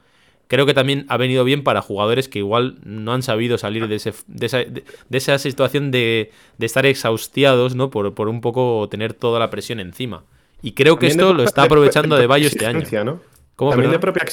creo 0.48 0.66
que 0.66 0.74
también 0.74 1.06
ha 1.08 1.16
venido 1.16 1.44
bien 1.44 1.62
para 1.62 1.82
jugadores 1.82 2.28
que 2.28 2.40
igual 2.40 2.78
no 2.84 3.12
han 3.12 3.22
sabido 3.22 3.58
salir 3.58 3.88
de, 3.88 3.96
ese, 3.96 4.12
de, 4.26 4.46
esa, 4.46 4.58
de, 4.58 4.84
esa, 5.10 5.38
situación 5.38 5.90
de, 5.90 6.30
de, 6.58 6.66
estar 6.66 6.86
exhaustiados, 6.86 7.74
¿no? 7.74 7.90
Por, 7.90 8.14
por, 8.14 8.28
un 8.28 8.40
poco 8.40 8.88
tener 8.90 9.12
toda 9.12 9.38
la 9.38 9.50
presión 9.50 9.80
encima. 9.80 10.24
Y 10.62 10.72
creo 10.72 10.98
que 10.98 11.06
esto 11.06 11.32
lo 11.34 11.42
está 11.42 11.64
aprovechando 11.64 12.16
Adebayo 12.16 12.46
este 12.46 12.66
año. 12.66 12.84
¿no? 13.04 13.20
También, 13.68 13.90
de 13.90 13.98
propia 13.98 14.24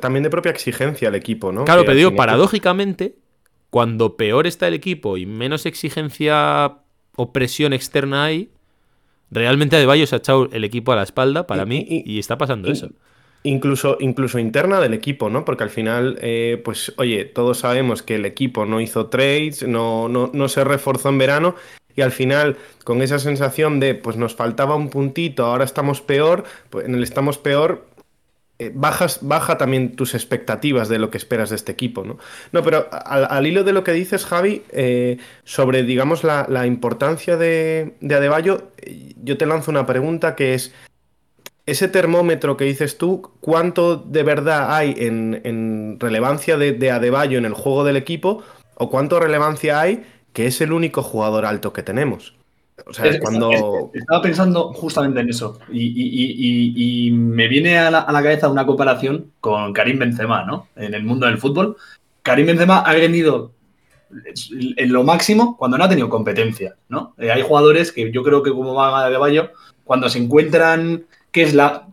también 0.00 0.22
de 0.24 0.30
propia 0.30 0.50
exigencia 0.50 1.06
al 1.08 1.14
equipo, 1.14 1.52
¿no? 1.52 1.64
Claro, 1.64 1.82
que 1.82 1.86
pero 1.86 1.96
digo, 1.98 2.16
paradójicamente, 2.16 3.14
cuando 3.70 4.16
peor 4.16 4.46
está 4.48 4.66
el 4.66 4.74
equipo 4.74 5.16
y 5.16 5.26
menos 5.26 5.66
exigencia 5.66 6.78
o 7.16 7.32
presión 7.32 7.72
externa 7.72 8.24
hay, 8.24 8.50
realmente 9.30 9.76
Adebayo 9.76 10.06
se 10.06 10.16
ha 10.16 10.18
echado 10.18 10.48
el 10.52 10.64
equipo 10.64 10.92
a 10.92 10.96
la 10.96 11.02
espalda 11.02 11.46
para 11.46 11.62
Y- 11.62 11.66
mí 11.66 11.86
y- 11.88 12.12
y 12.14 12.18
está 12.18 12.38
pasando 12.38 12.68
y- 12.68 12.72
eso. 12.72 12.90
Incluso, 13.46 13.98
incluso 14.00 14.38
interna 14.38 14.80
del 14.80 14.94
equipo, 14.94 15.28
¿no? 15.28 15.44
Porque 15.44 15.64
al 15.64 15.70
final, 15.70 16.18
eh, 16.22 16.60
pues, 16.64 16.94
oye, 16.96 17.26
todos 17.26 17.58
sabemos 17.58 18.02
que 18.02 18.14
el 18.14 18.24
equipo 18.24 18.64
no 18.64 18.80
hizo 18.80 19.08
trades, 19.08 19.62
no, 19.68 20.08
no, 20.08 20.30
no 20.32 20.48
se 20.48 20.64
reforzó 20.64 21.10
en 21.10 21.18
verano. 21.18 21.54
Y 21.94 22.00
al 22.00 22.10
final, 22.10 22.56
con 22.84 23.02
esa 23.02 23.18
sensación 23.18 23.80
de, 23.80 23.94
pues 23.94 24.16
nos 24.16 24.34
faltaba 24.34 24.76
un 24.76 24.88
puntito, 24.88 25.44
ahora 25.44 25.64
estamos 25.64 26.00
peor, 26.00 26.44
pues 26.70 26.86
en 26.86 26.94
el 26.94 27.02
estamos 27.02 27.36
peor, 27.36 27.86
eh, 28.64 28.72
bajas, 28.74 29.18
baja 29.22 29.58
también 29.58 29.96
tus 29.96 30.14
expectativas 30.14 30.88
de 30.88 30.98
lo 30.98 31.10
que 31.10 31.18
esperas 31.18 31.50
de 31.50 31.56
este 31.56 31.72
equipo, 31.72 32.04
¿no? 32.04 32.18
No, 32.52 32.62
pero 32.62 32.88
al, 32.90 33.26
al 33.30 33.46
hilo 33.46 33.64
de 33.64 33.72
lo 33.72 33.84
que 33.84 33.92
dices, 33.92 34.24
Javi, 34.24 34.62
eh, 34.70 35.18
sobre, 35.44 35.82
digamos, 35.82 36.24
la, 36.24 36.46
la 36.48 36.66
importancia 36.66 37.36
de, 37.36 37.94
de 38.00 38.14
Adebayo, 38.14 38.70
eh, 38.78 39.14
yo 39.22 39.36
te 39.36 39.46
lanzo 39.46 39.70
una 39.70 39.86
pregunta 39.86 40.34
que 40.34 40.54
es, 40.54 40.72
ese 41.66 41.88
termómetro 41.88 42.56
que 42.56 42.64
dices 42.64 42.98
tú, 42.98 43.32
¿cuánto 43.40 43.96
de 43.96 44.22
verdad 44.22 44.74
hay 44.74 44.94
en, 44.98 45.98
relevancia 45.98 46.56
de, 46.58 46.72
de 46.72 46.90
Adebayo 46.90 47.38
en 47.38 47.46
el 47.46 47.54
juego 47.54 47.84
del 47.84 47.96
equipo? 47.96 48.42
¿O 48.76 48.90
cuánto 48.90 49.18
relevancia 49.20 49.80
hay 49.80 50.04
que 50.32 50.46
es 50.46 50.60
el 50.60 50.72
único 50.72 51.02
jugador 51.02 51.46
alto 51.46 51.72
que 51.72 51.82
tenemos? 51.82 52.34
O 52.86 52.92
sea, 52.92 53.06
Es- 53.06 53.20
cuando... 53.20 53.50
es- 53.92 54.00
Estaba 54.00 54.20
pensando 54.22 54.72
justamente 54.72 55.20
en 55.20 55.30
eso. 55.30 55.58
Y, 55.72 55.80
y- 55.80 56.10
y- 56.22 56.34
y- 56.76 57.06
y 57.08 57.10
me 57.12 57.48
viene 57.48 57.78
a 57.78 57.90
la, 57.90 57.98
a 58.00 58.12
la 58.12 58.22
cabeza 58.22 58.48
una 58.48 58.66
comparación 58.66 59.30
con 59.40 59.72
Karim 59.72 59.98
Benzema, 59.98 60.44
¿no? 60.44 60.68
En 60.76 60.94
el 60.94 61.02
mundo 61.04 61.26
del 61.26 61.38
fútbol. 61.38 61.76
Karim 62.22 62.46
Benzema 62.46 62.80
ha 62.80 62.92
venido 62.94 63.52
en 64.76 64.92
lo 64.92 65.02
máximo 65.02 65.56
cuando 65.56 65.76
no 65.78 65.84
ha 65.84 65.88
tenido 65.88 66.08
competencia, 66.08 66.76
¿no? 66.88 67.14
Eh, 67.18 67.30
hay 67.32 67.42
jugadores 67.42 67.90
que 67.90 68.12
yo 68.12 68.22
creo 68.22 68.42
que 68.42 68.50
como 68.52 68.74
va 68.74 69.08
de 69.10 69.16
Bayo, 69.16 69.50
cuando 69.82 70.08
se 70.08 70.18
encuentran 70.18 71.04
que 71.32 71.42
es 71.42 71.54
la 71.54 71.88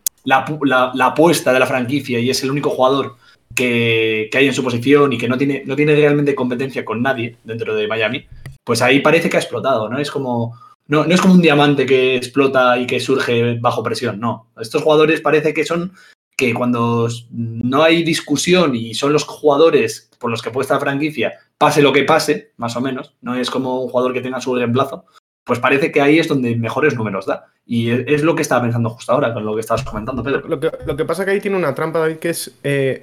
apuesta 1.00 1.52
de 1.52 1.60
la 1.60 1.66
franquicia 1.66 2.20
y 2.20 2.30
es 2.30 2.44
el 2.44 2.52
único 2.52 2.70
jugador 2.70 3.16
que, 3.56 4.30
que 4.32 4.38
hay 4.38 4.48
en 4.48 4.54
su 4.54 4.64
posición 4.64 5.12
y 5.14 5.18
que 5.18 5.28
no 5.28 5.38
tiene, 5.38 5.64
no 5.66 5.76
tiene 5.76 5.96
realmente 5.96 6.36
competencia 6.36 6.86
con 6.86 7.02
nadie 7.02 7.38
dentro 7.44 7.76
de 7.76 7.88
Miami, 7.88 8.26
pues 8.64 8.82
ahí 8.82 9.00
parece 9.00 9.30
que 9.30 9.38
ha 9.38 9.40
explotado, 9.40 9.90
¿no? 9.90 9.98
Es 9.98 10.12
como, 10.12 10.56
no, 10.92 11.06
no 11.06 11.16
es 11.16 11.22
como 11.22 11.36
un 11.36 11.42
diamante 11.42 11.86
que 11.86 12.18
explota 12.18 12.78
y 12.78 12.86
que 12.86 13.00
surge 13.00 13.58
bajo 13.62 13.82
presión, 13.82 14.20
no. 14.20 14.52
Estos 14.60 14.84
jugadores 14.84 15.22
parece 15.22 15.54
que 15.54 15.64
son 15.64 15.94
que 16.36 16.54
cuando 16.54 17.08
no 17.32 17.82
hay 17.82 18.04
discusión 18.04 18.76
y 18.76 18.94
son 18.94 19.14
los 19.14 19.24
jugadores 19.24 20.10
por 20.20 20.30
los 20.30 20.42
que 20.42 20.50
puede 20.50 20.64
estar 20.64 20.76
la 20.76 20.82
franquicia, 20.82 21.34
pase 21.58 21.82
lo 21.82 21.94
que 21.94 22.04
pase, 22.04 22.52
más 22.58 22.76
o 22.76 22.82
menos, 22.82 23.16
no 23.22 23.36
es 23.36 23.50
como 23.50 23.82
un 23.82 23.90
jugador 23.90 24.12
que 24.12 24.20
tenga 24.20 24.42
su 24.42 24.54
reemplazo, 24.54 25.06
pues 25.46 25.60
parece 25.60 25.94
que 25.94 26.02
ahí 26.02 26.20
es 26.20 26.28
donde 26.28 26.58
mejores 26.58 26.94
números 26.94 27.26
da. 27.26 27.46
Y 27.66 27.90
es, 27.90 28.04
es 28.08 28.24
lo 28.24 28.36
que 28.36 28.42
estaba 28.42 28.64
pensando 28.64 28.90
justo 28.90 29.14
ahora 29.14 29.34
con 29.34 29.46
lo 29.46 29.56
que 29.56 29.62
estabas 29.62 29.84
comentando, 29.84 30.22
Pedro. 30.22 30.46
Lo 30.46 30.60
que, 30.60 30.72
lo 30.86 30.98
que 30.98 31.06
pasa 31.06 31.24
que 31.24 31.32
ahí 31.32 31.40
tiene 31.40 31.56
una 31.56 31.74
trampa, 31.74 32.00
David, 32.00 32.18
que 32.18 32.32
es. 32.32 32.52
eh, 32.64 33.02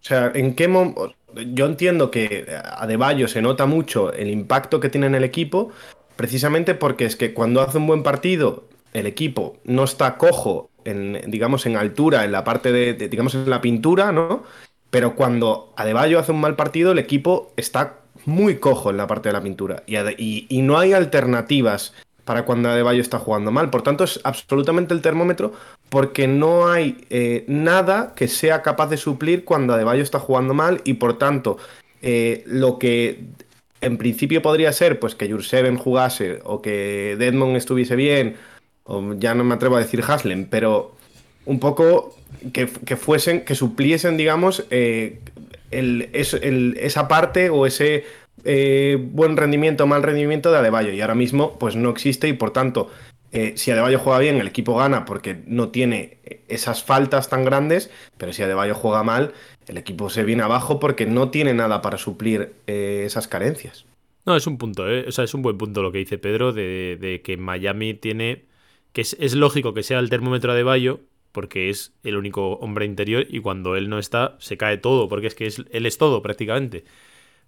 o 0.00 0.04
sea, 0.04 0.32
en 0.34 0.54
qué 0.54 0.68
momento. 0.68 1.14
Yo 1.54 1.66
entiendo 1.66 2.10
que 2.10 2.46
a 2.50 2.82
Adebayo 2.82 3.28
se 3.28 3.40
nota 3.40 3.66
mucho 3.66 4.12
el 4.12 4.30
impacto 4.30 4.80
que 4.80 4.90
tiene 4.90 5.06
en 5.06 5.14
el 5.14 5.24
equipo, 5.24 5.70
precisamente 6.16 6.74
porque 6.74 7.04
es 7.04 7.16
que 7.16 7.34
cuando 7.34 7.60
hace 7.62 7.78
un 7.78 7.86
buen 7.86 8.02
partido, 8.02 8.64
el 8.92 9.06
equipo 9.06 9.56
no 9.64 9.84
está 9.84 10.16
cojo, 10.16 10.68
en, 10.84 11.20
digamos, 11.28 11.66
en 11.66 11.76
altura, 11.76 12.24
en 12.24 12.32
la 12.32 12.44
parte 12.44 12.72
de, 12.72 12.94
digamos, 12.94 13.34
en 13.34 13.48
la 13.48 13.60
pintura, 13.60 14.12
¿no? 14.12 14.42
Pero 14.90 15.14
cuando 15.14 15.72
Adebayo 15.76 16.18
hace 16.18 16.32
un 16.32 16.40
mal 16.40 16.56
partido, 16.56 16.92
el 16.92 16.98
equipo 16.98 17.52
está 17.56 18.00
muy 18.26 18.56
cojo 18.56 18.90
en 18.90 18.96
la 18.98 19.06
parte 19.06 19.28
de 19.28 19.32
la 19.32 19.42
pintura. 19.42 19.82
Y- 19.86 20.46
y 20.48 20.62
no 20.62 20.78
hay 20.78 20.92
alternativas 20.92 21.94
para 22.24 22.44
cuando 22.44 22.68
Adebayo 22.68 23.00
está 23.00 23.18
jugando 23.18 23.50
mal. 23.50 23.70
Por 23.70 23.82
tanto, 23.82 24.04
es 24.04 24.20
absolutamente 24.22 24.94
el 24.94 25.02
termómetro 25.02 25.52
porque 25.88 26.28
no 26.28 26.68
hay 26.70 27.04
eh, 27.10 27.44
nada 27.48 28.12
que 28.14 28.28
sea 28.28 28.62
capaz 28.62 28.88
de 28.88 28.96
suplir 28.96 29.44
cuando 29.44 29.74
Adebayo 29.74 30.02
está 30.02 30.18
jugando 30.18 30.54
mal 30.54 30.80
y 30.84 30.94
por 30.94 31.18
tanto 31.18 31.58
eh, 32.00 32.44
lo 32.46 32.78
que 32.78 33.24
en 33.82 33.98
principio 33.98 34.40
podría 34.40 34.72
ser 34.72 34.98
pues 34.98 35.14
que 35.14 35.30
Jurseven 35.30 35.76
jugase 35.76 36.40
o 36.44 36.62
que 36.62 37.16
Deadmond 37.18 37.56
estuviese 37.56 37.96
bien 37.96 38.36
o 38.84 39.14
ya 39.14 39.34
no 39.34 39.44
me 39.44 39.54
atrevo 39.54 39.76
a 39.76 39.80
decir 39.80 40.02
Haslem, 40.06 40.46
pero 40.46 40.96
un 41.44 41.58
poco 41.58 42.16
que, 42.52 42.66
fuesen, 42.96 43.44
que 43.44 43.54
supliesen, 43.54 44.16
digamos, 44.16 44.64
eh, 44.70 45.20
esa 45.70 47.08
parte 47.08 47.50
o 47.50 47.66
ese 47.66 48.04
eh, 48.44 48.98
buen 49.00 49.36
rendimiento 49.36 49.84
o 49.84 49.86
mal 49.86 50.02
rendimiento 50.02 50.50
de 50.50 50.58
Adebayo. 50.58 50.92
Y 50.92 51.00
ahora 51.00 51.14
mismo, 51.14 51.58
pues 51.58 51.76
no 51.76 51.90
existe 51.90 52.28
y 52.28 52.32
por 52.32 52.52
tanto, 52.52 52.90
eh, 53.32 53.54
si 53.56 53.70
Adebayo 53.70 53.98
juega 53.98 54.18
bien, 54.18 54.36
el 54.36 54.48
equipo 54.48 54.76
gana 54.76 55.04
porque 55.04 55.42
no 55.46 55.70
tiene 55.70 56.18
esas 56.48 56.82
faltas 56.82 57.28
tan 57.28 57.44
grandes, 57.44 57.90
pero 58.18 58.32
si 58.32 58.42
Adebayo 58.42 58.74
juega 58.74 59.02
mal, 59.02 59.32
el 59.66 59.78
equipo 59.78 60.10
se 60.10 60.24
viene 60.24 60.42
abajo 60.42 60.78
porque 60.80 61.06
no 61.06 61.30
tiene 61.30 61.54
nada 61.54 61.82
para 61.82 61.98
suplir 61.98 62.54
eh, 62.66 63.02
esas 63.06 63.28
carencias. 63.28 63.86
No, 64.24 64.36
es 64.36 64.46
un 64.46 64.56
punto, 64.58 64.88
¿eh? 64.88 65.04
O 65.08 65.12
sea, 65.12 65.24
es 65.24 65.34
un 65.34 65.42
buen 65.42 65.58
punto 65.58 65.82
lo 65.82 65.90
que 65.90 65.98
dice 65.98 66.16
Pedro 66.18 66.52
de, 66.52 66.96
de 67.00 67.22
que 67.22 67.36
Miami 67.36 67.94
tiene. 67.94 68.44
que 68.92 69.00
es, 69.00 69.16
es 69.20 69.34
lógico 69.34 69.74
que 69.74 69.82
sea 69.82 69.98
el 69.98 70.10
termómetro 70.10 70.54
de 70.54 70.62
Bayo, 70.62 71.00
porque 71.32 71.70
es 71.70 71.94
el 72.04 72.16
único 72.16 72.52
hombre 72.54 72.84
interior 72.86 73.26
y 73.28 73.40
cuando 73.40 73.74
él 73.76 73.88
no 73.88 73.98
está, 73.98 74.36
se 74.38 74.56
cae 74.56 74.78
todo, 74.78 75.08
porque 75.08 75.26
es 75.28 75.34
que 75.34 75.46
es, 75.46 75.62
él 75.72 75.86
es 75.86 75.98
todo 75.98 76.22
prácticamente. 76.22 76.84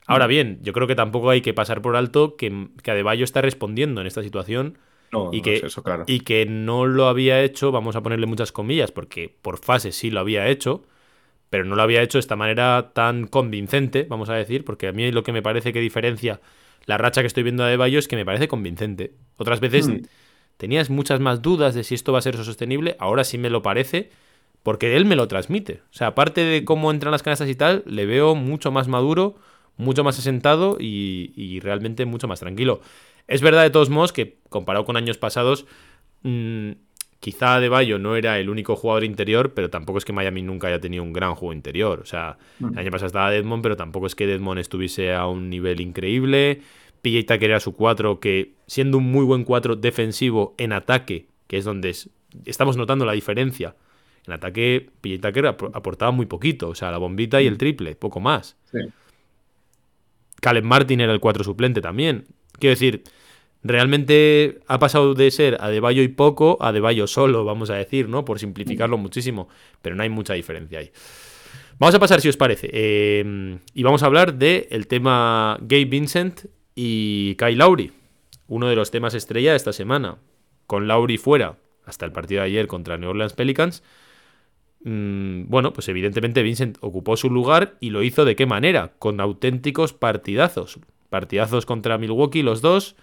Ahora 0.07 0.27
bien, 0.27 0.59
yo 0.63 0.73
creo 0.73 0.87
que 0.89 0.95
tampoco 0.97 1.31
hay 1.31 1.43
que 1.43 1.55
pasar 1.55 1.83
por 1.83 1.97
alto 1.97 2.37
que, 2.37 2.69
que 2.83 2.91
Adebayo 2.93 3.25
está 3.25 3.43
respondiendo 3.43 4.01
en 4.01 4.07
esta 4.07 4.23
situación 4.23 4.79
No, 5.13 5.31
y 5.31 5.43
no 5.43 5.43
que, 5.43 5.57
es 5.57 5.63
eso, 5.63 5.83
claro. 5.83 6.05
y 6.07 6.21
que 6.21 6.47
no 6.47 6.87
lo 6.87 7.09
había 7.09 7.43
hecho, 7.43 7.73
vamos 7.73 7.97
a 7.97 8.03
ponerle 8.03 8.27
muchas 8.27 8.53
comillas, 8.53 8.93
porque 8.93 9.35
por 9.43 9.59
fases 9.59 9.97
sí 9.97 10.11
lo 10.11 10.21
había 10.21 10.49
hecho, 10.49 10.85
pero 11.55 11.65
no 11.65 11.77
lo 11.77 11.83
había 11.83 12.03
hecho 12.03 12.19
de 12.19 12.21
esta 12.21 12.35
manera 12.35 12.91
tan 12.95 13.29
convincente, 13.29 14.09
vamos 14.11 14.29
a 14.29 14.35
decir, 14.35 14.65
porque 14.65 14.89
a 14.89 14.93
mí 14.93 15.13
lo 15.13 15.23
que 15.23 15.31
me 15.31 15.41
parece 15.41 15.73
que 15.73 15.79
diferencia 15.79 16.41
la 16.85 16.99
racha 16.99 17.21
que 17.21 17.29
estoy 17.29 17.45
viendo 17.45 17.63
de 17.63 17.77
Bayo 17.77 18.01
es 18.01 18.09
que 18.09 18.17
me 18.17 18.25
parece 18.25 18.49
convincente. 18.49 19.13
Otras 19.37 19.61
veces 19.61 19.87
Hmm. 19.87 20.01
tenías 20.57 20.91
muchas 20.91 21.21
más 21.21 21.43
dudas 21.43 21.77
de 21.77 21.85
si 21.85 21.95
esto 21.95 22.11
va 22.13 22.19
a 22.19 22.23
ser 22.23 22.37
sostenible, 22.37 22.97
ahora 22.99 23.23
sí 23.23 23.39
me 23.39 23.51
lo 23.51 23.63
parece, 23.63 24.11
porque 24.65 24.97
él 24.97 25.05
me 25.05 25.15
lo 25.15 25.29
transmite. 25.29 25.83
O 25.93 25.93
sea, 25.93 26.09
aparte 26.09 26.41
de 26.41 26.65
cómo 26.65 26.91
entran 26.91 27.13
las 27.13 27.23
canastas 27.23 27.49
y 27.49 27.55
tal, 27.55 27.85
le 27.87 28.05
veo 28.05 28.35
mucho 28.35 28.73
más 28.73 28.89
maduro, 28.89 29.37
mucho 29.77 30.03
más 30.03 30.19
asentado 30.19 30.77
y, 30.81 31.33
y 31.37 31.61
realmente 31.61 32.05
mucho 32.05 32.27
más 32.27 32.41
tranquilo. 32.41 32.81
Es 33.29 33.43
verdad 33.43 33.63
de 33.63 33.71
todos 33.71 33.91
modos 33.91 34.13
que 34.13 34.39
comparado 34.49 34.85
con 34.85 34.97
años 34.97 35.19
pasados, 35.19 35.67
mm, 36.25 36.73
quizá 37.25 37.59
De 37.59 37.71
Bayo 37.71 37.99
no 37.99 38.17
era 38.17 38.39
el 38.39 38.51
único 38.51 38.77
jugador 38.77 39.03
interior, 39.03 39.55
pero 39.55 39.71
tampoco 39.71 39.97
es 39.99 40.05
que 40.05 40.13
Miami 40.13 40.43
nunca 40.43 40.67
haya 40.69 40.79
tenido 40.79 41.03
un 41.03 41.15
gran 41.15 41.35
juego 41.35 41.55
interior. 41.55 42.01
O 42.01 42.05
sea, 42.05 42.37
el 42.61 42.79
año 42.79 42.91
pasado 42.91 43.07
estaba 43.07 43.31
Deadmond, 43.31 43.63
pero 43.63 43.77
tampoco 43.77 44.07
es 44.07 44.15
que 44.15 44.27
Deadmond 44.27 44.61
estuviese 44.61 45.15
a 45.15 45.27
un 45.27 45.49
nivel 45.49 45.81
increíble. 45.81 46.61
PJ 47.01 47.25
Tucker 47.35 47.51
era 47.51 47.61
su 47.61 47.75
4, 47.75 48.21
que 48.21 48.53
siendo 48.67 48.99
un 48.99 49.05
muy 49.11 49.25
buen 49.25 49.45
4 49.45 49.75
defensivo 49.77 50.55
en 50.59 50.73
ataque, 50.75 51.27
que 51.47 51.57
es 51.57 51.65
donde 51.65 51.91
es- 51.91 52.11
estamos 52.45 52.77
notando 52.77 53.07
la 53.07 53.13
diferencia. 53.13 53.75
En 54.27 54.35
ataque, 54.35 54.91
PJ 55.01 55.19
Tucker 55.27 55.47
ap- 55.47 55.75
aportaba 55.77 56.11
muy 56.11 56.27
poquito, 56.27 56.69
o 56.69 56.75
sea, 56.75 56.91
la 56.91 56.99
bombita 56.99 57.41
y 57.41 57.47
el 57.47 57.57
triple, 57.57 57.97
poco 57.97 58.21
más. 58.21 58.57
Sí. 58.71 58.79
Caleb 60.41 60.65
Martin 60.65 61.01
era 61.01 61.13
el 61.13 61.21
4 61.21 61.43
suplente 61.45 61.81
también. 61.81 62.27
Quiero 62.59 62.73
decir, 62.73 63.03
realmente 63.65 64.61
ha 64.69 64.79
pasado 64.79 65.15
de 65.15 65.31
ser 65.31 65.57
a 65.61 65.69
Bayo 65.81 66.03
y 66.03 66.09
poco 66.09 66.59
a 66.61 66.71
Bayo 66.71 67.07
solo, 67.07 67.45
vamos 67.45 67.71
a 67.71 67.75
decir, 67.75 68.09
¿no? 68.09 68.25
Por 68.25 68.39
simplificarlo 68.39 68.99
muchísimo, 68.99 69.49
pero 69.83 69.97
no 69.97 70.03
hay 70.03 70.11
mucha 70.11 70.35
diferencia 70.35 70.79
ahí. 70.79 70.93
Vamos 71.79 71.95
a 71.95 71.99
pasar, 71.99 72.21
si 72.21 72.29
os 72.29 72.37
parece, 72.37 72.69
eh, 72.73 73.59
y 73.73 73.83
vamos 73.83 74.03
a 74.05 74.07
hablar 74.07 74.35
del 74.35 74.69
el 74.71 74.87
tema 74.87 75.59
Gabe 75.63 75.87
Vincent 75.87 76.45
y 76.77 77.35
Kyle 77.37 77.59
Lowry, 77.59 77.91
uno 78.47 78.69
de 78.69 78.77
los 78.77 78.91
temas 78.91 79.15
estrella 79.15 79.51
de 79.51 79.57
esta 79.57 79.73
semana. 79.73 80.19
Con 80.67 80.87
Lowry 80.87 81.19
fuera 81.19 81.57
hasta 81.85 82.07
el 82.07 82.13
partido 82.13 82.43
de 82.43 82.49
ayer 82.49 82.67
contra 82.67 82.97
New 82.97 83.11
Orleans 83.11 83.33
Pelicans, 83.33 83.83
mm, 84.85 85.45
bueno, 85.49 85.73
pues 85.73 85.89
evidentemente 85.89 86.43
Vincent 86.43 86.79
ocupó 86.81 87.17
su 87.17 87.29
lugar 87.29 87.77
y 87.81 87.91
lo 87.91 88.03
hizo 88.03 88.25
de 88.25 88.37
qué 88.37 88.47
manera, 88.47 88.93
con 88.99 89.21
auténticos 89.21 89.93
partidazos. 89.93 90.79
Partidazos 91.11 91.67
contra 91.67 91.99
Milwaukee, 91.99 92.43
los 92.43 92.61
dos, 92.61 92.97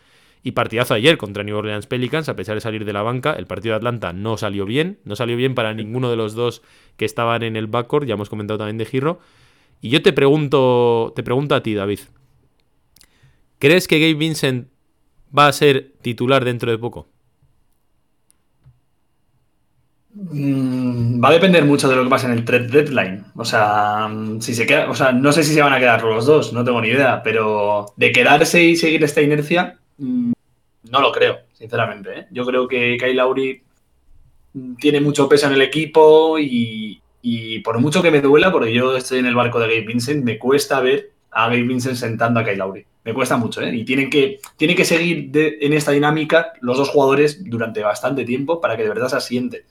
y 0.44 0.52
partidazo 0.52 0.94
ayer 0.94 1.18
contra 1.18 1.44
New 1.44 1.56
Orleans 1.56 1.86
Pelicans, 1.86 2.30
a 2.30 2.36
pesar 2.36 2.56
de 2.56 2.62
salir 2.62 2.86
de 2.86 2.94
la 2.94 3.04
banca. 3.04 3.34
El 3.34 3.46
partido 3.46 3.74
de 3.74 3.78
Atlanta 3.78 4.14
no 4.14 4.38
salió 4.38 4.66
bien, 4.66 5.00
no 5.04 5.16
salió 5.16 5.38
bien 5.38 5.54
para 5.54 5.74
ninguno 5.74 6.10
de 6.10 6.16
los 6.16 6.34
dos 6.34 6.62
que 6.98 7.06
estaban 7.06 7.44
en 7.44 7.56
el 7.56 7.68
backcourt, 7.68 8.08
ya 8.08 8.16
hemos 8.16 8.30
comentado 8.30 8.58
también 8.58 8.78
de 8.78 8.86
Giro. 8.86 9.20
Y 9.82 9.90
yo 9.90 10.02
te 10.02 10.14
pregunto, 10.14 11.14
te 11.16 11.24
pregunto 11.24 11.56
a 11.56 11.64
ti, 11.64 11.74
David. 11.74 12.00
¿Crees 13.60 13.88
que 13.88 14.00
Gabe 14.00 14.16
Vincent 14.16 14.68
va 15.38 15.48
a 15.48 15.54
ser 15.54 15.94
titular 16.02 16.44
dentro 16.44 16.72
de 16.72 16.78
poco? 16.78 17.08
Mm, 20.14 21.24
va 21.24 21.30
a 21.30 21.32
depender 21.32 21.64
mucho 21.64 21.88
de 21.88 21.96
lo 21.96 22.04
que 22.04 22.10
pase 22.10 22.26
en 22.26 22.34
el 22.34 22.44
trade 22.44 22.68
deadline. 22.68 23.26
O 23.36 23.46
sea, 23.46 24.08
mm, 24.10 24.42
si 24.42 24.54
se 24.54 24.66
queda, 24.66 24.90
o 24.90 24.96
sea, 24.96 25.12
no 25.12 25.32
sé 25.32 25.44
si 25.44 25.54
se 25.54 25.62
van 25.62 25.74
a 25.74 25.80
quedar 25.80 26.04
los 26.04 26.26
dos, 26.26 26.52
no 26.54 26.64
tengo 26.64 26.82
ni 26.82 26.90
idea, 26.90 27.24
pero 27.24 27.94
de 27.96 28.12
quedarse 28.12 28.64
y 28.64 28.76
seguir 28.76 29.04
esta 29.04 29.22
inercia, 29.22 29.80
no 30.02 31.00
lo 31.00 31.12
creo, 31.12 31.40
sinceramente. 31.54 32.20
¿eh? 32.20 32.28
Yo 32.32 32.46
creo 32.46 32.68
que 32.68 32.98
Kyle 32.98 33.16
Lowry 33.16 33.64
tiene 34.78 35.00
mucho 35.00 35.30
peso 35.30 35.48
en 35.48 35.54
el 35.54 35.62
equipo 35.62 36.38
y, 36.40 37.02
y, 37.22 37.60
por 37.60 37.80
mucho 37.80 38.02
que 38.02 38.12
me 38.12 38.22
duela, 38.22 38.52
porque 38.52 38.74
yo 38.74 38.96
estoy 38.96 39.20
en 39.20 39.28
el 39.28 39.36
barco 39.36 39.60
de 39.60 39.68
Gabe 39.68 39.88
Vincent, 39.88 40.24
me 40.24 40.38
cuesta 40.38 40.82
ver 40.82 41.12
a 41.32 41.46
Gabe 41.48 41.64
Vincent 41.64 41.96
sentando 41.96 42.40
a 42.40 42.44
Kyle 42.44 42.58
Lowry. 42.58 42.86
Me 43.04 43.14
cuesta 43.14 43.38
mucho, 43.38 43.62
¿eh? 43.62 43.74
Y 43.76 43.84
tienen 43.84 44.10
que, 44.10 44.40
tienen 44.58 44.78
que 44.78 44.86
seguir 44.86 45.32
en 45.34 45.74
esta 45.74 45.92
dinámica 45.92 46.54
los 46.62 46.78
dos 46.78 46.90
jugadores 46.90 47.44
durante 47.44 47.82
bastante 47.82 48.26
tiempo 48.26 48.62
para 48.62 48.78
que 48.78 48.84
de 48.84 48.90
verdad 48.90 49.08
se 49.08 49.16
asiente. 49.16 49.66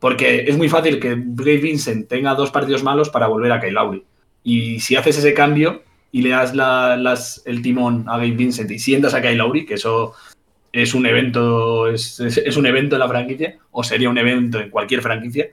Porque 0.00 0.44
es 0.48 0.56
muy 0.56 0.68
fácil 0.68 0.98
que 0.98 1.14
Gabe 1.16 1.58
Vincent 1.58 2.08
tenga 2.08 2.34
dos 2.34 2.50
partidos 2.50 2.82
malos 2.82 3.10
para 3.10 3.26
volver 3.28 3.52
a 3.52 3.60
Kyle. 3.60 4.02
Y 4.42 4.80
si 4.80 4.96
haces 4.96 5.18
ese 5.18 5.34
cambio 5.34 5.82
y 6.14 6.22
le 6.22 6.30
das 6.30 7.42
el 7.44 7.60
timón 7.60 8.04
a 8.06 8.18
Gabe 8.18 8.30
Vincent 8.30 8.70
y 8.70 8.78
sientas 8.78 9.14
a 9.14 9.20
Kyle 9.20 9.36
Lowry, 9.36 9.66
que 9.66 9.74
eso 9.74 10.14
es 10.72 10.94
un 10.94 11.06
evento, 11.06 11.88
es, 11.88 12.20
un 12.56 12.66
evento 12.66 12.94
en 12.94 13.00
la 13.00 13.08
franquicia, 13.08 13.58
o 13.72 13.82
sería 13.82 14.08
un 14.08 14.16
evento 14.16 14.60
en 14.60 14.70
cualquier 14.70 15.02
franquicia, 15.02 15.48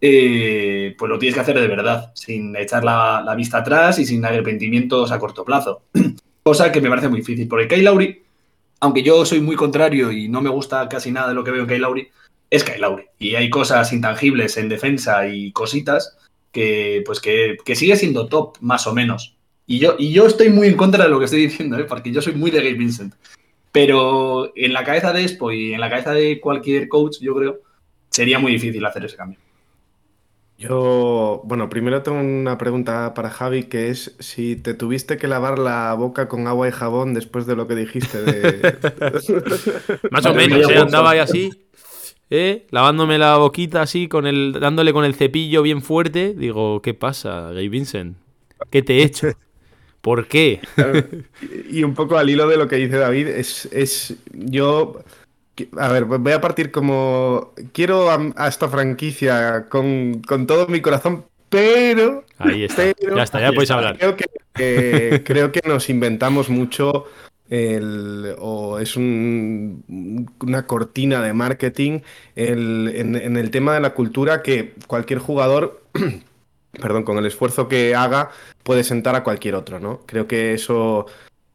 eh, 0.00 0.94
pues 0.96 1.08
lo 1.08 1.18
tienes 1.18 1.34
que 1.34 1.40
hacer 1.40 1.58
de 1.58 1.66
verdad, 1.66 2.12
sin 2.14 2.54
echar 2.54 2.84
la, 2.84 3.20
la, 3.26 3.34
vista 3.34 3.58
atrás 3.58 3.98
y 3.98 4.06
sin 4.06 4.24
arrepentimientos 4.24 5.10
a 5.10 5.18
corto 5.18 5.44
plazo. 5.44 5.82
Cosa 6.44 6.70
que 6.70 6.80
me 6.80 6.88
parece 6.88 7.08
muy 7.08 7.18
difícil, 7.18 7.48
porque 7.48 7.66
Kyle 7.66 7.82
Lowry, 7.82 8.22
aunque 8.78 9.02
yo 9.02 9.26
soy 9.26 9.40
muy 9.40 9.56
contrario 9.56 10.12
y 10.12 10.28
no 10.28 10.40
me 10.40 10.50
gusta 10.50 10.88
casi 10.88 11.10
nada 11.10 11.30
de 11.30 11.34
lo 11.34 11.42
que 11.42 11.50
veo 11.50 11.62
en 11.62 11.68
Kyle 11.68 11.82
Lowry, 11.82 12.08
es 12.48 12.62
Kyle 12.62 12.80
Lowry. 12.80 13.06
Y 13.18 13.34
hay 13.34 13.50
cosas 13.50 13.92
intangibles 13.92 14.56
en 14.56 14.68
defensa 14.68 15.26
y 15.26 15.50
cositas 15.50 16.16
que, 16.52 17.02
pues 17.04 17.18
que, 17.18 17.56
sigue 17.74 17.96
siendo 17.96 18.28
top, 18.28 18.56
más 18.60 18.86
o 18.86 18.94
menos. 18.94 19.36
Y 19.70 19.78
yo, 19.78 19.94
y 20.00 20.12
yo 20.12 20.26
estoy 20.26 20.50
muy 20.50 20.66
en 20.66 20.76
contra 20.76 21.04
de 21.04 21.10
lo 21.10 21.20
que 21.20 21.26
estoy 21.26 21.42
diciendo, 21.42 21.78
¿eh? 21.78 21.84
porque 21.84 22.10
yo 22.10 22.20
soy 22.20 22.34
muy 22.34 22.50
de 22.50 22.58
Gabe 22.58 22.74
Vincent. 22.74 23.14
Pero 23.70 24.50
en 24.56 24.72
la 24.72 24.82
cabeza 24.82 25.12
de 25.12 25.22
Expo 25.22 25.52
y 25.52 25.74
en 25.74 25.80
la 25.80 25.88
cabeza 25.88 26.10
de 26.10 26.40
cualquier 26.40 26.88
coach, 26.88 27.18
yo 27.20 27.36
creo, 27.36 27.60
sería 28.08 28.40
muy 28.40 28.50
difícil 28.50 28.84
hacer 28.84 29.04
ese 29.04 29.14
cambio. 29.14 29.38
Yo, 30.58 31.42
bueno, 31.44 31.68
primero 31.68 32.02
tengo 32.02 32.18
una 32.18 32.58
pregunta 32.58 33.14
para 33.14 33.30
Javi, 33.30 33.62
que 33.62 33.90
es 33.90 34.16
si 34.18 34.56
te 34.56 34.74
tuviste 34.74 35.18
que 35.18 35.28
lavar 35.28 35.60
la 35.60 35.94
boca 35.94 36.26
con 36.26 36.48
agua 36.48 36.66
y 36.66 36.72
jabón 36.72 37.14
después 37.14 37.46
de 37.46 37.54
lo 37.54 37.68
que 37.68 37.76
dijiste 37.76 38.22
de... 38.22 38.76
Más 40.10 40.26
o 40.26 40.34
menos, 40.34 40.68
¿eh? 40.68 40.78
andaba 40.78 41.12
ahí 41.12 41.20
así. 41.20 41.52
¿eh? 42.28 42.66
lavándome 42.70 43.18
la 43.18 43.36
boquita 43.36 43.82
así, 43.82 44.08
con 44.08 44.26
el, 44.26 44.50
dándole 44.60 44.92
con 44.92 45.04
el 45.04 45.14
cepillo 45.14 45.62
bien 45.62 45.80
fuerte. 45.80 46.34
Digo, 46.34 46.82
¿qué 46.82 46.92
pasa, 46.92 47.52
Gay 47.52 47.68
Vincent? 47.68 48.16
¿Qué 48.70 48.82
te 48.82 48.98
he 48.98 49.04
hecho? 49.04 49.28
¿Por 50.00 50.26
qué? 50.28 50.60
y 51.70 51.82
un 51.82 51.94
poco 51.94 52.16
al 52.16 52.30
hilo 52.30 52.48
de 52.48 52.56
lo 52.56 52.68
que 52.68 52.76
dice 52.76 52.96
David, 52.96 53.28
es, 53.28 53.68
es 53.72 54.16
yo... 54.32 55.02
A 55.76 55.88
ver, 55.88 56.04
voy 56.06 56.32
a 56.32 56.40
partir 56.40 56.70
como... 56.70 57.52
Quiero 57.72 58.10
a, 58.10 58.48
esta 58.48 58.68
franquicia 58.68 59.66
con, 59.68 60.22
todo 60.46 60.66
mi 60.68 60.80
corazón, 60.80 61.24
pero... 61.50 62.24
Ahí 62.38 62.64
está. 62.64 62.84
ya 62.84 63.22
está, 63.22 63.40
ya 63.40 63.52
puedes 63.52 63.70
hablar. 63.70 63.98
Creo 63.98 64.16
que, 64.16 65.22
creo 65.24 65.52
que 65.52 65.60
nos 65.68 65.90
inventamos 65.90 66.48
mucho 66.48 67.06
o 68.38 68.78
es 68.78 68.96
una 68.96 70.66
cortina 70.66 71.20
de 71.20 71.32
marketing 71.32 72.00
en, 72.36 73.36
el 73.36 73.50
tema 73.50 73.74
de 73.74 73.80
la 73.80 73.92
cultura 73.94 74.42
que 74.42 74.74
cualquier 74.86 75.18
jugador, 75.18 75.82
perdón, 76.72 77.04
con 77.04 77.18
el 77.18 77.26
esfuerzo 77.26 77.68
que 77.68 77.94
haga, 77.94 78.30
puede 78.62 78.84
sentar 78.84 79.14
a 79.16 79.24
cualquier 79.24 79.54
otro, 79.54 79.80
¿no? 79.80 80.00
Creo 80.06 80.26
que 80.26 80.54
eso 80.54 81.06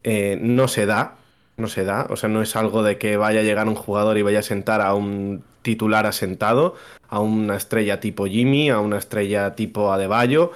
eh, 0.03 0.37
no 0.41 0.67
se 0.67 0.85
da, 0.85 1.17
no 1.57 1.67
se 1.67 1.85
da, 1.85 2.07
o 2.09 2.15
sea, 2.15 2.29
no 2.29 2.41
es 2.41 2.55
algo 2.55 2.83
de 2.83 2.97
que 2.97 3.17
vaya 3.17 3.39
a 3.39 3.43
llegar 3.43 3.67
un 3.67 3.75
jugador 3.75 4.17
y 4.17 4.21
vaya 4.21 4.39
a 4.39 4.43
sentar 4.43 4.81
a 4.81 4.93
un 4.93 5.43
titular 5.61 6.05
asentado, 6.05 6.75
a 7.07 7.19
una 7.19 7.55
estrella 7.55 7.99
tipo 7.99 8.27
Jimmy, 8.27 8.69
a 8.69 8.79
una 8.79 8.97
estrella 8.97 9.55
tipo 9.55 9.91
Adebayo, 9.91 10.51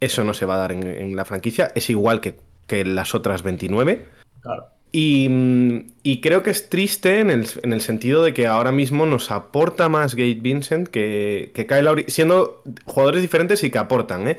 eso 0.00 0.24
no 0.24 0.34
se 0.34 0.46
va 0.46 0.54
a 0.54 0.58
dar 0.58 0.72
en, 0.72 1.16
la 1.16 1.24
franquicia, 1.24 1.72
es 1.74 1.88
igual 1.90 2.20
que, 2.20 2.38
que 2.66 2.84
las 2.84 3.14
otras 3.14 3.42
29. 3.42 4.06
Claro. 4.40 4.66
Y, 4.94 6.20
creo 6.20 6.42
que 6.42 6.50
es 6.50 6.68
triste 6.68 7.20
en 7.20 7.30
el, 7.30 7.80
sentido 7.80 8.22
de 8.22 8.34
que 8.34 8.46
ahora 8.46 8.72
mismo 8.72 9.06
nos 9.06 9.30
aporta 9.30 9.88
más 9.88 10.14
Gate 10.14 10.40
Vincent 10.40 10.88
que, 10.88 11.50
que 11.54 11.66
Kyle 11.66 12.04
siendo 12.08 12.62
jugadores 12.84 13.22
diferentes 13.22 13.64
y 13.64 13.70
que 13.70 13.78
aportan, 13.78 14.28
¿eh? 14.28 14.38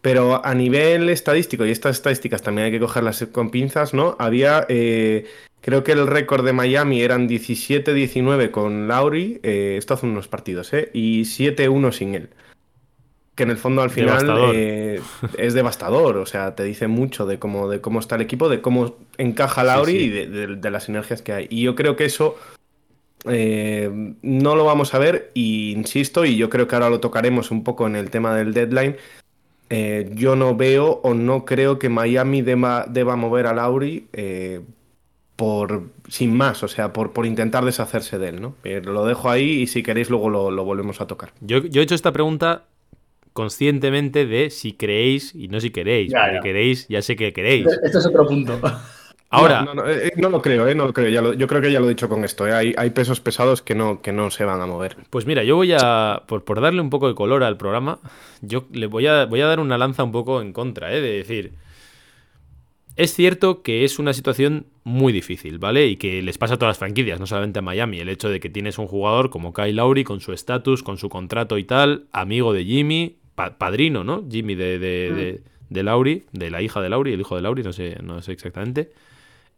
Pero 0.00 0.44
a 0.44 0.54
nivel 0.54 1.10
estadístico, 1.10 1.64
y 1.66 1.70
estas 1.70 1.96
estadísticas 1.96 2.42
también 2.42 2.66
hay 2.66 2.72
que 2.72 2.80
cogerlas 2.80 3.24
con 3.30 3.50
pinzas, 3.50 3.94
¿no? 3.94 4.16
Había, 4.18 4.66
eh, 4.68 5.26
creo 5.60 5.84
que 5.84 5.92
el 5.92 6.06
récord 6.06 6.44
de 6.44 6.52
Miami 6.52 7.02
eran 7.02 7.28
17-19 7.28 8.50
con 8.50 8.88
Lowry, 8.88 9.40
eh, 9.42 9.76
esto 9.78 9.94
hace 9.94 10.06
unos 10.06 10.26
partidos, 10.26 10.72
¿eh? 10.72 10.90
Y 10.94 11.24
7-1 11.24 11.92
sin 11.92 12.14
él 12.14 12.30
que 13.34 13.44
en 13.44 13.50
el 13.50 13.56
fondo 13.56 13.82
al 13.82 13.90
final 13.90 14.52
eh, 14.54 15.00
es 15.38 15.54
devastador. 15.54 16.18
O 16.18 16.26
sea, 16.26 16.54
te 16.54 16.64
dice 16.64 16.86
mucho 16.86 17.26
de 17.26 17.38
cómo, 17.38 17.68
de 17.68 17.80
cómo 17.80 18.00
está 18.00 18.16
el 18.16 18.22
equipo, 18.22 18.48
de 18.48 18.60
cómo 18.60 18.96
encaja 19.16 19.64
Lauri 19.64 19.96
y 19.96 20.08
de, 20.08 20.70
las 20.70 20.84
sinergias 20.84 21.22
que 21.22 21.32
hay. 21.32 21.46
Y 21.50 21.62
yo 21.62 21.74
creo 21.74 21.96
que 21.96 22.04
eso 22.04 22.36
eh, 23.26 23.90
no 24.20 24.56
lo 24.56 24.64
vamos 24.64 24.94
a 24.94 24.98
ver, 24.98 25.30
y 25.34 25.72
insisto, 25.72 26.24
y 26.24 26.36
yo 26.36 26.50
creo 26.50 26.68
que 26.68 26.74
ahora 26.74 26.90
lo 26.90 27.00
tocaremos 27.00 27.50
un 27.50 27.64
poco 27.64 27.86
en 27.86 27.96
el 27.96 28.10
tema 28.10 28.34
del 28.34 28.52
deadline. 28.52 28.96
Eh, 29.70 30.10
yo 30.12 30.36
no 30.36 30.54
veo 30.54 31.00
o 31.02 31.14
no 31.14 31.46
creo 31.46 31.78
que 31.78 31.88
Miami 31.88 32.42
deba, 32.42 32.84
deba 32.86 33.16
mover 33.16 33.46
a 33.46 33.54
Lauri 33.54 34.08
por 35.36 35.84
sin 36.08 36.36
más, 36.36 36.62
o 36.62 36.68
sea, 36.68 36.92
por, 36.92 37.14
por 37.14 37.24
intentar 37.24 37.64
deshacerse 37.64 38.18
de 38.18 38.28
él, 38.28 38.42
¿no? 38.42 38.54
lo 38.62 39.06
dejo 39.06 39.30
ahí 39.30 39.62
y 39.62 39.66
si 39.66 39.82
queréis 39.82 40.10
luego 40.10 40.28
lo, 40.28 40.50
lo 40.50 40.64
volvemos 40.64 41.00
a 41.00 41.06
tocar. 41.06 41.32
Yo, 41.40 41.60
yo 41.60 41.80
he 41.80 41.84
hecho 41.84 41.94
esta 41.94 42.12
pregunta 42.12 42.64
conscientemente 43.32 44.26
de 44.26 44.50
si 44.50 44.72
creéis 44.72 45.34
y 45.34 45.48
no 45.48 45.60
si 45.60 45.70
queréis. 45.70 46.12
Ya, 46.12 46.40
queréis, 46.40 46.86
ya 46.88 47.02
sé 47.02 47.16
que 47.16 47.32
queréis. 47.32 47.66
Este 47.82 47.98
es 47.98 48.06
otro 48.06 48.26
punto. 48.26 48.60
Ahora. 49.32 49.64
No, 49.64 49.88
eh, 49.88 50.12
eh, 50.14 50.20
lo 50.20 50.42
creo, 50.42 50.68
eh, 50.68 50.74
no 50.74 50.86
lo 50.86 50.92
creo. 50.92 51.32
yo 51.32 51.46
creo 51.48 51.62
que 51.62 51.72
ya 51.72 51.80
lo 51.80 51.86
he 51.86 51.88
dicho 51.88 52.08
con 52.08 52.22
esto. 52.22 52.44
Hay, 52.44 52.74
hay, 52.76 52.90
pesos 52.90 53.20
pesados 53.20 53.62
que 53.62 53.74
no, 53.74 54.02
que 54.02 54.12
no 54.12 54.30
se 54.30 54.44
van 54.44 54.60
a 54.60 54.66
mover. 54.66 54.96
Pues 55.08 55.24
mira, 55.24 55.42
yo 55.42 55.56
voy 55.56 55.72
a. 55.72 56.22
Por, 56.26 56.44
por, 56.44 56.60
darle 56.60 56.82
un 56.82 56.90
poco 56.90 57.08
de 57.08 57.14
color 57.14 57.42
al 57.42 57.56
programa, 57.56 57.98
yo 58.42 58.66
le 58.70 58.86
voy 58.86 59.06
a, 59.06 59.24
voy 59.24 59.40
a 59.40 59.46
dar 59.46 59.58
una 59.58 59.78
lanza 59.78 60.04
un 60.04 60.12
poco 60.12 60.42
en 60.42 60.52
contra, 60.52 60.88
de 60.88 61.00
decir. 61.00 61.54
Es 62.94 63.14
cierto 63.14 63.62
que 63.62 63.84
es 63.84 63.98
una 63.98 64.12
situación 64.12 64.66
muy 64.84 65.14
difícil, 65.14 65.58
¿vale? 65.58 65.86
Y 65.86 65.96
que 65.96 66.20
les 66.20 66.36
pasa 66.36 66.54
a 66.54 66.56
todas 66.58 66.72
las 66.72 66.78
franquicias, 66.78 67.18
no 67.18 67.26
solamente 67.26 67.60
a 67.60 67.62
Miami. 67.62 68.00
El 68.00 68.10
hecho 68.10 68.28
de 68.28 68.38
que 68.38 68.50
tienes 68.50 68.76
un 68.76 68.86
jugador 68.86 69.30
como 69.30 69.54
Kyle 69.54 69.74
Lowry 69.74 70.04
con 70.04 70.20
su 70.20 70.34
estatus, 70.34 70.82
con 70.82 70.98
su 70.98 71.08
contrato 71.08 71.56
y 71.56 71.64
tal, 71.64 72.04
amigo 72.12 72.52
de 72.52 72.66
Jimmy, 72.66 73.16
padrino, 73.34 74.04
¿no? 74.04 74.24
Jimmy 74.30 74.54
de, 74.54 74.78
de, 74.78 75.40
mm. 75.70 75.74
de, 75.74 75.82
Lauri, 75.82 76.24
de 76.32 76.50
la 76.50 76.62
hija 76.62 76.80
de 76.80 76.88
Lauri, 76.88 77.12
el 77.12 77.20
hijo 77.20 77.36
de 77.36 77.42
Lauri, 77.42 77.62
no 77.62 77.72
sé, 77.72 77.98
no 78.02 78.22
sé 78.22 78.32
exactamente. 78.32 78.92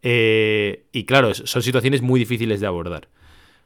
Eh, 0.02 0.84
y 0.92 1.04
claro, 1.04 1.34
son 1.34 1.62
situaciones 1.62 2.02
muy 2.02 2.20
difíciles 2.20 2.60
de 2.60 2.66
abordar. 2.66 3.08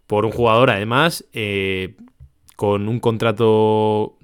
Por 0.07 0.25
un 0.25 0.31
jugador, 0.31 0.71
además, 0.71 1.25
eh, 1.33 1.97
con 2.57 2.89
un 2.89 3.01
contrato 3.01 4.17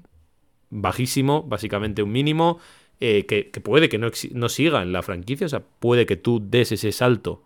bajísimo, 0.69 1.43
básicamente 1.43 2.03
un 2.03 2.11
mínimo, 2.11 2.59
eh, 2.99 3.25
que, 3.25 3.43
puede 3.61 3.89
que 3.89 3.97
no, 3.97 4.09
no, 4.31 4.49
siga 4.49 4.81
en 4.81 4.93
la 4.93 5.03
franquicia, 5.03 5.45
o 5.45 5.49
sea, 5.49 5.61
puede 5.79 6.05
que 6.05 6.15
tú 6.15 6.41
des 6.41 6.71
ese 6.71 6.91
salto 6.91 7.43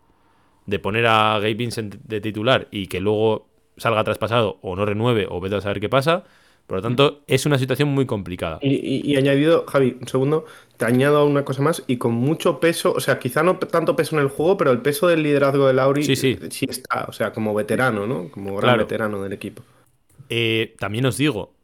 de 0.66 0.78
poner 0.78 1.06
a 1.06 1.34
Gabe 1.34 1.54
Vincent 1.54 1.96
de 1.96 2.20
titular 2.20 2.68
y 2.70 2.86
que 2.86 3.00
luego 3.00 3.48
salga 3.76 4.04
traspasado 4.04 4.58
o 4.62 4.76
no 4.76 4.86
renueve 4.86 5.26
o 5.28 5.40
vete 5.40 5.56
a 5.56 5.60
saber 5.60 5.80
qué 5.80 5.88
pasa, 5.88 6.24
por 6.70 6.78
lo 6.78 6.82
tanto, 6.82 7.24
es 7.26 7.46
una 7.46 7.58
situación 7.58 7.88
muy 7.88 8.06
complicada. 8.06 8.60
Y, 8.62 9.16
añadido, 9.16 9.64
Javi, 9.66 9.96
un 10.00 10.06
segundo, 10.06 10.44
te 10.76 10.84
añado 10.84 11.26
una 11.26 11.44
cosa 11.44 11.62
más 11.62 11.82
y 11.88 11.96
con 11.96 12.12
mucho 12.12 12.60
peso, 12.60 12.92
o 12.92 13.00
sea, 13.00 13.18
quizá 13.18 13.42
no 13.42 13.56
tanto 13.56 13.96
peso 13.96 14.14
en 14.14 14.22
el 14.22 14.28
juego, 14.28 14.56
pero 14.56 14.70
el 14.70 14.78
peso 14.78 15.08
del 15.08 15.24
liderazgo 15.24 15.66
de 15.66 15.72
Lauri 15.72 16.04
sí, 16.04 16.14
sí. 16.14 16.38
sí 16.50 16.66
está, 16.70 17.06
o 17.08 17.12
sea, 17.12 17.32
como 17.32 17.54
veterano, 17.54 18.06
¿no? 18.06 18.28
Como 18.30 18.54
gran 18.54 18.78
veterano 18.78 19.20
del 19.20 19.32
equipo. 19.32 19.64
Eh, 20.28 20.76
también 20.78 21.06
os 21.06 21.16
digo, 21.16 21.54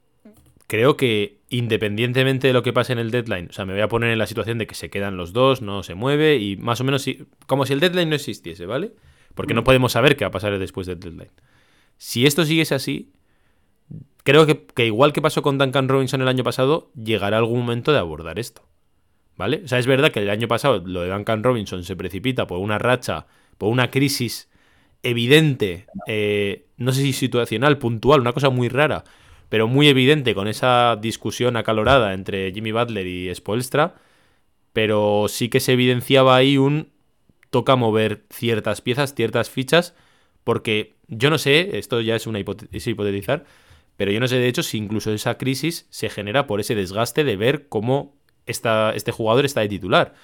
creo 0.67 0.97
que 0.97 1.39
independientemente 1.51 2.49
de 2.49 2.53
lo 2.53 2.65
que 2.65 2.73
pase 2.73 2.93
en 2.93 2.99
el 2.99 3.13
deadline, 3.13 3.47
o 3.51 3.53
sea, 3.53 3.65
me 3.65 3.75
voy 3.75 3.83
a 3.83 3.89
poner 3.89 4.11
en 4.11 4.19
la 4.19 4.27
situación 4.27 4.59
de 4.59 4.67
que 4.67 4.75
se 4.75 4.91
quedan 4.91 5.17
los 5.17 5.33
dos, 5.33 5.63
no 5.63 5.85
se 5.85 5.95
mueve 5.95 6.39
y 6.39 6.57
más 6.57 6.81
o 6.81 6.85
menos 6.85 7.03
si, 7.03 7.29
como 7.47 7.65
si 7.65 7.75
el 7.75 7.79
deadline 7.79 8.09
no 8.09 8.17
existiese, 8.17 8.67
¿vale? 8.67 8.91
Porque 9.37 9.55
no 9.55 9.63
podemos 9.63 9.93
saber 9.93 10.17
qué 10.17 10.25
va 10.25 10.31
a 10.31 10.33
pasar 10.33 10.59
después 10.59 10.89
del 10.89 10.99
deadline. 10.99 11.31
Si 11.97 12.27
esto 12.27 12.45
siguiese 12.45 12.75
así, 12.75 13.13
creo 14.27 14.45
que, 14.45 14.85
igual 14.85 15.13
que 15.13 15.23
pasó 15.23 15.41
con 15.41 15.57
Duncan 15.57 15.89
Robinson 15.89 16.21
el 16.21 16.27
año 16.29 16.43
pasado, 16.43 16.91
llegará 17.01 17.39
algún 17.39 17.61
momento 17.61 17.93
de 17.93 17.99
abordar 17.99 18.41
esto. 18.41 18.63
¿Vale? 19.37 19.63
O 19.65 19.69
sea, 19.69 19.79
es 19.79 19.87
verdad 19.87 20.11
que 20.11 20.21
el 20.21 20.31
año 20.31 20.49
pasado 20.49 20.83
lo 20.85 21.03
de 21.03 21.11
Duncan 21.11 21.45
Robinson 21.45 21.85
se 21.85 21.95
precipita 21.95 22.47
por 22.47 22.59
una 22.59 22.79
racha, 22.79 23.27
por 23.57 23.71
una 23.71 23.91
crisis 23.91 24.51
evidente, 25.03 25.87
eh, 26.07 26.67
no 26.77 26.91
sé 26.93 27.03
si 27.03 27.13
situacional, 27.13 27.79
puntual, 27.79 28.21
una 28.21 28.33
cosa 28.33 28.51
muy 28.51 28.69
rara, 28.69 29.05
pero 29.49 29.69
muy 29.69 29.89
evidente 29.89 30.35
con 30.35 30.49
esa 30.49 30.97
discusión 31.01 31.57
acalorada 31.57 32.15
entre 32.15 32.51
Jimmy 32.53 32.73
Butler 32.73 33.07
y 33.07 33.33
Spoelstra, 33.33 33.95
pero 34.73 35.27
sí 35.29 35.51
que 35.51 35.61
se 35.61 35.75
evidenciaba 35.75 36.35
ahí 36.35 36.57
un 36.57 36.89
toca 37.51 37.77
mover 37.77 38.25
ciertas 38.31 38.81
piezas, 38.81 39.15
ciertas 39.15 39.51
fichas, 39.51 39.95
porque 40.45 40.97
yo 41.09 41.31
no 41.31 41.39
sé, 41.39 41.79
esto 41.79 42.01
ya 42.01 42.17
es 42.17 42.27
una 42.27 42.41
es 42.73 42.87
hipotetizar, 42.87 43.45
pero 43.97 44.11
yo 44.11 44.21
no 44.21 44.29
sé 44.29 44.37
de 44.37 44.49
hecho 44.49 44.63
si 44.63 44.79
incluso 44.79 45.13
esa 45.13 45.39
crisis 45.39 45.87
se 45.91 46.09
genera 46.09 46.47
por 46.47 46.61
ese 46.61 46.75
desgaste 46.75 47.25
de 47.25 47.37
ver 47.37 47.69
cómo 47.69 48.15
este 48.47 49.13
jugador 49.13 49.45
está 49.45 49.61
de 49.61 49.69
titular. 49.69 50.15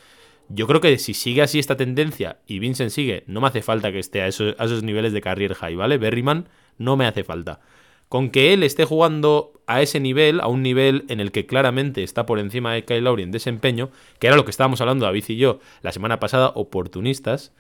Yo 0.49 0.67
creo 0.67 0.81
que 0.81 0.99
si 0.99 1.15
sigue 1.15 1.43
así 1.43 1.59
esta 1.59 1.77
tendencia 1.77 2.41
y 2.47 2.59
Vincent 2.59 2.91
sigue, 2.91 3.25
no 3.27 3.41
me 3.41 3.49
hace 3.49 3.63
falta 3.63 3.91
que 3.91 3.99
esté 3.99 4.23
a 4.23 4.27
esos, 4.27 4.55
a 4.59 4.65
esos 4.65 4.83
niveles 4.83 5.13
de 5.13 5.21
career 5.21 5.55
high, 5.55 5.77
¿vale? 5.77 5.99
Berryman 5.99 6.49
no 6.79 6.97
me 6.97 7.07
hace 7.07 7.25
falta. 7.25 7.61
Con 8.09 8.31
que 8.31 8.53
él 8.53 8.63
esté 8.63 8.85
jugando 8.85 9.53
a 9.67 9.81
ese 9.81 9.99
nivel, 9.99 10.41
a 10.41 10.49
un 10.49 10.63
nivel 10.63 11.05
en 11.09 11.21
el 11.21 11.33
que 11.33 11.47
claramente 11.47 12.03
está 12.03 12.27
por 12.27 12.39
encima 12.39 12.75
de 12.75 12.85
Kyle 12.85 13.03
Lowry 13.03 13.23
en 13.23 13.31
desempeño, 13.31 13.91
que 14.19 14.27
era 14.27 14.37
lo 14.37 14.45
que 14.45 14.51
estábamos 14.51 14.81
hablando 14.83 15.07
David 15.07 15.25
y 15.29 15.37
yo 15.37 15.61
la 15.81 15.93
semana 15.93 16.21
pasada, 16.21 16.53
oportunistas, 16.55 17.55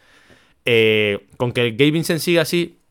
eh, 0.67 1.27
con 1.39 1.53
que 1.53 1.71
Gabe 1.71 1.93
Vincent 1.93 2.21
siga 2.21 2.43
así, 2.43 2.82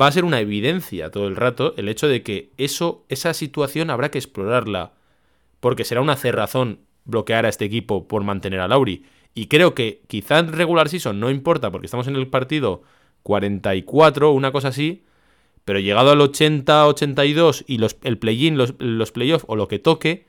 va 0.00 0.06
a 0.06 0.12
ser 0.12 0.24
una 0.24 0.40
evidencia 0.40 1.10
todo 1.10 1.26
el 1.26 1.36
rato 1.36 1.74
el 1.76 1.88
hecho 1.88 2.08
de 2.08 2.22
que 2.22 2.52
eso, 2.56 3.04
esa 3.08 3.34
situación 3.34 3.90
habrá 3.90 4.10
que 4.10 4.18
explorarla 4.18 4.92
porque 5.60 5.84
será 5.84 6.00
una 6.00 6.16
cerrazón 6.16 6.80
bloquear 7.04 7.46
a 7.46 7.48
este 7.48 7.64
equipo 7.64 8.06
por 8.06 8.22
mantener 8.22 8.60
a 8.60 8.68
Lauri. 8.68 9.04
Y 9.34 9.46
creo 9.46 9.74
que 9.74 10.02
quizá 10.06 10.38
en 10.38 10.52
regular 10.52 10.88
season 10.88 11.20
no 11.20 11.30
importa 11.30 11.70
porque 11.70 11.86
estamos 11.86 12.06
en 12.06 12.16
el 12.16 12.28
partido 12.28 12.82
44, 13.22 14.32
una 14.32 14.52
cosa 14.52 14.68
así, 14.68 15.04
pero 15.64 15.80
llegado 15.80 16.10
al 16.10 16.20
80, 16.20 16.86
82 16.86 17.64
y 17.66 17.78
los, 17.78 17.96
el 18.02 18.18
play-in, 18.18 18.56
los, 18.56 18.74
los 18.78 19.12
playoffs 19.12 19.44
o 19.48 19.56
lo 19.56 19.68
que 19.68 19.78
toque, 19.78 20.26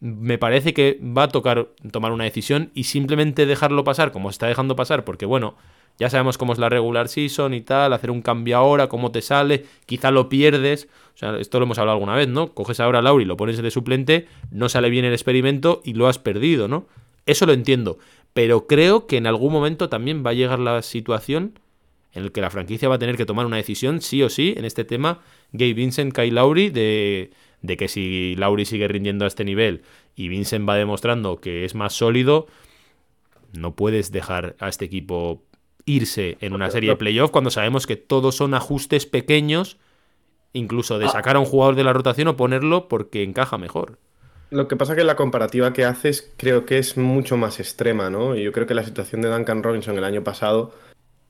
me 0.00 0.38
parece 0.38 0.72
que 0.72 0.98
va 1.02 1.24
a 1.24 1.28
tocar 1.28 1.68
tomar 1.92 2.12
una 2.12 2.24
decisión 2.24 2.70
y 2.74 2.84
simplemente 2.84 3.46
dejarlo 3.46 3.84
pasar 3.84 4.12
como 4.12 4.30
está 4.30 4.46
dejando 4.46 4.76
pasar, 4.76 5.04
porque 5.04 5.26
bueno, 5.26 5.56
ya 6.00 6.08
sabemos 6.08 6.38
cómo 6.38 6.54
es 6.54 6.58
la 6.58 6.70
regular 6.70 7.08
season 7.08 7.52
y 7.52 7.60
tal, 7.60 7.92
hacer 7.92 8.10
un 8.10 8.22
cambio 8.22 8.56
ahora, 8.56 8.88
cómo 8.88 9.12
te 9.12 9.20
sale, 9.20 9.66
quizá 9.84 10.10
lo 10.10 10.30
pierdes. 10.30 10.88
O 11.14 11.18
sea, 11.18 11.36
esto 11.38 11.58
lo 11.58 11.66
hemos 11.66 11.78
hablado 11.78 11.96
alguna 11.96 12.16
vez, 12.16 12.26
¿no? 12.26 12.54
Coges 12.54 12.80
ahora 12.80 13.00
a 13.00 13.02
Lauri, 13.02 13.26
lo 13.26 13.36
pones 13.36 13.60
de 13.60 13.70
suplente, 13.70 14.26
no 14.50 14.70
sale 14.70 14.88
bien 14.88 15.04
el 15.04 15.12
experimento 15.12 15.82
y 15.84 15.92
lo 15.92 16.08
has 16.08 16.18
perdido, 16.18 16.68
¿no? 16.68 16.86
Eso 17.26 17.44
lo 17.44 17.52
entiendo. 17.52 17.98
Pero 18.32 18.66
creo 18.66 19.06
que 19.06 19.18
en 19.18 19.26
algún 19.26 19.52
momento 19.52 19.90
también 19.90 20.24
va 20.24 20.30
a 20.30 20.34
llegar 20.34 20.58
la 20.58 20.80
situación 20.80 21.58
en 22.14 22.24
la 22.24 22.30
que 22.30 22.40
la 22.40 22.48
franquicia 22.48 22.88
va 22.88 22.94
a 22.94 22.98
tener 22.98 23.18
que 23.18 23.26
tomar 23.26 23.44
una 23.44 23.58
decisión, 23.58 24.00
sí 24.00 24.22
o 24.22 24.30
sí, 24.30 24.54
en 24.56 24.64
este 24.64 24.84
tema, 24.84 25.20
Gabe 25.52 25.74
Vincent, 25.74 26.14
Kai 26.14 26.30
Lauri, 26.30 26.70
de, 26.70 27.30
de 27.60 27.76
que 27.76 27.88
si 27.88 28.36
Lauri 28.36 28.64
sigue 28.64 28.88
rindiendo 28.88 29.26
a 29.26 29.28
este 29.28 29.44
nivel 29.44 29.82
y 30.16 30.28
Vincent 30.28 30.66
va 30.66 30.76
demostrando 30.76 31.40
que 31.42 31.66
es 31.66 31.74
más 31.74 31.92
sólido, 31.92 32.46
no 33.52 33.74
puedes 33.74 34.12
dejar 34.12 34.56
a 34.60 34.68
este 34.70 34.86
equipo 34.86 35.42
irse 35.84 36.36
en 36.40 36.52
una 36.52 36.70
serie 36.70 36.90
de 36.90 36.96
playoff 36.96 37.30
cuando 37.30 37.50
sabemos 37.50 37.86
que 37.86 37.96
todos 37.96 38.36
son 38.36 38.54
ajustes 38.54 39.06
pequeños, 39.06 39.78
incluso 40.52 40.98
de 40.98 41.08
sacar 41.08 41.36
a 41.36 41.40
un 41.40 41.46
jugador 41.46 41.74
de 41.74 41.84
la 41.84 41.92
rotación 41.92 42.28
o 42.28 42.36
ponerlo 42.36 42.88
porque 42.88 43.22
encaja 43.22 43.58
mejor. 43.58 43.98
Lo 44.50 44.66
que 44.66 44.76
pasa 44.76 44.96
que 44.96 45.04
la 45.04 45.14
comparativa 45.14 45.72
que 45.72 45.84
haces 45.84 46.32
creo 46.36 46.66
que 46.66 46.78
es 46.78 46.96
mucho 46.96 47.36
más 47.36 47.60
extrema, 47.60 48.10
¿no? 48.10 48.34
Y 48.34 48.42
yo 48.42 48.52
creo 48.52 48.66
que 48.66 48.74
la 48.74 48.84
situación 48.84 49.22
de 49.22 49.30
Duncan 49.30 49.62
Robinson 49.62 49.96
el 49.96 50.04
año 50.04 50.24
pasado 50.24 50.74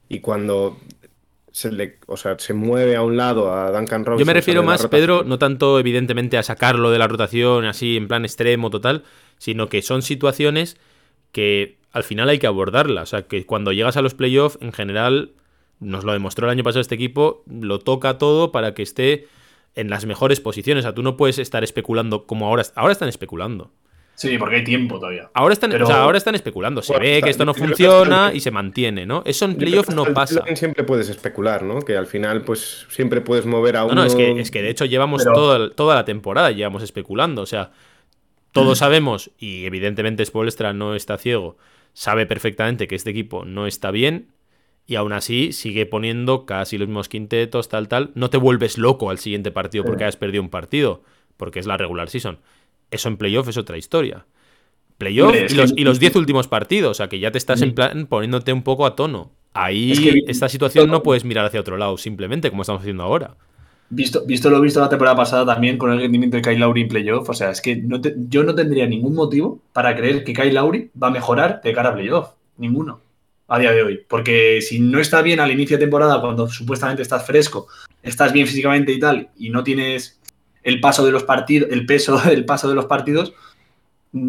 y 0.08 0.20
cuando 0.20 0.78
se 1.52 1.70
le, 1.70 1.98
o 2.06 2.16
sea, 2.16 2.38
se 2.38 2.54
mueve 2.54 2.96
a 2.96 3.02
un 3.02 3.16
lado 3.16 3.52
a 3.52 3.70
Duncan 3.72 4.04
Robinson. 4.04 4.18
Yo 4.18 4.26
me 4.26 4.32
refiero 4.32 4.62
más, 4.62 4.86
Pedro, 4.86 5.24
no 5.24 5.38
tanto 5.38 5.78
evidentemente 5.78 6.38
a 6.38 6.42
sacarlo 6.42 6.90
de 6.90 6.98
la 6.98 7.08
rotación 7.08 7.66
así 7.66 7.96
en 7.96 8.08
plan 8.08 8.24
extremo 8.24 8.70
total, 8.70 9.04
sino 9.36 9.68
que 9.68 9.82
son 9.82 10.02
situaciones 10.02 10.78
que 11.32 11.79
al 11.92 12.04
final 12.04 12.28
hay 12.28 12.38
que 12.38 12.46
abordarla. 12.46 13.02
O 13.02 13.06
sea, 13.06 13.22
que 13.22 13.44
cuando 13.46 13.72
llegas 13.72 13.96
a 13.96 14.02
los 14.02 14.14
playoffs, 14.14 14.58
en 14.60 14.72
general, 14.72 15.32
nos 15.80 16.04
lo 16.04 16.12
demostró 16.12 16.46
el 16.46 16.52
año 16.52 16.64
pasado 16.64 16.80
este 16.80 16.94
equipo, 16.94 17.42
lo 17.50 17.78
toca 17.78 18.18
todo 18.18 18.52
para 18.52 18.74
que 18.74 18.82
esté 18.82 19.26
en 19.74 19.90
las 19.90 20.06
mejores 20.06 20.40
posiciones. 20.40 20.84
O 20.84 20.86
sea, 20.88 20.94
tú 20.94 21.02
no 21.02 21.16
puedes 21.16 21.38
estar 21.38 21.64
especulando 21.64 22.26
como 22.26 22.46
ahora. 22.46 22.62
Ahora 22.74 22.92
están 22.92 23.08
especulando. 23.08 23.70
Sí, 24.14 24.36
porque 24.36 24.56
hay 24.56 24.64
tiempo 24.64 24.96
todavía. 24.96 25.30
Ahora 25.32 25.54
están, 25.54 25.72
ahora 25.90 26.18
están 26.18 26.34
especulando. 26.34 26.82
Se 26.82 26.98
ve 26.98 27.22
que 27.22 27.30
esto 27.30 27.46
no 27.46 27.54
funciona 27.54 28.32
y 28.34 28.40
se 28.40 28.50
mantiene, 28.50 29.06
¿no? 29.06 29.22
Eso 29.24 29.46
en 29.46 29.56
playoff 29.56 29.88
no 29.88 30.04
pasa. 30.12 30.44
Siempre 30.54 30.84
puedes 30.84 31.08
especular, 31.08 31.62
¿no? 31.62 31.80
Que 31.80 31.96
al 31.96 32.06
final, 32.06 32.42
pues, 32.42 32.86
siempre 32.90 33.22
puedes 33.22 33.46
mover 33.46 33.78
a 33.78 33.84
uno. 33.84 33.94
No, 33.94 34.00
no, 34.02 34.06
es 34.06 34.14
que, 34.14 34.38
es 34.38 34.50
que 34.50 34.60
de 34.60 34.68
hecho 34.68 34.84
llevamos 34.84 35.24
toda 35.24 35.94
la 35.94 36.04
temporada, 36.04 36.50
llevamos 36.50 36.82
especulando. 36.82 37.40
O 37.40 37.46
sea, 37.46 37.70
todos 38.52 38.78
sabemos, 38.78 39.30
y 39.38 39.64
evidentemente 39.64 40.24
Spolstra 40.26 40.74
no 40.74 40.94
está 40.94 41.16
ciego, 41.16 41.56
sabe 41.92 42.26
perfectamente 42.26 42.88
que 42.88 42.94
este 42.94 43.10
equipo 43.10 43.44
no 43.44 43.66
está 43.66 43.90
bien 43.90 44.28
y 44.86 44.96
aún 44.96 45.12
así 45.12 45.52
sigue 45.52 45.86
poniendo 45.86 46.46
casi 46.46 46.76
los 46.76 46.88
mismos 46.88 47.08
quintetos, 47.08 47.68
tal, 47.68 47.88
tal. 47.88 48.10
No 48.14 48.28
te 48.28 48.38
vuelves 48.38 48.76
loco 48.76 49.10
al 49.10 49.18
siguiente 49.18 49.50
partido 49.50 49.84
porque 49.84 50.04
has 50.04 50.16
perdido 50.16 50.42
un 50.42 50.50
partido, 50.50 51.02
porque 51.36 51.60
es 51.60 51.66
la 51.66 51.76
regular 51.76 52.10
season. 52.10 52.40
Eso 52.90 53.08
en 53.08 53.16
playoff 53.16 53.48
es 53.48 53.56
otra 53.56 53.78
historia. 53.78 54.26
Playoff 54.98 55.34
y 55.76 55.84
los 55.84 56.00
10 56.00 56.16
últimos 56.16 56.48
partidos, 56.48 56.90
o 56.90 56.94
sea 56.94 57.08
que 57.08 57.20
ya 57.20 57.30
te 57.30 57.38
estás 57.38 57.62
en 57.62 57.74
plan 57.74 58.06
poniéndote 58.06 58.52
un 58.52 58.62
poco 58.62 58.84
a 58.84 58.96
tono. 58.96 59.30
Ahí, 59.54 60.22
esta 60.26 60.48
situación 60.48 60.90
no 60.90 61.02
puedes 61.02 61.24
mirar 61.24 61.46
hacia 61.46 61.60
otro 61.60 61.76
lado, 61.76 61.96
simplemente, 61.96 62.50
como 62.50 62.62
estamos 62.62 62.82
haciendo 62.82 63.02
ahora. 63.02 63.36
Visto, 63.92 64.24
visto 64.24 64.50
lo 64.50 64.60
visto 64.60 64.80
la 64.80 64.88
temporada 64.88 65.16
pasada 65.16 65.44
también 65.44 65.76
con 65.76 65.92
el 65.92 65.98
rendimiento 65.98 66.36
de 66.36 66.42
Kyle 66.42 66.60
Lowry 66.60 66.82
en 66.82 66.88
playoff, 66.88 67.28
o 67.28 67.34
sea, 67.34 67.50
es 67.50 67.60
que 67.60 67.82
yo 68.28 68.44
no 68.44 68.54
tendría 68.54 68.86
ningún 68.86 69.14
motivo 69.14 69.60
para 69.72 69.96
creer 69.96 70.22
que 70.22 70.32
Kyle 70.32 70.54
Lowry 70.54 70.90
va 71.00 71.08
a 71.08 71.10
mejorar 71.10 71.60
de 71.62 71.72
cara 71.72 71.88
a 71.90 71.94
playoff. 71.94 72.28
Ninguno. 72.56 73.00
A 73.48 73.58
día 73.58 73.72
de 73.72 73.82
hoy. 73.82 74.00
Porque 74.08 74.60
si 74.62 74.78
no 74.78 75.00
está 75.00 75.22
bien 75.22 75.40
al 75.40 75.50
inicio 75.50 75.76
de 75.76 75.84
temporada, 75.84 76.20
cuando 76.20 76.48
supuestamente 76.48 77.02
estás 77.02 77.26
fresco, 77.26 77.66
estás 78.00 78.32
bien 78.32 78.46
físicamente 78.46 78.92
y 78.92 79.00
tal, 79.00 79.30
y 79.36 79.50
no 79.50 79.64
tienes 79.64 80.20
el 80.62 80.80
paso 80.80 81.04
de 81.04 81.10
los 81.10 81.24
partidos, 81.24 81.70
el 81.72 81.84
peso 81.84 82.16
del 82.28 82.44
paso 82.44 82.68
de 82.68 82.76
los 82.76 82.86
partidos, 82.86 83.32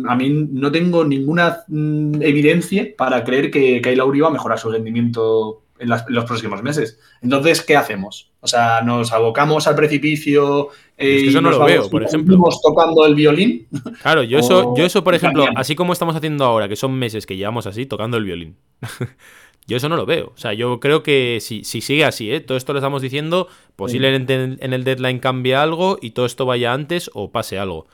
a 0.08 0.16
mí 0.16 0.48
no 0.52 0.72
tengo 0.72 1.04
ninguna 1.04 1.64
mm, 1.68 2.22
evidencia 2.22 2.88
para 2.98 3.24
creer 3.24 3.50
que 3.52 3.82
Kyle 3.82 3.98
Lowry 3.98 4.22
va 4.22 4.28
a 4.28 4.32
mejorar 4.32 4.60
su 4.60 4.72
rendimiento 4.72 5.64
en, 5.80 5.90
los 5.90 6.26
próximos 6.26 6.62
meses. 6.62 7.00
Entonces, 7.22 7.62
¿qué 7.62 7.76
hacemos? 7.76 8.31
O 8.44 8.48
sea, 8.48 8.82
nos 8.82 9.12
abocamos 9.12 9.68
al 9.68 9.76
precipicio. 9.76 10.70
Eh, 10.98 11.26
eso 11.28 11.42
no 11.42 11.52
lo 11.52 11.64
veo, 11.64 11.90
por 11.90 12.04
ejemplo. 12.04 12.38
tocando 12.62 13.06
el 13.06 13.14
violín? 13.14 13.68
Claro, 14.02 14.24
yo 14.24 14.40
eso, 14.40 14.76
yo 14.76 14.84
eso, 14.84 15.04
por 15.04 15.14
ejemplo, 15.14 15.46
así 15.56 15.76
como 15.76 15.94
estamos 15.94 16.16
haciendo 16.16 16.44
ahora, 16.44 16.68
que 16.68 16.76
son 16.76 16.94
meses 16.94 17.28
que 17.28 17.38
llevamos 17.38 17.68
así, 17.68 17.86
tocando 17.86 18.18
el 18.18 18.26
violín. 18.26 18.58
yo 19.68 19.78
eso 19.78 19.90
no 19.90 19.96
lo 19.96 20.08
veo. 20.08 20.32
O 20.36 20.38
sea, 20.38 20.54
yo 20.54 20.80
creo 20.80 21.04
que 21.04 21.38
si, 21.40 21.64
si 21.64 21.82
sigue 21.82 22.04
así, 22.04 22.32
¿eh? 22.32 22.40
todo 22.40 22.58
esto 22.58 22.74
lo 22.74 22.80
estamos 22.80 23.04
diciendo, 23.04 23.48
posiblemente 23.76 24.34
en, 24.34 24.74
el 24.74 24.84
deadline 24.84 25.20
cambie 25.20 25.56
algo 25.56 26.00
y 26.02 26.12
todo 26.12 26.26
esto 26.26 26.48
vaya 26.48 26.74
antes 26.74 27.12
o 27.14 27.32
pase 27.32 27.60
algo. 27.60 27.86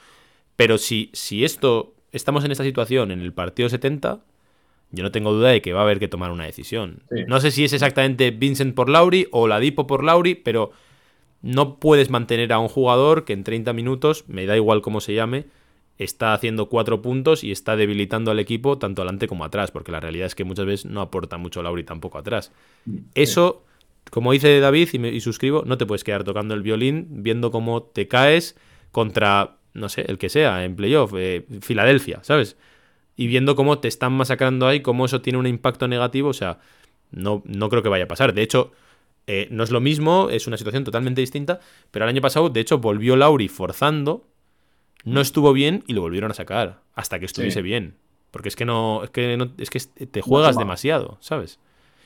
Pero 0.55 0.77
si, 0.77 1.09
si 1.13 1.43
esto, 1.43 1.93
estamos 2.13 2.45
en 2.45 2.51
esta 2.51 2.63
situación 2.63 3.11
en 3.11 3.19
el 3.19 3.33
partido 3.33 3.67
70, 3.67 4.21
yo 4.91 5.03
no 5.03 5.11
tengo 5.11 5.33
duda 5.33 5.49
de 5.49 5.61
que 5.61 5.73
va 5.73 5.81
a 5.81 5.83
haber 5.83 5.99
que 5.99 6.07
tomar 6.07 6.31
una 6.31 6.45
decisión. 6.45 7.03
No 7.27 7.39
sé 7.39 7.51
si 7.51 7.65
es 7.65 7.73
exactamente 7.73 8.31
Vincent 8.31 8.73
por 8.73 8.89
Lauri 8.89 9.27
o 9.31 9.47
Ladipo 9.47 9.85
por 9.85 10.03
Lauri, 10.03 10.35
pero 10.35 10.71
no 11.41 11.79
puedes 11.79 12.09
mantener 12.09 12.53
a 12.53 12.59
un 12.59 12.67
jugador 12.67 13.25
que 13.25 13.33
en 13.33 13.43
30 13.43 13.73
minutos, 13.73 14.25
me 14.27 14.45
da 14.45 14.55
igual 14.55 14.81
cómo 14.81 15.01
se 15.01 15.13
llame, 15.13 15.45
está 15.97 16.33
haciendo 16.33 16.69
cuatro 16.69 17.01
puntos 17.01 17.43
y 17.43 17.51
está 17.51 17.75
debilitando 17.75 18.31
al 18.31 18.39
equipo 18.39 18.77
tanto 18.77 19.01
adelante 19.01 19.27
como 19.27 19.43
atrás, 19.43 19.71
porque 19.71 19.91
la 19.91 19.99
realidad 19.99 20.27
es 20.27 20.35
que 20.35 20.43
muchas 20.43 20.65
veces 20.65 20.85
no 20.85 21.01
aporta 21.01 21.37
mucho 21.37 21.61
Lauri 21.61 21.83
tampoco 21.83 22.17
atrás. 22.17 22.51
Eso, 23.15 23.65
como 24.09 24.31
dice 24.31 24.59
David 24.59 24.89
y, 24.93 25.19
suscribo, 25.19 25.63
no 25.65 25.77
te 25.77 25.85
puedes 25.85 26.03
quedar 26.03 26.23
tocando 26.23 26.53
el 26.53 26.61
violín 26.61 27.07
viendo 27.09 27.51
cómo 27.51 27.83
te 27.83 28.07
caes 28.07 28.55
contra, 28.91 29.57
no 29.73 29.89
sé, 29.89 30.05
el 30.07 30.17
que 30.17 30.29
sea, 30.29 30.63
en 30.63 30.75
playoff, 30.75 31.13
eh, 31.17 31.45
Filadelfia, 31.61 32.19
¿sabes? 32.23 32.57
Y 33.17 33.27
viendo 33.27 33.55
cómo 33.57 33.79
te 33.79 33.89
están 33.89 34.13
masacrando 34.13 34.67
ahí, 34.67 34.79
cómo 34.81 35.05
eso 35.05 35.19
tiene 35.21 35.39
un 35.39 35.47
impacto 35.47 35.87
negativo, 35.89 36.29
o 36.29 36.33
sea, 36.33 36.59
no, 37.11 37.41
no 37.45 37.67
creo 37.69 37.83
que 37.83 37.89
vaya 37.89 38.05
a 38.05 38.07
pasar. 38.07 38.33
De 38.33 38.41
hecho, 38.43 38.71
Eh, 39.29 39.49
no 39.51 39.65
es 39.65 39.71
lo 39.71 39.81
mismo, 39.81 40.29
es 40.31 40.47
una 40.47 40.55
situación 40.55 40.85
totalmente 40.85 41.19
distinta, 41.19 41.59
pero 41.91 42.05
el 42.05 42.09
año 42.09 42.21
pasado, 42.21 42.47
de 42.47 42.61
hecho, 42.61 42.77
volvió 42.77 43.17
Lauri 43.17 43.49
forzando, 43.49 44.25
no 45.03 45.19
estuvo 45.19 45.51
bien 45.51 45.83
y 45.85 45.91
lo 45.93 45.99
volvieron 45.99 46.31
a 46.31 46.33
sacar 46.33 46.79
hasta 46.95 47.19
que 47.19 47.25
estuviese 47.25 47.59
Sí. 47.59 47.61
bien. 47.61 47.95
Porque 48.31 48.47
es 48.47 48.55
que 48.55 48.63
no, 48.63 49.03
es 49.03 49.09
que 49.09 49.35
no- 49.35 49.51
es 49.57 49.69
que 49.69 49.79
te 50.05 50.21
juegas 50.21 50.57
demasiado, 50.57 51.17
¿sabes? 51.19 51.59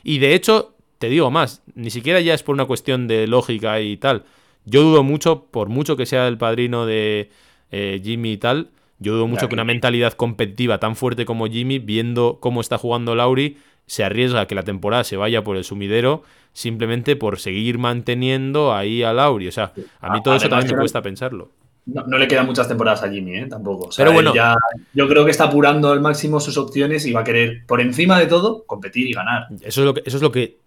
Y 0.04 0.18
de 0.18 0.34
hecho, 0.34 0.74
te 0.98 1.10
digo 1.10 1.30
más, 1.30 1.62
ni 1.76 1.92
siquiera 1.92 2.20
ya 2.22 2.34
es 2.34 2.42
por 2.42 2.54
una 2.56 2.66
cuestión 2.66 3.08
de 3.08 3.28
lógica 3.28 3.80
y 3.82 3.98
tal. 3.98 4.24
Yo 4.66 4.82
dudo 4.82 5.04
mucho, 5.04 5.46
por 5.52 5.70
mucho 5.70 5.96
que 5.98 6.08
sea 6.08 6.28
el 6.28 6.40
padrino 6.40 6.88
de 6.88 7.30
eh, 7.72 8.02
Jimmy 8.04 8.32
y 8.34 8.38
tal, 8.38 8.72
yo 9.02 9.14
dudo 9.16 9.28
mucho 9.28 9.50
que 9.50 9.56
una 9.56 9.64
mentalidad 9.66 10.14
competitiva 10.14 10.78
tan 10.80 10.96
fuerte 10.96 11.26
como 11.26 11.48
Jimmy, 11.48 11.80
viendo 11.80 12.38
cómo 12.40 12.62
está 12.62 12.78
jugando 12.78 13.16
Lauri, 13.16 13.58
se 13.88 14.04
arriesga 14.06 14.42
a 14.42 14.46
que 14.48 14.56
la 14.56 14.64
temporada 14.64 15.04
se 15.04 15.18
vaya 15.18 15.44
por 15.44 15.58
el 15.58 15.66
sumidero 15.66 16.24
simplemente 16.54 17.16
por 17.18 17.40
seguir 17.40 17.78
manteniendo 17.78 18.74
ahí 18.74 19.04
a 19.04 19.12
Lauri. 19.14 19.48
O 19.48 19.52
sea, 19.52 19.74
a 20.00 20.14
mí 20.14 20.22
todo 20.24 20.36
eso 20.36 20.48
también 20.50 20.72
me 20.74 20.78
cuesta 20.80 21.02
pensarlo. 21.02 21.50
No, 21.88 22.04
no 22.06 22.18
le 22.20 22.28
quedan 22.28 22.46
muchas 22.46 22.68
temporadas 22.68 23.02
a 23.04 23.10
Jimmy, 23.10 23.38
¿eh? 23.38 23.48
Tampoco. 23.50 23.86
O 23.88 23.92
sea, 23.92 24.06
Pero 24.06 24.14
bueno. 24.14 24.36
ya- 24.36 24.56
yo 24.94 25.08
creo 25.08 25.26
que 25.26 25.32
está 25.32 25.46
apurando 25.46 25.92
al 25.92 26.00
máximo 26.00 26.40
sus 26.40 26.56
opciones 26.58 27.06
y 27.08 27.12
va 27.12 27.22
a 27.22 27.24
querer, 27.24 27.66
por 27.66 27.82
encima 27.82 28.20
de 28.20 28.28
todo, 28.28 28.64
competir 28.66 29.08
y 29.08 29.14
ganar. 29.14 29.48
Eso 29.62 29.82
es 29.82 29.86
lo 29.86 29.94
que, 29.96 30.04
eso 30.06 30.18
es 30.18 30.22
lo 30.24 30.32
que 30.32 30.60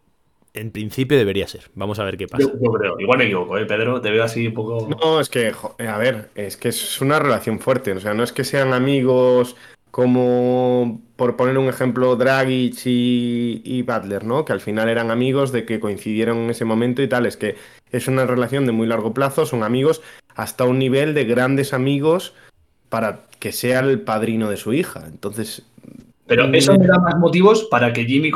en 0.54 0.70
principio 0.70 1.18
debería 1.18 1.46
ser. 1.48 1.70
Vamos 1.74 1.98
a 1.98 2.04
ver 2.04 2.16
qué 2.16 2.28
pasa. 2.28 2.44
Yo, 2.44 2.52
yo 2.60 2.72
creo. 2.72 2.98
Igual 2.98 3.18
me 3.18 3.24
equivoco, 3.24 3.58
¿eh, 3.58 3.66
Pedro? 3.66 4.00
Te 4.00 4.10
veo 4.10 4.24
así 4.24 4.46
un 4.46 4.54
poco. 4.54 4.88
No, 4.88 5.20
es 5.20 5.28
que, 5.28 5.52
jo- 5.52 5.74
a 5.78 5.98
ver, 5.98 6.30
es 6.36 6.56
que 6.56 6.68
es 6.68 7.00
una 7.00 7.18
relación 7.18 7.58
fuerte. 7.58 7.92
O 7.92 8.00
sea, 8.00 8.14
no 8.14 8.22
es 8.22 8.32
que 8.32 8.44
sean 8.44 8.72
amigos 8.72 9.56
como, 9.90 11.02
por 11.16 11.36
poner 11.36 11.58
un 11.58 11.68
ejemplo, 11.68 12.16
Dragic 12.16 12.74
y, 12.86 13.62
y 13.64 13.82
Butler, 13.82 14.24
¿no? 14.24 14.44
Que 14.44 14.52
al 14.52 14.60
final 14.60 14.88
eran 14.88 15.10
amigos 15.10 15.52
de 15.52 15.64
que 15.64 15.80
coincidieron 15.80 16.38
en 16.38 16.50
ese 16.50 16.64
momento 16.64 17.02
y 17.02 17.08
tal. 17.08 17.26
Es 17.26 17.36
que 17.36 17.56
es 17.90 18.08
una 18.08 18.24
relación 18.26 18.64
de 18.66 18.72
muy 18.72 18.86
largo 18.86 19.12
plazo, 19.12 19.46
son 19.46 19.62
amigos 19.62 20.02
hasta 20.36 20.64
un 20.64 20.78
nivel 20.78 21.14
de 21.14 21.24
grandes 21.24 21.72
amigos 21.72 22.34
para 22.88 23.26
que 23.40 23.52
sea 23.52 23.80
el 23.80 24.00
padrino 24.00 24.50
de 24.50 24.56
su 24.56 24.72
hija. 24.72 25.04
Entonces, 25.06 25.62
Pero 26.26 26.46
eso 26.54 26.78
me 26.78 26.86
da 26.86 26.98
más 26.98 27.16
motivos 27.18 27.64
para 27.70 27.92
que 27.92 28.04
Jimmy 28.06 28.30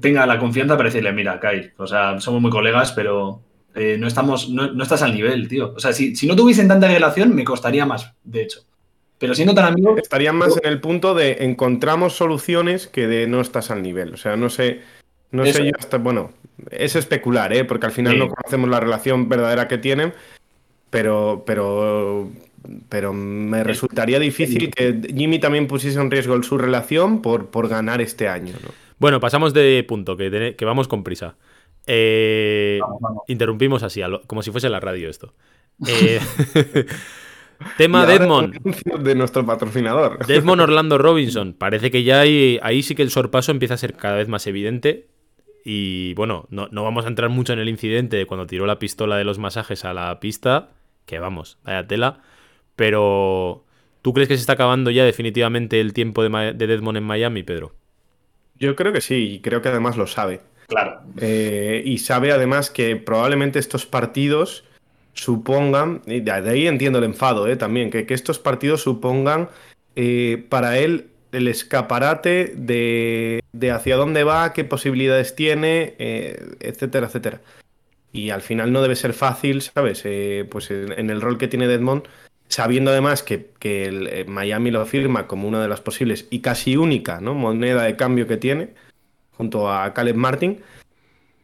tenga 0.00 0.24
la 0.26 0.38
confianza 0.38 0.76
para 0.76 0.88
decirle, 0.88 1.12
mira, 1.12 1.38
Kai, 1.38 1.70
o 1.76 1.86
sea, 1.86 2.18
somos 2.18 2.40
muy 2.40 2.50
colegas, 2.50 2.92
pero 2.92 3.40
eh, 3.74 3.96
no 3.98 4.06
estamos, 4.06 4.48
no, 4.48 4.72
no 4.72 4.82
estás 4.82 5.02
al 5.02 5.14
nivel, 5.14 5.46
tío. 5.46 5.74
O 5.76 5.78
sea, 5.80 5.92
si, 5.92 6.16
si 6.16 6.26
no 6.26 6.34
tuviesen 6.34 6.68
tanta 6.68 6.88
relación, 6.88 7.34
me 7.34 7.44
costaría 7.44 7.84
más, 7.84 8.14
de 8.24 8.42
hecho. 8.42 8.60
Pero 9.18 9.34
siendo 9.34 9.54
tan 9.54 9.66
amigos, 9.66 9.98
estarían 9.98 10.36
más 10.36 10.56
en 10.56 10.66
el 10.66 10.80
punto 10.80 11.14
de 11.14 11.36
encontramos 11.40 12.14
soluciones 12.14 12.86
que 12.86 13.06
de 13.06 13.26
no 13.26 13.42
estás 13.42 13.70
al 13.70 13.82
nivel. 13.82 14.14
O 14.14 14.16
sea, 14.16 14.36
no 14.36 14.48
sé, 14.48 14.80
no 15.30 15.44
Eso 15.44 15.58
sé 15.58 15.66
yo 15.66 15.72
hasta, 15.78 15.98
bueno, 15.98 16.32
es 16.70 16.96
especular, 16.96 17.52
¿eh? 17.52 17.64
Porque 17.64 17.84
al 17.84 17.92
final 17.92 18.14
Sí. 18.14 18.18
no 18.18 18.28
conocemos 18.28 18.70
la 18.70 18.80
relación 18.80 19.28
verdadera 19.28 19.68
que 19.68 19.76
tienen, 19.76 20.14
pero, 20.88 21.42
pero, 21.46 22.30
pero 22.88 23.12
me 23.12 23.64
resultaría 23.64 24.18
difícil 24.18 24.70
que 24.70 25.00
Jimmy 25.16 25.38
también 25.38 25.66
pusiese 25.66 26.00
en 26.00 26.10
riesgo 26.10 26.42
su 26.42 26.58
relación 26.58 27.22
por, 27.22 27.46
por 27.50 27.68
ganar 27.68 28.00
este 28.00 28.28
año, 28.28 28.54
¿no? 28.62 28.70
Bueno, 28.98 29.18
pasamos 29.20 29.54
de 29.54 29.84
punto, 29.88 30.16
que, 30.16 30.54
que 30.58 30.64
vamos 30.64 30.86
con 30.88 31.02
prisa. 31.04 31.36
Eh, 31.86 32.78
Vamos, 32.82 32.98
vamos. 33.00 33.22
Interrumpimos 33.28 33.82
así, 33.82 34.00
lo- 34.02 34.22
como 34.22 34.42
si 34.42 34.50
fuese 34.50 34.68
la 34.68 34.80
radio 34.80 35.08
esto. 35.08 35.32
Eh, 35.88 36.20
tema 37.76 38.02
anuncio 38.04 38.98
de 38.98 39.14
nuestro 39.14 39.44
patrocinador. 39.46 40.24
Desmond 40.26 40.60
Orlando 40.62 40.98
Robinson. 40.98 41.54
Parece 41.54 41.90
que 41.90 42.02
ya 42.04 42.20
hay, 42.20 42.58
ahí 42.62 42.82
sí 42.82 42.94
que 42.94 43.02
el 43.02 43.10
sorpaso 43.10 43.50
empieza 43.52 43.74
a 43.74 43.78
ser 43.78 43.94
cada 43.94 44.16
vez 44.16 44.28
más 44.28 44.46
evidente. 44.46 45.08
Y 45.64 46.14
bueno, 46.14 46.46
no, 46.50 46.68
no 46.70 46.84
vamos 46.84 47.04
a 47.04 47.08
entrar 47.08 47.28
mucho 47.30 47.52
en 47.52 47.58
el 47.58 47.68
incidente 47.68 48.16
de 48.16 48.26
cuando 48.26 48.46
tiró 48.46 48.66
la 48.66 48.78
pistola 48.78 49.16
de 49.16 49.24
los 49.24 49.38
masajes 49.38 49.84
a 49.84 49.92
la 49.94 50.18
pista. 50.20 50.70
Que 51.06 51.18
vamos, 51.18 51.58
vaya 51.64 51.86
tela. 51.86 52.20
Pero, 52.80 53.62
¿tú 54.00 54.14
crees 54.14 54.26
que 54.26 54.36
se 54.36 54.40
está 54.40 54.54
acabando 54.54 54.90
ya 54.90 55.04
definitivamente 55.04 55.82
el 55.82 55.92
tiempo 55.92 56.22
de, 56.22 56.54
de 56.54 56.66
Desmond 56.66 56.96
en 56.96 57.04
Miami, 57.04 57.42
Pedro? 57.42 57.74
Yo 58.58 58.74
creo 58.74 58.90
que 58.94 59.02
sí, 59.02 59.34
y 59.34 59.40
creo 59.40 59.60
que 59.60 59.68
además 59.68 59.98
lo 59.98 60.06
sabe. 60.06 60.40
claro. 60.66 61.02
Eh, 61.20 61.82
y 61.84 61.98
sabe 61.98 62.32
además 62.32 62.70
que 62.70 62.96
probablemente 62.96 63.58
estos 63.58 63.84
partidos 63.84 64.64
supongan, 65.12 66.00
y 66.06 66.20
de 66.20 66.32
ahí 66.32 66.66
entiendo 66.66 67.00
el 67.00 67.04
enfado 67.04 67.48
eh, 67.48 67.56
también, 67.56 67.90
que, 67.90 68.06
que 68.06 68.14
estos 68.14 68.38
partidos 68.38 68.80
supongan 68.80 69.50
eh, 69.94 70.42
para 70.48 70.78
él 70.78 71.08
el 71.32 71.48
escaparate 71.48 72.54
de, 72.56 73.40
de 73.52 73.70
hacia 73.72 73.96
dónde 73.96 74.24
va, 74.24 74.54
qué 74.54 74.64
posibilidades 74.64 75.36
tiene, 75.36 75.96
eh, 75.98 76.42
etcétera, 76.60 77.08
etcétera. 77.08 77.42
Y 78.10 78.30
al 78.30 78.40
final 78.40 78.72
no 78.72 78.80
debe 78.80 78.96
ser 78.96 79.12
fácil, 79.12 79.60
¿sabes? 79.60 80.00
Eh, 80.06 80.48
pues 80.50 80.70
en, 80.70 80.98
en 80.98 81.10
el 81.10 81.20
rol 81.20 81.36
que 81.36 81.46
tiene 81.46 81.68
Deadmond, 81.68 82.04
sabiendo 82.50 82.90
además 82.90 83.22
que, 83.22 83.50
que 83.58 83.86
el, 83.86 84.06
eh, 84.08 84.24
Miami 84.26 84.70
lo 84.70 84.84
firma 84.84 85.26
como 85.26 85.48
una 85.48 85.62
de 85.62 85.68
las 85.68 85.80
posibles 85.80 86.26
y 86.30 86.40
casi 86.40 86.76
única 86.76 87.20
¿no? 87.20 87.34
moneda 87.34 87.84
de 87.84 87.96
cambio 87.96 88.26
que 88.26 88.36
tiene, 88.36 88.70
junto 89.36 89.70
a 89.72 89.94
Caleb 89.94 90.16
Martin, 90.16 90.60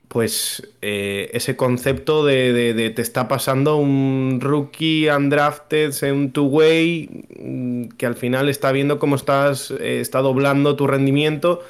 pues 0.09 0.69
eh, 0.83 1.31
ese 1.33 1.57
concepto 1.57 2.25
de, 2.25 2.93
te 2.95 3.03
está 3.03 3.29
pasando 3.29 3.77
un 3.77 4.39
rookie 4.41 5.09
undrafted 5.09 5.93
en 6.03 6.33
two-way 6.33 7.25
mm, 7.39 7.89
que 7.97 8.07
al 8.07 8.17
final 8.17 8.49
está 8.49 8.73
viendo 8.73 8.99
cómo 8.99 9.17
estás, 9.17 9.71
eh, 9.71 10.01
está 10.01 10.21
doblando 10.21 10.77
tu 10.77 10.87
rendimiento. 10.87 11.63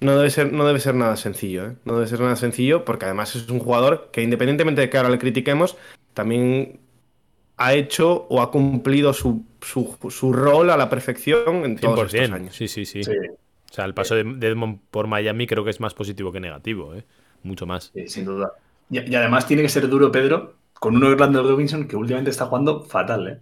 No 0.00 0.16
debe 0.16 0.30
ser, 0.30 0.52
no 0.52 0.66
debe 0.66 0.78
ser 0.78 0.94
nada 0.94 1.16
sencillo, 1.16 1.66
¿eh? 1.66 1.72
No 1.84 1.94
debe 1.94 2.06
ser 2.06 2.20
nada 2.20 2.36
sencillo 2.36 2.84
porque 2.84 3.06
además 3.06 3.34
es 3.34 3.48
un 3.48 3.58
jugador 3.58 4.10
que 4.12 4.22
independientemente 4.22 4.80
de 4.80 4.90
que 4.90 4.96
ahora 4.96 5.10
le 5.10 5.18
critiquemos, 5.18 5.76
también 6.14 6.78
ha 7.58 7.74
hecho 7.74 8.26
o 8.30 8.40
ha 8.40 8.50
cumplido 8.50 9.12
su, 9.12 9.44
su- 9.60 9.96
su 10.10 10.32
rol 10.32 10.70
a 10.70 10.76
la 10.76 10.88
perfección 10.88 11.64
en 11.64 11.76
todos 11.76 12.14
estos 12.14 12.30
100%. 12.30 12.34
años. 12.34 12.56
Sí, 12.56 12.68
sí, 12.68 12.84
sí, 12.86 13.02
Sí, 13.04 13.10
O 13.70 13.72
sea, 13.74 13.84
el 13.84 13.94
paso 13.94 14.14
de 14.14 14.24
de 14.24 14.48
Desmond 14.48 14.78
por 14.90 15.06
Miami 15.06 15.46
creo 15.46 15.64
que 15.64 15.70
es 15.70 15.80
más 15.80 15.92
positivo 15.94 16.32
que 16.32 16.40
negativo, 16.40 16.94
¿eh? 16.94 17.04
Mucho 17.42 17.66
más. 17.66 17.90
sí, 17.94 18.08
sin 18.08 18.24
duda. 18.24 18.52
Y, 18.90 19.00
y 19.10 19.14
además 19.14 19.46
tiene 19.46 19.62
que 19.62 19.68
ser 19.68 19.88
duro, 19.88 20.10
Pedro, 20.10 20.54
con 20.74 20.96
un 20.96 21.04
Orlando 21.04 21.42
Robinson 21.42 21.86
que 21.86 21.96
últimamente 21.96 22.30
está 22.30 22.46
jugando 22.46 22.82
fatal, 22.82 23.28
¿eh? 23.28 23.38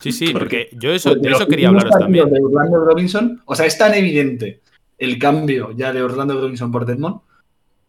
Sí, 0.00 0.12
sí, 0.12 0.26
Porque- 0.32 0.68
porque 0.70 0.76
yo 0.78 0.92
eso, 0.92 1.10
Porque 1.10 1.28
de 1.28 1.34
eso 1.34 1.46
quería 1.46 1.68
hablaros 1.68 1.90
también. 1.98 2.30
De 2.30 2.40
Orlando 2.40 2.84
Robinson, 2.84 3.42
o 3.44 3.54
sea, 3.54 3.66
es 3.66 3.76
tan 3.76 3.92
evidente 3.94 4.60
el 4.98 5.18
cambio 5.18 5.72
ya 5.72 5.92
de 5.92 6.02
Orlando 6.02 6.40
Robinson 6.40 6.70
por 6.70 6.86
Deadmond 6.86 7.20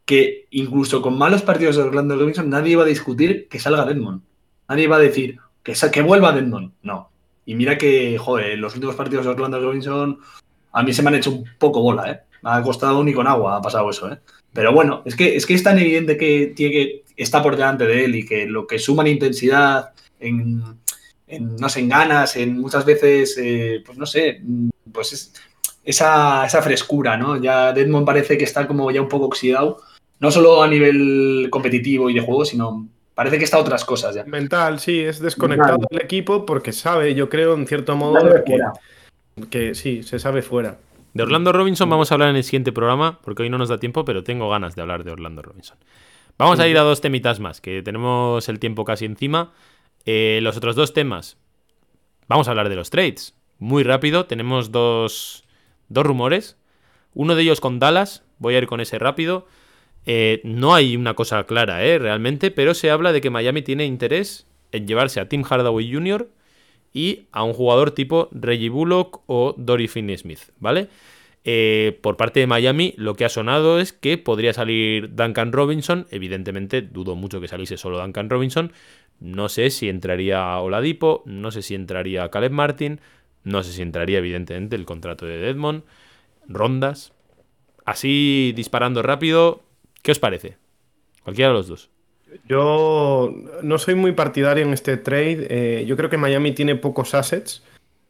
que 0.05 0.47
incluso 0.51 1.01
con 1.01 1.17
malos 1.17 1.41
partidos 1.43 1.75
de 1.77 1.83
Orlando 1.83 2.15
Robinson 2.17 2.49
nadie 2.49 2.71
iba 2.73 2.83
a 2.83 2.87
discutir 2.87 3.47
que 3.47 3.59
salga 3.59 3.85
Deadmond. 3.85 4.21
Nadie 4.67 4.83
iba 4.85 4.95
a 4.97 4.99
decir 4.99 5.37
que, 5.63 5.73
que 5.91 6.01
vuelva 6.01 6.31
Deadmond. 6.31 6.73
No. 6.83 7.09
Y 7.45 7.55
mira 7.55 7.77
que, 7.77 8.17
joder, 8.17 8.57
los 8.57 8.73
últimos 8.75 8.95
partidos 8.95 9.25
de 9.25 9.31
Orlando 9.31 9.59
Robinson 9.59 10.19
a 10.71 10.83
mí 10.83 10.93
se 10.93 11.01
me 11.01 11.09
han 11.09 11.15
hecho 11.15 11.31
un 11.31 11.45
poco 11.57 11.81
bola, 11.81 12.11
¿eh? 12.11 12.19
Me 12.43 12.51
ha 12.51 12.61
costado 12.61 13.03
ni 13.03 13.13
con 13.13 13.27
agua, 13.27 13.57
ha 13.57 13.61
pasado 13.61 13.89
eso, 13.89 14.11
¿eh? 14.11 14.19
Pero 14.53 14.73
bueno, 14.73 15.01
es 15.05 15.15
que, 15.15 15.35
es 15.35 15.45
que 15.45 15.53
es 15.53 15.63
tan 15.63 15.79
evidente 15.79 16.17
que, 16.17 16.53
tiene 16.55 16.73
que 16.73 17.03
está 17.15 17.41
por 17.41 17.55
delante 17.55 17.85
de 17.85 18.05
él 18.05 18.15
y 18.15 18.25
que 18.25 18.45
lo 18.45 18.67
que 18.67 18.79
suma 18.79 19.03
en 19.03 19.09
intensidad, 19.09 19.91
en, 20.19 20.61
no 21.59 21.69
sé, 21.69 21.81
en 21.81 21.89
ganas, 21.89 22.35
en 22.35 22.59
muchas 22.59 22.85
veces, 22.85 23.37
eh, 23.37 23.81
pues 23.85 23.97
no 23.97 24.05
sé, 24.05 24.41
pues 24.91 25.13
es 25.13 25.33
esa, 25.83 26.45
esa 26.45 26.61
frescura, 26.61 27.17
¿no? 27.17 27.41
Ya 27.41 27.73
Deadmond 27.73 28.05
parece 28.05 28.37
que 28.37 28.43
está 28.43 28.67
como 28.67 28.91
ya 28.91 29.01
un 29.01 29.09
poco 29.09 29.25
oxidado, 29.25 29.81
no 30.19 30.31
solo 30.31 30.61
a 30.61 30.67
nivel 30.67 31.47
competitivo 31.49 32.09
y 32.09 32.13
de 32.13 32.21
juego, 32.21 32.45
sino 32.45 32.87
parece 33.21 33.37
que 33.37 33.43
está 33.43 33.57
a 33.57 33.59
otras 33.59 33.85
cosas 33.85 34.15
ya. 34.15 34.23
Mental, 34.23 34.79
sí, 34.79 34.99
es 34.99 35.19
desconectado 35.19 35.77
Mental. 35.77 35.87
del 35.91 36.01
equipo 36.01 36.43
porque 36.43 36.71
sabe, 36.71 37.13
yo 37.13 37.29
creo, 37.29 37.53
en 37.53 37.67
cierto 37.67 37.95
modo, 37.95 38.17
que, 38.43 38.59
que 39.51 39.75
sí, 39.75 40.01
se 40.01 40.17
sabe 40.17 40.41
fuera. 40.41 40.79
De 41.13 41.21
Orlando 41.21 41.51
Robinson 41.51 41.87
vamos 41.87 42.11
a 42.11 42.15
hablar 42.15 42.29
en 42.29 42.37
el 42.37 42.43
siguiente 42.43 42.71
programa, 42.71 43.19
porque 43.21 43.43
hoy 43.43 43.51
no 43.51 43.59
nos 43.59 43.69
da 43.69 43.77
tiempo, 43.77 44.05
pero 44.05 44.23
tengo 44.23 44.49
ganas 44.49 44.75
de 44.75 44.81
hablar 44.81 45.03
de 45.03 45.11
Orlando 45.11 45.43
Robinson. 45.43 45.77
Vamos 46.39 46.59
a 46.59 46.67
ir 46.67 46.75
a 46.79 46.81
dos 46.81 46.99
temitas 46.99 47.39
más, 47.39 47.61
que 47.61 47.83
tenemos 47.83 48.49
el 48.49 48.57
tiempo 48.57 48.85
casi 48.85 49.05
encima. 49.05 49.51
Eh, 50.07 50.39
los 50.41 50.57
otros 50.57 50.75
dos 50.75 50.91
temas. 50.91 51.37
Vamos 52.27 52.47
a 52.47 52.51
hablar 52.51 52.69
de 52.69 52.75
los 52.75 52.89
trades. 52.89 53.35
Muy 53.59 53.83
rápido, 53.83 54.25
tenemos 54.25 54.71
dos, 54.71 55.43
dos 55.89 56.03
rumores. 56.03 56.57
Uno 57.13 57.35
de 57.35 57.43
ellos 57.43 57.61
con 57.61 57.77
Dallas, 57.77 58.23
voy 58.39 58.55
a 58.55 58.57
ir 58.57 58.65
con 58.65 58.81
ese 58.81 58.97
rápido. 58.97 59.45
Eh, 60.05 60.41
no 60.43 60.73
hay 60.73 60.95
una 60.95 61.13
cosa 61.13 61.43
clara, 61.45 61.85
¿eh? 61.85 61.99
Realmente, 61.99 62.51
pero 62.51 62.73
se 62.73 62.89
habla 62.89 63.11
de 63.11 63.21
que 63.21 63.29
Miami 63.29 63.61
tiene 63.61 63.85
interés 63.85 64.47
en 64.71 64.87
llevarse 64.87 65.19
a 65.19 65.29
Tim 65.29 65.43
Hardaway 65.43 65.93
Jr. 65.93 66.29
y 66.93 67.27
a 67.31 67.43
un 67.43 67.53
jugador 67.53 67.91
tipo 67.91 68.29
Reggie 68.31 68.69
Bullock 68.69 69.21
o 69.27 69.53
Dory 69.57 69.87
Finney-Smith, 69.87 70.51
¿vale? 70.59 70.87
Eh, 71.43 71.97
por 72.01 72.17
parte 72.17 72.39
de 72.39 72.47
Miami, 72.47 72.93
lo 72.97 73.15
que 73.15 73.25
ha 73.25 73.29
sonado 73.29 73.79
es 73.79 73.93
que 73.93 74.17
podría 74.17 74.53
salir 74.53 75.15
Duncan 75.15 75.51
Robinson. 75.51 76.07
Evidentemente, 76.11 76.81
dudo 76.81 77.15
mucho 77.15 77.41
que 77.41 77.47
saliese 77.47 77.77
solo 77.77 77.99
Duncan 77.99 78.29
Robinson. 78.29 78.73
No 79.19 79.49
sé 79.49 79.69
si 79.69 79.89
entraría 79.89 80.57
Oladipo, 80.57 81.23
no 81.25 81.51
sé 81.51 81.61
si 81.61 81.75
entraría 81.75 82.29
Caleb 82.29 82.51
Martin, 82.51 83.01
no 83.43 83.63
sé 83.63 83.71
si 83.71 83.81
entraría, 83.81 84.19
evidentemente, 84.19 84.75
el 84.75 84.85
contrato 84.85 85.25
de 85.25 85.37
Deadmond, 85.37 85.83
rondas. 86.47 87.13
Así 87.85 88.53
disparando 88.55 89.01
rápido, 89.01 89.63
¿qué 90.01 90.11
os 90.11 90.19
parece? 90.19 90.57
Cualquiera 91.23 91.49
de 91.49 91.57
los 91.57 91.67
dos. 91.67 91.89
Yo 92.47 93.33
no 93.61 93.77
soy 93.77 93.95
muy 93.95 94.13
partidario 94.13 94.63
en 94.63 94.73
este 94.73 94.97
trade. 94.97 95.47
Eh, 95.49 95.85
yo 95.85 95.97
creo 95.97 96.09
que 96.09 96.17
Miami 96.17 96.53
tiene 96.53 96.75
pocos 96.75 97.13
assets, 97.13 97.61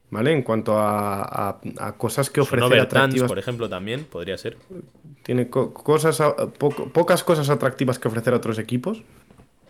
¿vale? 0.09 0.31
En 0.31 0.43
cuanto 0.43 0.77
a, 0.77 1.59
cosas 1.97 2.29
que 2.29 2.41
ofrecer 2.41 2.79
atractivas. 2.79 3.27
por 3.27 3.39
ejemplo, 3.39 3.67
también 3.67 4.05
podría 4.05 4.37
ser. 4.37 4.57
Tiene 5.23 5.49
cosas, 5.49 6.21
pocas 6.57 7.23
cosas 7.23 7.49
atractivas 7.49 7.99
que 7.99 8.07
ofrecer 8.07 8.33
a 8.33 8.37
otros 8.37 8.59
equipos, 8.59 9.03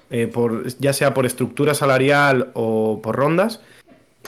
eh, 0.09 0.27
por, 0.27 0.67
ya 0.79 0.93
sea 0.93 1.13
por 1.13 1.25
estructura 1.25 1.73
salarial 1.73 2.51
o 2.53 3.01
por 3.01 3.15
rondas. 3.15 3.61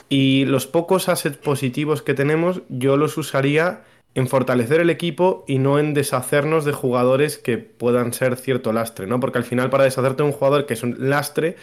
Y 0.08 0.44
los 0.46 0.66
pocos 0.66 1.08
assets 1.08 1.36
positivos 1.36 2.02
que 2.02 2.14
tenemos, 2.14 2.62
yo 2.68 2.96
los 2.96 3.16
usaría 3.18 3.84
en 4.14 4.28
fortalecer 4.28 4.80
el 4.80 4.90
equipo 4.90 5.44
y 5.46 5.58
no 5.58 5.78
en 5.78 5.92
deshacernos 5.92 6.64
de 6.64 6.72
jugadores 6.72 7.36
que 7.38 7.58
puedan 7.58 8.12
ser 8.12 8.36
cierto 8.36 8.72
lastre, 8.72 9.06
¿no? 9.06 9.18
Porque 9.20 9.38
al 9.38 9.44
final 9.44 9.70
para 9.70 9.84
deshacerte 9.84 10.22
de 10.22 10.28
un 10.28 10.32
jugador 10.32 10.66
que 10.66 10.74
es 10.74 10.82
un 10.82 10.96
lastre, 11.10 11.56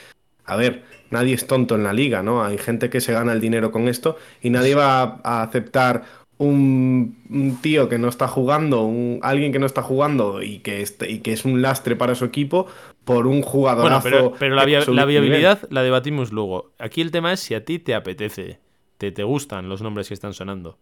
a 0.45 0.57
ver, 0.57 0.83
nadie 1.11 1.33
es 1.33 1.47
tonto 1.47 1.75
en 1.75 1.83
la 1.83 1.93
liga, 1.93 2.23
¿no? 2.23 2.43
Hay 2.43 2.57
gente 2.57 2.89
que 2.89 2.99
se 2.99 3.13
gana 3.13 3.31
el 3.31 3.39
dinero 3.39 3.71
con 3.71 3.87
esto 3.87 4.17
y 4.41 4.49
nadie 4.49 4.75
va 4.75 5.21
a, 5.23 5.43
aceptar 5.43 6.03
un, 6.37 7.59
tío 7.61 7.87
que 7.87 7.97
no 7.97 8.09
está 8.09 8.27
jugando, 8.27 8.81
un, 8.81 9.19
alguien 9.21 9.53
que 9.53 9.59
no 9.59 9.65
está 9.65 9.81
jugando 9.81 10.41
y 10.41 10.59
que, 10.59 10.85
y 11.07 11.19
que 11.19 11.31
es 11.31 11.45
un 11.45 11.61
lastre 11.61 11.95
para 11.95 12.15
su 12.15 12.25
equipo 12.25 12.67
por 13.05 13.27
un 13.27 13.43
jugador. 13.43 13.83
Bueno, 13.83 14.33
pero, 14.37 14.53
la, 14.53 14.65
viabilidad 15.05 15.59
la 15.69 15.83
debatimos 15.83 16.33
luego. 16.33 16.71
Aquí 16.79 16.99
el 16.99 17.11
tema 17.11 17.31
es 17.31 17.39
si 17.39 17.53
a 17.53 17.63
ti 17.63 17.79
te 17.79 17.95
apetece, 17.95 18.59
te, 18.97 19.11
te 19.13 19.23
gustan 19.23 19.69
los 19.69 19.81
nombres 19.81 20.09
que 20.09 20.15
están 20.15 20.33
sonando. 20.33 20.77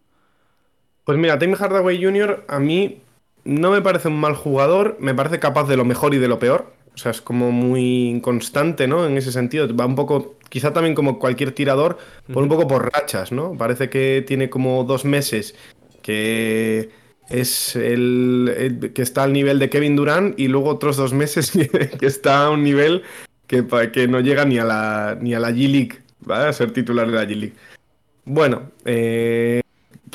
Pues 1.03 1.17
mira, 1.17 1.39
Tim 1.39 1.53
Hardaway 1.53 2.03
Jr. 2.03 2.45
a 2.47 2.59
mí 2.59 3.01
no 3.43 3.71
me 3.71 3.81
parece 3.81 4.09
un 4.09 4.19
mal 4.19 4.35
jugador, 4.35 4.97
me 4.99 5.13
parece 5.13 5.39
capaz 5.39 5.67
de 5.67 5.77
lo 5.77 5.85
mejor 5.85 6.13
y 6.13 6.17
de 6.17 6.27
lo 6.27 6.39
peor. 6.39 6.73
O 6.93 6.97
sea, 6.97 7.11
es 7.11 7.21
como 7.21 7.51
muy 7.51 8.09
inconstante, 8.09 8.87
¿no? 8.87 9.05
En 9.05 9.17
ese 9.17 9.31
sentido. 9.31 9.73
Va 9.75 9.85
un 9.85 9.95
poco, 9.95 10.35
quizá 10.49 10.73
también 10.73 10.95
como 10.95 11.17
cualquier 11.17 11.53
tirador, 11.53 11.97
por 12.31 12.43
un 12.43 12.49
poco 12.49 12.67
por 12.67 12.91
rachas, 12.93 13.31
¿no? 13.31 13.53
Parece 13.57 13.89
que 13.89 14.23
tiene 14.27 14.49
como 14.49 14.83
dos 14.83 15.05
meses 15.05 15.55
que 16.01 16.89
es 17.29 17.75
el, 17.75 18.91
que 18.93 19.01
está 19.01 19.23
al 19.23 19.33
nivel 19.33 19.59
de 19.59 19.69
Kevin 19.69 19.95
Durant 19.95 20.39
y 20.39 20.47
luego 20.47 20.69
otros 20.69 20.97
dos 20.97 21.13
meses 21.13 21.51
que 21.99 22.05
está 22.05 22.45
a 22.45 22.49
un 22.49 22.63
nivel 22.63 23.03
que, 23.47 23.65
que 23.91 24.07
no 24.07 24.19
llega 24.19 24.45
ni 24.45 24.57
a 24.57 24.65
la, 24.65 25.17
ni 25.19 25.33
a 25.33 25.39
la 25.39 25.51
G-League, 25.51 25.99
¿vale? 26.19 26.49
A 26.49 26.53
ser 26.53 26.71
titular 26.71 27.07
de 27.07 27.13
la 27.13 27.23
G-League. 27.23 27.53
Bueno, 28.25 28.71
eh, 28.85 29.61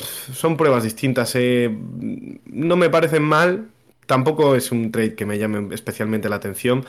son 0.01 0.57
pruebas 0.57 0.83
distintas. 0.83 1.35
Eh. 1.35 1.75
No 2.45 2.75
me 2.75 2.89
parecen 2.89 3.23
mal. 3.23 3.69
Tampoco 4.05 4.55
es 4.55 4.71
un 4.71 4.91
trade 4.91 5.15
que 5.15 5.25
me 5.25 5.37
llame 5.37 5.73
especialmente 5.73 6.29
la 6.29 6.35
atención. 6.35 6.85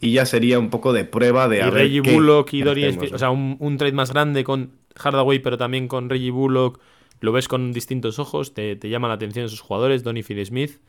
Y 0.00 0.12
ya 0.12 0.26
sería 0.26 0.58
un 0.58 0.70
poco 0.70 0.92
de 0.92 1.04
prueba 1.04 1.48
de. 1.48 1.58
Y 1.58 1.70
Reggie 1.70 2.00
Bullock 2.00 2.52
y 2.52 2.62
Dorian 2.62 2.98
O 3.12 3.18
sea, 3.18 3.30
un, 3.30 3.76
trade 3.78 3.92
más 3.92 4.12
grande 4.12 4.44
con 4.44 4.72
Hardaway, 4.94 5.38
pero 5.38 5.56
también 5.56 5.88
con 5.88 6.10
Reggie 6.10 6.30
Bullock. 6.30 6.80
Lo 7.20 7.32
ves 7.32 7.48
con 7.48 7.72
distintos 7.72 8.18
ojos. 8.18 8.52
Te, 8.52 8.76
te 8.76 8.90
llama 8.90 9.08
la 9.08 9.14
atención 9.14 9.46
esos 9.46 9.60
jugadores. 9.60 10.02
Donny 10.02 10.22
Phil 10.22 10.44
Smith. 10.44 10.80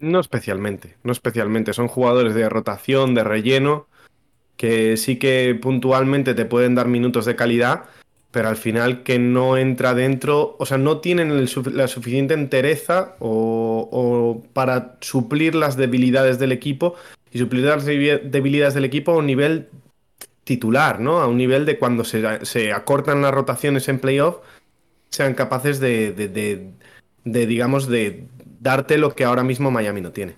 No 0.00 0.18
especialmente. 0.18 0.96
No 1.04 1.12
especialmente. 1.12 1.72
Son 1.72 1.88
jugadores 1.88 2.34
de 2.34 2.48
rotación, 2.48 3.14
de 3.14 3.24
relleno. 3.24 3.86
Que 4.56 4.96
sí 4.96 5.20
que 5.20 5.56
puntualmente 5.60 6.34
te 6.34 6.44
pueden 6.44 6.74
dar 6.74 6.88
minutos 6.88 7.26
de 7.26 7.36
calidad 7.36 7.84
pero 8.30 8.48
al 8.48 8.56
final 8.56 9.02
que 9.02 9.18
no 9.18 9.56
entra 9.56 9.94
dentro, 9.94 10.56
o 10.58 10.66
sea, 10.66 10.76
no 10.76 10.98
tienen 10.98 11.46
la 11.72 11.88
suficiente 11.88 12.34
entereza 12.34 13.16
o, 13.20 14.42
para 14.52 14.96
suplir 15.00 15.54
las 15.54 15.76
debilidades 15.76 16.38
del 16.38 16.52
equipo 16.52 16.94
y 17.32 17.38
suplir 17.38 17.64
las 17.64 17.86
debilidades 17.86 18.74
del 18.74 18.84
equipo 18.84 19.12
a 19.12 19.16
un 19.16 19.26
nivel 19.26 19.68
titular, 20.44 21.00
¿no? 21.00 21.20
A 21.20 21.26
un 21.26 21.36
nivel 21.38 21.64
de 21.64 21.78
cuando 21.78 22.04
se, 22.04 22.72
acortan 22.72 23.22
las 23.22 23.32
rotaciones 23.32 23.88
en 23.88 23.98
playoff, 23.98 24.36
sean 25.08 25.34
capaces 25.34 25.80
de, 25.80 26.12
de, 26.12 27.46
digamos, 27.46 27.88
de 27.88 28.26
darte 28.60 28.98
lo 28.98 29.14
que 29.14 29.24
ahora 29.24 29.42
mismo 29.42 29.70
Miami 29.70 30.02
no 30.02 30.12
tiene. 30.12 30.36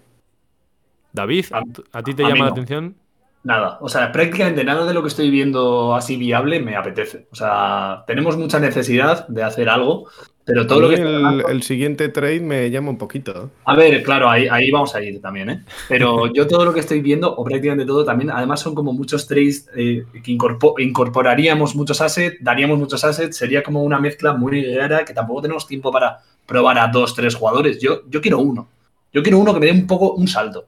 David, 1.12 1.46
¿a, 1.92 2.02
ti 2.04 2.14
te 2.14 2.22
llama 2.22 2.44
la 2.44 2.50
atención? 2.52 2.94
Nada, 3.42 3.78
o 3.80 3.88
sea, 3.88 4.12
prácticamente 4.12 4.64
nada 4.64 4.84
de 4.84 4.92
lo 4.92 5.00
que 5.00 5.08
estoy 5.08 5.30
viendo 5.30 5.94
así 5.94 6.16
viable 6.16 6.60
me 6.60 6.76
apetece. 6.76 7.26
O 7.32 7.34
sea, 7.34 8.04
tenemos 8.06 8.36
mucha 8.36 8.60
necesidad 8.60 9.26
de 9.28 9.42
hacer 9.42 9.70
algo, 9.70 10.08
pero 10.44 10.66
todo 10.66 10.80
lo 10.80 10.88
que... 10.90 10.96
El, 10.96 11.62
siguiente 11.62 12.10
trade 12.10 12.40
me 12.40 12.70
llama 12.70 12.90
un 12.90 12.98
poquito. 12.98 13.50
A 13.64 13.74
ver, 13.74 14.02
claro, 14.02 14.28
ahí, 14.28 14.46
ahí, 14.46 14.70
vamos 14.70 14.94
a 14.94 15.02
ir 15.02 15.22
también, 15.22 15.48
¿eh? 15.48 15.64
Pero 15.88 16.26
yo 16.34 16.46
todo 16.46 16.66
lo 16.66 16.74
que 16.74 16.80
estoy 16.80 17.00
viendo, 17.00 17.34
o 17.34 17.42
prácticamente 17.42 17.86
todo 17.86 18.04
también, 18.04 18.30
además 18.30 18.60
son 18.60 18.74
como 18.74 18.92
muchos 18.92 19.26
trades 19.26 19.70
eh, 19.74 20.04
que 20.22 20.36
incorporaríamos 20.78 21.74
muchos 21.74 21.98
assets, 22.02 22.36
daríamos 22.42 22.78
muchos 22.78 23.02
assets, 23.04 23.38
sería 23.38 23.62
como 23.62 23.82
una 23.82 23.98
mezcla 23.98 24.34
muy 24.34 24.74
rara 24.74 25.02
que 25.06 25.14
tampoco 25.14 25.40
tenemos 25.40 25.66
tiempo 25.66 25.90
para 25.90 26.18
probar 26.44 26.78
a 26.78 26.88
dos, 26.88 27.14
tres 27.14 27.34
jugadores. 27.34 27.80
Yo, 27.80 28.02
yo 28.06 28.20
quiero 28.20 28.38
uno. 28.38 28.68
Yo 29.14 29.22
quiero 29.22 29.38
uno 29.38 29.54
que 29.54 29.60
me 29.60 29.66
dé 29.66 29.72
un 29.72 29.86
poco 29.86 30.12
un 30.12 30.28
salto 30.28 30.66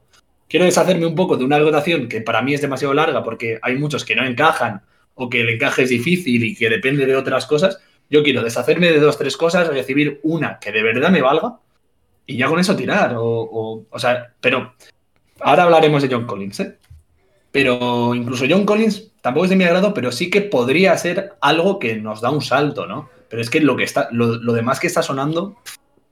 quiero 0.53 0.67
deshacerme 0.67 1.07
un 1.07 1.15
poco 1.15 1.35
de 1.35 1.43
una 1.43 1.57
rotación 1.57 2.07
que 2.07 2.21
para 2.21 2.43
mí 2.43 2.53
es 2.53 2.61
demasiado 2.61 2.93
larga 2.93 3.23
porque 3.23 3.57
hay 3.63 3.75
muchos 3.75 4.05
que 4.05 4.15
no 4.15 4.23
encajan 4.23 4.83
o 5.15 5.27
que 5.27 5.41
el 5.41 5.49
encaje 5.49 5.81
es 5.81 5.89
difícil 5.89 6.43
y 6.43 6.55
que 6.55 6.69
depende 6.69 7.07
de 7.07 7.15
otras 7.15 7.47
cosas. 7.47 7.79
Yo 8.07 8.21
quiero 8.21 8.43
deshacerme 8.43 8.91
de 8.91 8.99
dos, 8.99 9.17
tres 9.17 9.35
cosas, 9.35 9.67
recibir 9.67 10.19
una 10.21 10.59
que 10.59 10.71
de 10.71 10.83
verdad 10.83 11.09
me 11.09 11.23
valga 11.23 11.57
y 12.27 12.37
ya 12.37 12.45
con 12.45 12.59
eso 12.59 12.75
tirar. 12.75 13.15
O, 13.17 13.87
sea, 13.97 14.31
pero 14.39 14.75
ahora 15.39 15.63
hablaremos 15.63 16.03
de 16.03 16.09
John 16.13 16.27
Collins, 16.27 16.59
¿eh? 16.59 16.77
Pero 17.51 18.13
incluso 18.13 18.45
John 18.47 18.67
Collins 18.67 19.11
tampoco 19.21 19.45
es 19.45 19.49
de 19.49 19.55
mi 19.55 19.63
agrado, 19.63 19.91
pero 19.91 20.11
sí 20.11 20.29
que 20.29 20.41
podría 20.41 20.95
ser 20.99 21.33
algo 21.41 21.79
que 21.79 21.95
nos 21.95 22.21
da 22.21 22.29
un 22.29 22.43
salto, 22.43 22.85
¿no? 22.85 23.09
Pero 23.27 23.41
es 23.41 23.49
que 23.49 23.59
lo 23.59 23.75
que 23.75 23.85
está, 23.85 24.07
lo 24.11 24.53
demás 24.53 24.79
que 24.79 24.85
está 24.85 25.01
sonando, 25.01 25.57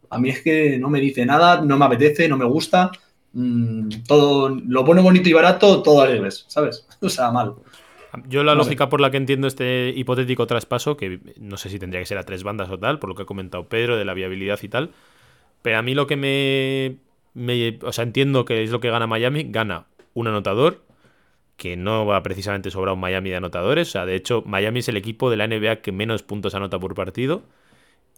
a 0.10 0.18
mí 0.18 0.30
es 0.30 0.42
que 0.42 0.80
no 0.80 0.90
me 0.90 1.00
dice 1.00 1.28
nada, 1.28 1.62
no 1.62 1.78
me 1.78 1.86
apetece, 1.86 2.28
no 2.28 2.38
me 2.38 2.46
gusta. 2.46 2.90
Mm, 3.34 3.90
todo 4.08 4.50
lo 4.50 4.84
bueno, 4.84 5.04
bonito 5.04 5.30
y 5.30 5.34
barato, 5.34 5.82
todo 5.82 6.02
al 6.02 6.12
revés, 6.12 6.46
¿sabes? 6.48 6.88
O 7.02 7.10
sea, 7.10 7.32
mal. 7.32 7.56
Yo 8.28 8.44
la 8.44 8.56
lógica 8.56 8.90
por 8.90 9.00
la 9.00 9.10
que 9.10 9.18
entiendo 9.18 9.48
este 9.48 9.94
hipotético 9.96 10.46
traspaso, 10.46 10.98
que 10.98 11.20
no 11.38 11.58
sé 11.58 11.70
si 11.70 11.80
tendría 11.80 12.02
que 12.02 12.06
ser 12.06 12.18
a 12.18 12.24
tres 12.24 12.44
bandas 12.44 12.70
o 12.70 12.78
tal, 12.78 13.00
por 13.00 13.10
lo 13.10 13.16
que 13.16 13.24
ha 13.24 13.26
comentado 13.26 13.70
Pedro 13.70 13.96
de 13.98 14.04
la 14.04 14.14
viabilidad 14.14 14.60
y 14.62 14.68
tal, 14.68 14.92
pero 15.62 15.78
a 15.78 15.82
mí 15.82 15.96
lo 15.96 16.08
que 16.08 16.18
me, 16.18 16.98
me 17.34 17.80
o 17.82 17.94
sea, 17.94 18.04
entiendo 18.04 18.44
que 18.44 18.64
es 18.64 18.70
lo 18.72 18.82
que 18.82 18.90
gana 18.90 19.08
Miami, 19.08 19.46
gana 19.50 19.86
un 20.14 20.28
anotador, 20.28 20.84
que 21.56 21.78
no 21.78 22.06
va 22.06 22.22
precisamente 22.22 22.70
sobrar 22.70 22.96
un 22.96 23.00
Miami 23.00 23.30
de 23.30 23.38
anotadores, 23.38 23.88
o 23.88 23.92
sea, 23.92 24.06
de 24.06 24.16
hecho 24.16 24.44
Miami 24.46 24.80
es 24.80 24.90
el 24.90 24.98
equipo 24.98 25.30
de 25.30 25.38
la 25.38 25.48
NBA 25.48 25.78
que 25.78 25.94
menos 25.94 26.22
puntos 26.22 26.54
anota 26.54 26.80
por 26.80 26.96
partido, 26.96 27.44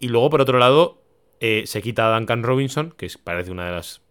y 0.00 0.08
luego 0.08 0.28
por 0.28 0.40
otro 0.40 0.58
lado 0.58 0.98
eh, 1.38 1.62
se 1.66 1.82
quita 1.82 2.12
a 2.12 2.18
Duncan 2.18 2.42
Robinson, 2.42 2.92
que 2.96 3.08
parece 3.22 3.52
una 3.52 3.66
de 3.66 3.72
las 3.72 4.03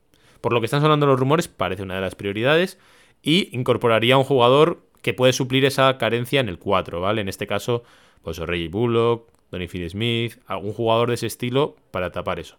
por 0.44 0.52
lo 0.52 0.60
que 0.60 0.66
están 0.66 0.82
sonando 0.82 1.06
los 1.06 1.18
rumores, 1.18 1.48
parece 1.48 1.84
una 1.84 1.96
de 1.96 2.02
las 2.02 2.16
prioridades. 2.16 2.78
Y 3.22 3.56
incorporaría 3.56 4.16
a 4.16 4.18
un 4.18 4.26
jugador 4.26 4.84
que 5.02 5.14
puede 5.14 5.32
suplir 5.32 5.64
esa 5.64 5.98
carencia 5.98 6.42
en 6.42 6.50
el 6.50 6.60
4, 6.60 7.00
¿vale? 7.00 7.22
En 7.22 7.30
este 7.30 7.48
caso, 7.48 7.86
pues 8.24 8.40
Reggie 8.40 8.68
Bullock, 8.68 9.32
Donny 9.52 9.70
Phil 9.70 9.90
Smith, 9.90 10.34
algún 10.46 10.74
jugador 10.74 11.08
de 11.08 11.14
ese 11.14 11.28
estilo 11.28 11.78
para 11.92 12.12
tapar 12.12 12.40
eso. 12.40 12.58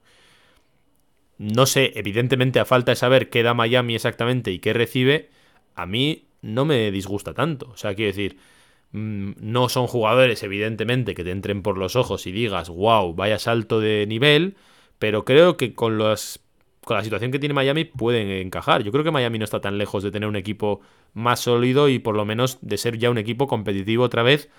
No 1.37 1.66
sé, 1.66 1.93
evidentemente 1.97 2.59
a 2.59 2.64
falta 2.64 2.93
de 2.93 2.97
saber 2.97 3.28
qué 3.28 3.43
da 3.43 3.53
Miami 3.53 3.97
exactamente 3.97 4.51
y 4.51 4.61
qué 4.61 4.72
recibe, 4.72 5.28
a 5.74 5.85
mí 5.85 6.24
no 6.41 6.64
me 6.64 6.91
disgusta 6.91 7.35
tanto. 7.35 7.68
O 7.68 7.76
sea, 7.76 7.95
quiero 7.95 8.12
decir, 8.12 8.39
mm, 8.93 9.32
no 9.41 9.68
son 9.68 9.89
jugadores 9.89 10.43
evidentemente 10.43 11.14
que 11.14 11.22
te 11.22 11.32
entren 11.32 11.61
por 11.61 11.76
los 11.76 11.97
ojos 11.97 12.26
y 12.26 12.32
digas, 12.32 12.70
wow, 12.70 13.12
vaya 13.12 13.39
salto 13.39 13.78
de 13.78 14.07
nivel, 14.07 14.57
pero 14.99 15.26
creo 15.26 15.59
que 15.59 15.74
con 15.74 15.99
las 15.99 16.43
con 16.85 16.97
la 16.97 17.05
situación 17.05 17.30
que 17.30 17.39
tiene 17.39 17.55
Miami 17.55 17.85
pueden 17.85 18.28
encajar. 18.28 18.82
Yo 18.82 18.93
creo 18.93 19.05
que 19.05 19.11
Miami 19.11 19.39
no 19.39 19.45
está 19.45 19.61
tan 19.61 19.78
lejos 19.78 20.03
de 20.03 20.11
tener 20.11 20.28
un 20.28 20.37
equipo 20.37 20.80
más 21.14 21.41
sólido 21.41 21.89
y 21.89 21.99
por 21.99 22.14
lo 22.14 22.24
menos 22.24 22.59
de 22.61 22.76
ser 22.76 22.99
ya 22.99 23.11
un 23.11 23.18
equipo 23.18 23.47
competitivo 23.47 24.05
otra 24.05 24.22
vez 24.22 24.51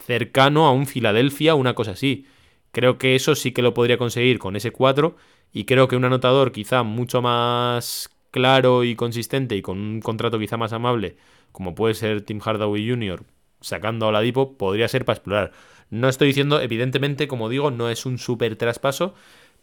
cercano 0.00 0.66
a 0.66 0.72
un 0.72 0.86
Filadelfia, 0.86 1.54
una 1.54 1.74
cosa 1.74 1.92
así. 1.92 2.26
Creo 2.72 2.98
que 2.98 3.14
eso 3.14 3.34
sí 3.34 3.52
que 3.52 3.62
lo 3.62 3.74
podría 3.74 3.98
conseguir 3.98 4.38
con 4.38 4.56
ese 4.56 4.70
4 4.70 5.16
y 5.52 5.64
creo 5.64 5.88
que 5.88 5.96
un 5.96 6.04
anotador 6.04 6.52
quizá 6.52 6.82
mucho 6.82 7.22
más 7.22 8.10
claro 8.30 8.84
y 8.84 8.96
consistente 8.96 9.56
y 9.56 9.62
con 9.62 9.78
un 9.78 10.00
contrato 10.00 10.38
quizá 10.38 10.56
más 10.56 10.72
amable, 10.72 11.16
como 11.52 11.74
puede 11.74 11.94
ser 11.94 12.20
Tim 12.22 12.40
Hardaway 12.40 12.88
Jr. 12.88 13.24
sacando 13.60 14.04
a 14.04 14.08
Oladipo, 14.10 14.58
podría 14.58 14.88
ser 14.88 15.04
para 15.04 15.16
explorar. 15.16 15.52
No 15.88 16.08
estoy 16.08 16.28
diciendo, 16.28 16.60
evidentemente, 16.60 17.28
como 17.28 17.48
digo, 17.48 17.70
no 17.70 17.88
es 17.88 18.04
un 18.04 18.18
super 18.18 18.56
traspaso, 18.56 19.14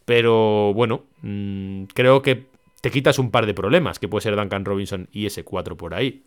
pero 0.04 0.72
bueno, 0.74 1.04
mm, 1.22 1.84
creo 1.94 2.22
que 2.22 2.46
te 2.80 2.90
quitas 2.90 3.18
un 3.18 3.30
par 3.30 3.46
de 3.46 3.54
problemas, 3.54 3.98
que 3.98 4.08
puede 4.08 4.22
ser 4.22 4.36
Duncan 4.36 4.64
Robinson 4.64 5.08
y 5.12 5.26
ese 5.26 5.44
4 5.44 5.76
por 5.76 5.94
ahí. 5.94 6.24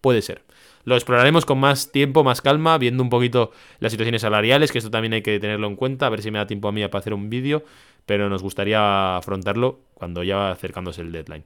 Puede 0.00 0.20
ser. 0.20 0.42
Lo 0.84 0.96
exploraremos 0.96 1.46
con 1.46 1.58
más 1.58 1.92
tiempo, 1.92 2.24
más 2.24 2.42
calma, 2.42 2.76
viendo 2.76 3.02
un 3.02 3.08
poquito 3.08 3.52
las 3.78 3.92
situaciones 3.92 4.22
salariales, 4.22 4.72
que 4.72 4.78
esto 4.78 4.90
también 4.90 5.12
hay 5.12 5.22
que 5.22 5.38
tenerlo 5.38 5.68
en 5.68 5.76
cuenta, 5.76 6.06
a 6.06 6.10
ver 6.10 6.22
si 6.22 6.30
me 6.30 6.38
da 6.38 6.46
tiempo 6.46 6.68
a 6.68 6.72
mí 6.72 6.86
para 6.88 6.98
hacer 6.98 7.14
un 7.14 7.30
vídeo, 7.30 7.64
pero 8.04 8.28
nos 8.28 8.42
gustaría 8.42 9.16
afrontarlo 9.16 9.80
cuando 9.94 10.22
ya 10.24 10.36
va 10.36 10.50
acercándose 10.50 11.02
el 11.02 11.12
deadline. 11.12 11.44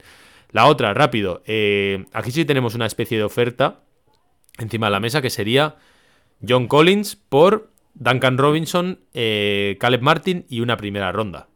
La 0.53 0.67
otra, 0.67 0.95
rápido. 0.95 1.43
eh, 1.47 2.07
aquí 2.13 2.31
sí 2.31 2.45
tenemos 2.45 2.75
una 2.75 2.87
especie 2.87 3.19
de 3.19 3.25
oferta 3.25 3.81
encima 4.59 4.87
de 4.87 4.93
la 4.93 5.01
mesa 5.01 5.21
que 5.21 5.31
sería 5.31 5.77
John 6.47 6.67
Collins 6.67 7.17
por 7.17 7.71
Duncan 7.99 8.39
Robinson, 8.39 9.01
eh, 9.15 9.77
Caleb 9.81 10.03
Martin 10.03 10.45
y 10.49 10.61
una 10.61 10.77
primera 10.77 11.13
ronda. 11.13 11.49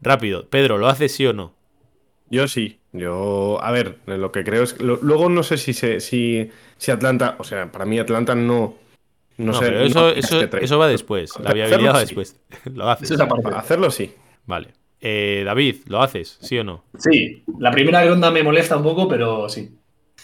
Rápido, 0.00 0.48
Pedro, 0.48 0.78
¿lo 0.78 0.88
haces 0.88 1.12
sí 1.14 1.26
o 1.26 1.32
no? 1.32 1.54
Yo 2.30 2.46
sí. 2.48 2.78
Yo, 2.92 3.58
a 3.62 3.70
ver, 3.70 3.98
lo 4.06 4.32
que 4.32 4.44
creo 4.44 4.62
es 4.62 4.74
que 4.74 4.84
lo- 4.84 4.98
luego 5.02 5.28
no 5.28 5.42
sé 5.42 5.56
si 5.58 5.72
se, 5.72 6.00
si, 6.00 6.50
si 6.76 6.90
Atlanta, 6.90 7.36
o 7.38 7.44
sea, 7.44 7.70
para 7.70 7.84
mí 7.84 7.98
Atlanta 7.98 8.34
no, 8.34 8.76
no, 9.36 9.52
No, 9.52 9.52
sé. 9.54 9.66
pero 9.66 9.80
eso, 9.80 10.08
es 10.10 10.30
eso, 10.60 10.78
va 10.78 10.88
después. 10.88 11.38
La 11.40 11.52
viabilidad 11.52 11.94
va 11.94 12.00
sí. 12.00 12.06
después. 12.06 12.40
lo 12.74 12.88
haces. 12.88 13.10
Eso 13.10 13.24
es. 13.24 13.54
Hacerlo 13.54 13.90
sí. 13.90 14.12
Vale. 14.46 14.68
Eh, 15.00 15.42
David, 15.44 15.76
¿lo 15.86 16.02
haces? 16.02 16.38
¿Sí 16.40 16.58
o 16.58 16.64
no? 16.64 16.84
Sí, 16.98 17.44
la 17.58 17.70
primera 17.70 18.04
ronda 18.04 18.30
me 18.30 18.42
molesta 18.42 18.76
un 18.76 18.82
poco, 18.82 19.06
pero 19.06 19.48
sí. 19.48 19.70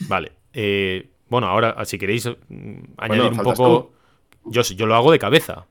Vale. 0.09 0.33
Eh, 0.53 1.11
bueno, 1.29 1.47
ahora, 1.49 1.85
si 1.85 1.99
queréis 1.99 2.27
mm, 2.27 2.75
añadir 2.99 3.33
un 3.33 3.39
poco. 3.39 3.94
Yo, 4.47 4.63
yo 4.63 4.87
lo 4.87 4.95
hago 4.95 5.11
de 5.13 5.19
cabeza. 5.19 5.65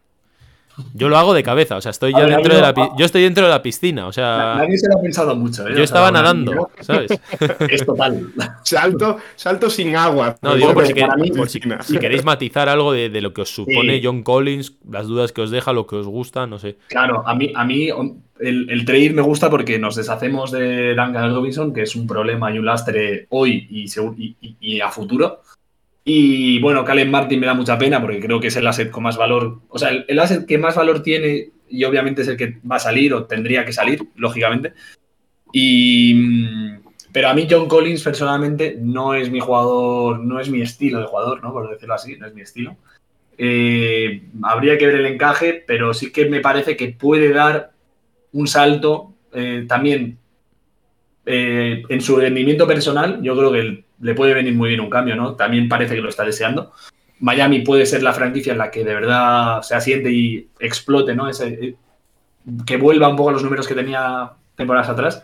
Yo 0.95 1.07
lo 1.07 1.17
hago 1.19 1.35
de 1.35 1.43
cabeza. 1.43 1.77
O 1.77 1.81
sea, 1.81 1.91
estoy 1.91 2.13
ya 2.13 2.21
ver, 2.21 2.29
dentro 2.29 2.55
de 2.55 2.61
la 2.61 2.73
Yo 2.97 3.05
estoy 3.05 3.21
dentro 3.21 3.43
de 3.43 3.51
la 3.51 3.61
piscina. 3.61 4.07
O 4.07 4.11
sea, 4.11 4.55
Nadie 4.57 4.75
se 4.75 4.87
lo 4.89 4.97
ha 4.97 5.01
pensado 5.03 5.35
mucho. 5.35 5.67
¿eh? 5.67 5.73
Yo 5.77 5.83
estaba 5.83 6.09
nadando, 6.09 6.71
¿sabes? 6.81 7.11
Es 7.69 7.85
total. 7.85 8.31
Salto, 8.63 9.17
salto 9.35 9.69
sin 9.69 9.95
agua. 9.95 10.35
No, 10.41 10.55
digo 10.55 10.73
por 10.73 10.87
si, 10.87 10.93
que- 10.93 11.05
por 11.37 11.47
si- 11.47 11.61
si 11.81 11.97
queréis 11.99 12.25
matizar 12.25 12.69
algo 12.69 12.91
de, 12.91 13.09
de 13.09 13.21
lo 13.21 13.33
que 13.35 13.41
os 13.41 13.49
supone 13.53 13.97
Sí. 13.97 14.01
John 14.03 14.23
Collins, 14.23 14.73
las 14.89 15.05
dudas 15.07 15.31
que 15.31 15.41
os 15.41 15.51
deja, 15.51 15.73
lo 15.73 15.85
que 15.85 15.97
os 15.97 16.07
gusta, 16.07 16.47
no 16.47 16.57
sé. 16.57 16.77
Claro, 16.87 17.21
a 17.27 17.35
mí, 17.35 17.51
a 17.55 17.63
mí 17.65 17.89
el, 18.39 18.67
el 18.71 18.85
trade 18.85 19.11
me 19.11 19.21
gusta 19.21 19.51
porque 19.51 19.77
nos 19.77 19.95
deshacemos 19.95 20.51
de 20.51 20.95
Duncan 20.95 21.35
Robinson, 21.35 21.71
que 21.71 21.83
es 21.83 21.95
un 21.95 22.07
problema 22.07 22.51
y 22.51 22.57
un 22.57 22.65
lastre 22.65 23.27
hoy 23.29 23.67
y- 23.69 24.55
y 24.59 24.81
a 24.81 24.89
futuro. 24.89 25.41
Y 26.05 26.59
bueno, 26.59 26.83
Caleb 26.83 27.09
Martin 27.09 27.39
me 27.39 27.47
da 27.47 27.53
mucha 27.53 27.77
pena 27.77 28.01
porque 28.01 28.19
creo 28.19 28.39
que 28.39 28.47
es 28.47 28.55
el 28.55 28.67
asset 28.67 28.91
con 28.91 29.03
más 29.03 29.17
valor. 29.17 29.61
O 29.69 29.79
sea, 29.79 29.89
el, 29.89 30.05
el 30.07 30.19
asset 30.19 30.45
que 30.45 30.57
más 30.57 30.75
valor 30.75 31.01
tiene 31.01 31.51
y 31.73 31.83
obviamente 31.85 32.21
es 32.21 32.27
el 32.27 32.37
que 32.37 32.59
va 32.69 32.75
a 32.75 32.79
salir 32.79 33.13
o 33.13 33.25
tendría 33.25 33.65
que 33.65 33.73
salir, 33.73 34.07
lógicamente. 34.15 34.73
Y, 35.51 36.13
mm, 36.13 36.79
pero 37.11 37.29
a 37.29 37.33
mí 37.33 37.47
John 37.49 37.67
Collins 37.67 38.03
personalmente 38.03 38.77
no 38.79 39.13
es 39.15 39.31
mi 39.31 39.39
jugador, 39.39 40.19
no 40.19 40.39
es 40.39 40.49
mi 40.49 40.61
estilo 40.61 40.99
de 40.99 41.05
jugador, 41.05 41.41
¿no? 41.41 41.51
Por 41.51 41.69
decirlo 41.69 41.95
así, 41.95 42.15
no 42.17 42.27
es 42.27 42.33
mi 42.33 42.41
estilo. 42.41 42.77
Eh, 43.37 44.23
habría 44.43 44.77
que 44.77 44.85
ver 44.85 44.95
el 44.95 45.05
encaje, 45.07 45.63
pero 45.65 45.93
sí 45.93 46.11
que 46.11 46.25
me 46.25 46.41
parece 46.41 46.77
que 46.77 46.89
puede 46.89 47.33
dar 47.33 47.71
un 48.31 48.47
salto 48.47 49.13
eh, 49.31 49.65
también 49.67 50.19
eh, 51.25 51.83
en 51.89 52.01
su 52.01 52.17
rendimiento 52.17 52.67
personal. 52.67 53.19
Yo 53.21 53.35
creo 53.35 53.51
que 53.51 53.83
le 54.03 54.13
puede 54.13 54.33
venir 54.33 54.53
muy 54.53 54.69
bien 54.69 54.81
un 54.81 54.89
cambio, 54.89 55.15
¿no? 55.15 55.35
También 55.35 55.69
parece 55.69 55.95
que 55.95 56.01
lo 56.01 56.09
está 56.09 56.23
deseando. 56.23 56.73
Miami 57.19 57.61
puede 57.61 57.85
ser 57.85 58.03
la 58.03 58.13
franquicia 58.13 58.51
en 58.51 58.57
la 58.57 58.69
que 58.69 58.83
de 58.83 58.93
verdad 58.93 59.61
se 59.61 59.75
asiente 59.75 60.11
y 60.11 60.49
explote, 60.59 61.15
¿no? 61.15 61.29
Ese, 61.29 61.47
eh, 61.47 61.75
que 62.65 62.77
vuelva 62.77 63.07
un 63.07 63.15
poco 63.15 63.29
a 63.29 63.33
los 63.33 63.43
números 63.43 63.67
que 63.67 63.75
tenía 63.75 64.33
temporadas 64.55 64.89
atrás. 64.89 65.23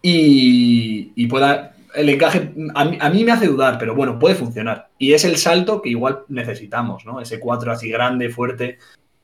Y, 0.00 1.12
y 1.14 1.26
pueda. 1.26 1.74
El 1.94 2.08
encaje 2.08 2.54
a 2.74 2.84
mí, 2.86 2.96
a 2.98 3.10
mí 3.10 3.22
me 3.22 3.32
hace 3.32 3.46
dudar, 3.46 3.76
pero 3.78 3.94
bueno, 3.94 4.18
puede 4.18 4.34
funcionar. 4.34 4.88
Y 4.98 5.12
es 5.12 5.26
el 5.26 5.36
salto 5.36 5.82
que 5.82 5.90
igual 5.90 6.20
necesitamos, 6.28 7.04
¿no? 7.04 7.20
Ese 7.20 7.38
4 7.38 7.70
así 7.70 7.90
grande, 7.90 8.30
fuerte, 8.30 8.78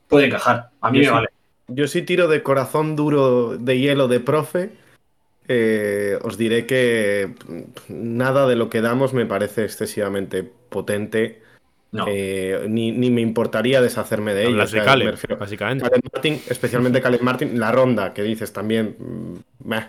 puede 0.06 0.26
encajar. 0.26 0.68
A 0.82 0.90
mí 0.90 0.98
Yo 0.98 1.00
me 1.00 1.06
sí. 1.06 1.14
vale. 1.14 1.28
Yo 1.68 1.86
sí 1.86 2.02
tiro 2.02 2.28
de 2.28 2.42
corazón 2.42 2.94
duro 2.94 3.56
de 3.56 3.78
hielo 3.78 4.06
de 4.06 4.20
profe. 4.20 4.70
Eh, 5.48 6.18
os 6.22 6.36
diré 6.38 6.66
que 6.66 7.30
nada 7.88 8.46
de 8.46 8.56
lo 8.56 8.68
que 8.68 8.80
damos 8.82 9.12
me 9.14 9.26
parece 9.26 9.64
excesivamente 9.64 10.44
potente. 10.68 11.42
No. 11.90 12.04
eh, 12.06 12.66
ni, 12.68 12.92
ni 12.92 13.10
me 13.10 13.22
importaría 13.22 13.80
deshacerme 13.80 14.34
de 14.34 14.42
ello. 14.42 14.50
Hablas 14.50 14.68
o 14.68 14.72
sea, 14.72 14.80
de 14.82 14.86
Caleb, 14.86 15.10
refiero- 15.12 15.38
básicamente. 15.38 15.84
Caleb 15.84 16.02
Martin, 16.12 16.34
especialmente 16.50 17.00
Caleb 17.00 17.22
Martin, 17.22 17.58
la 17.58 17.72
ronda 17.72 18.12
que 18.12 18.22
dices 18.22 18.52
también. 18.52 18.94
mm, 18.98 19.68
meh. 19.68 19.84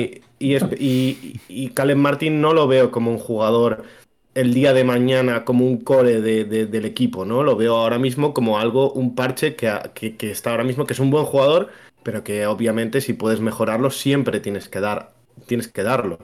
Y, 0.00 0.22
y, 0.38 0.56
y, 0.78 1.40
y 1.48 1.68
Caleb 1.68 1.98
Martin 1.98 2.40
no 2.40 2.54
lo 2.54 2.66
veo 2.66 2.90
como 2.90 3.10
un 3.10 3.18
jugador 3.18 3.82
el 4.34 4.54
día 4.54 4.72
de 4.72 4.84
mañana, 4.84 5.44
como 5.44 5.66
un 5.66 5.80
core 5.80 6.22
de- 6.22 6.44
de- 6.46 6.64
del 6.64 6.86
equipo, 6.86 7.26
¿no? 7.26 7.42
Lo 7.42 7.56
veo 7.56 7.76
ahora 7.76 7.98
mismo 7.98 8.32
como 8.32 8.58
algo, 8.58 8.90
un 8.92 9.14
parche 9.14 9.54
que- 9.54 10.16
que 10.16 10.30
está 10.30 10.52
ahora 10.52 10.64
mismo, 10.64 10.86
que 10.86 10.94
es 10.94 10.98
un 10.98 11.10
buen 11.10 11.26
jugador, 11.26 11.68
pero 12.02 12.24
que 12.24 12.46
obviamente 12.46 13.00
si 13.00 13.12
puedes 13.12 13.40
mejorarlo, 13.40 13.90
siempre 13.90 14.40
tienes 14.40 14.68
que, 14.68 14.80
dar, 14.80 15.12
tienes 15.46 15.68
que 15.68 15.82
darlo. 15.82 16.18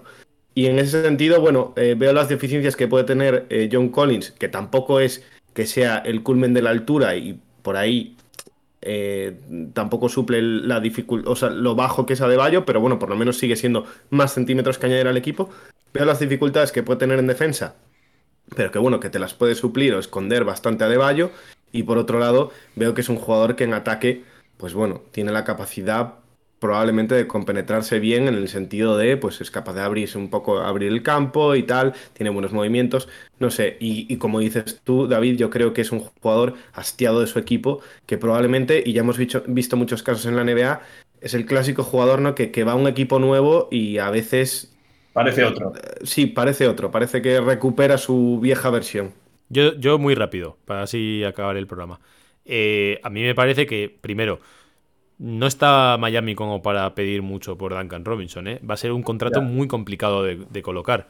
Y 0.54 0.66
en 0.66 0.78
ese 0.78 1.02
sentido, 1.02 1.40
bueno, 1.40 1.72
eh, 1.76 1.94
veo 1.96 2.12
las 2.12 2.28
deficiencias 2.28 2.74
que 2.76 2.88
puede 2.88 3.04
tener 3.04 3.46
eh, 3.48 3.68
John 3.70 3.90
Collins, 3.90 4.32
que 4.32 4.48
tampoco 4.48 5.00
es 5.00 5.24
que 5.54 5.66
sea 5.66 5.98
el 5.98 6.22
culmen 6.22 6.54
de 6.54 6.62
la 6.62 6.70
altura 6.70 7.16
y 7.16 7.40
por 7.62 7.76
ahí 7.76 8.16
eh, 8.80 9.40
tampoco 9.72 10.08
suple 10.08 10.40
la 10.40 10.80
dificultad, 10.80 11.50
lo 11.52 11.74
bajo 11.74 12.06
que 12.06 12.14
es 12.14 12.20
Adebayo, 12.20 12.64
pero 12.64 12.80
bueno, 12.80 12.98
por 12.98 13.08
lo 13.08 13.16
menos 13.16 13.38
sigue 13.38 13.56
siendo 13.56 13.86
más 14.10 14.34
centímetros 14.34 14.78
que 14.78 14.86
añadir 14.86 15.08
al 15.08 15.16
equipo. 15.16 15.50
Veo 15.92 16.04
las 16.04 16.20
dificultades 16.20 16.72
que 16.72 16.82
puede 16.82 16.98
tener 16.98 17.18
en 17.18 17.26
defensa, 17.26 17.76
pero 18.54 18.70
que 18.70 18.78
bueno, 18.78 19.00
que 19.00 19.10
te 19.10 19.18
las 19.18 19.34
puede 19.34 19.54
suplir 19.54 19.94
o 19.94 19.98
esconder 19.98 20.44
bastante 20.44 20.84
Adebayo. 20.84 21.30
Y 21.72 21.82
por 21.82 21.98
otro 21.98 22.18
lado, 22.18 22.50
veo 22.76 22.94
que 22.94 23.02
es 23.02 23.08
un 23.08 23.16
jugador 23.16 23.56
que 23.56 23.64
en 23.64 23.74
ataque, 23.74 24.24
pues 24.58 24.74
bueno, 24.74 25.02
tiene 25.12 25.32
la 25.32 25.44
capacidad 25.44 26.16
probablemente 26.60 27.14
de 27.16 27.28
compenetrarse 27.28 28.00
bien 28.00 28.28
en 28.28 28.34
el 28.34 28.48
sentido 28.48 28.98
de, 28.98 29.16
pues 29.16 29.40
es 29.40 29.50
capaz 29.52 29.74
de 29.74 29.82
abrirse 29.82 30.18
un 30.18 30.28
poco, 30.30 30.58
abrir 30.60 30.90
el 30.92 31.04
campo 31.04 31.54
y 31.56 31.62
tal, 31.64 31.94
tiene 32.14 32.30
buenos 32.30 32.52
movimientos, 32.52 33.08
no 33.38 33.50
sé, 33.50 33.76
y, 33.80 34.12
y 34.12 34.18
como 34.18 34.40
dices 34.40 34.80
tú, 34.84 35.06
David, 35.08 35.36
yo 35.38 35.50
creo 35.50 35.72
que 35.72 35.82
es 35.82 35.92
un 35.92 36.00
jugador 36.00 36.54
hastiado 36.72 37.20
de 37.20 37.28
su 37.28 37.38
equipo, 37.38 37.80
que 38.06 38.18
probablemente, 38.18 38.82
y 38.84 38.92
ya 38.92 39.02
hemos 39.02 39.18
visto, 39.18 39.42
visto 39.46 39.76
muchos 39.76 40.02
casos 40.02 40.26
en 40.26 40.36
la 40.36 40.42
NBA, 40.42 40.82
es 41.20 41.34
el 41.34 41.46
clásico 41.46 41.84
jugador, 41.84 42.20
¿no? 42.20 42.34
Que, 42.34 42.50
que 42.52 42.64
va 42.64 42.72
a 42.72 42.76
un 42.76 42.88
equipo 42.88 43.18
nuevo 43.20 43.68
y 43.70 43.98
a 43.98 44.10
veces, 44.10 44.76
Parece 45.12 45.44
otro. 45.44 45.74
eh, 45.74 46.00
sí, 46.04 46.26
parece 46.26 46.68
otro, 46.68 46.90
parece 46.90 47.22
que 47.22 47.40
recupera 47.40 47.98
su 47.98 48.38
vieja 48.40 48.70
versión. 48.70 49.14
Yo, 49.48 49.74
yo 49.76 49.98
muy 49.98 50.14
rápido, 50.14 50.58
para 50.64 50.82
así 50.82 51.24
acabar 51.24 51.56
el 51.56 51.66
programa. 51.66 52.00
Eh, 52.48 52.98
a 53.04 53.10
mí 53.10 53.22
me 53.22 53.36
parece 53.36 53.66
que, 53.66 53.96
primero, 54.00 54.40
no 55.18 55.46
está 55.46 55.96
Miami 56.00 56.34
como 56.34 56.62
para 56.62 56.94
pedir 56.94 57.22
mucho 57.22 57.56
por 57.56 57.72
Duncan 57.74 58.04
Robinson. 58.04 58.48
¿eh? 58.48 58.60
Va 58.68 58.74
a 58.74 58.78
ser 58.78 58.90
un 58.90 59.02
contrato 59.02 59.40
muy 59.40 59.68
complicado 59.68 60.24
de, 60.24 60.44
de 60.50 60.62
colocar. 60.62 61.08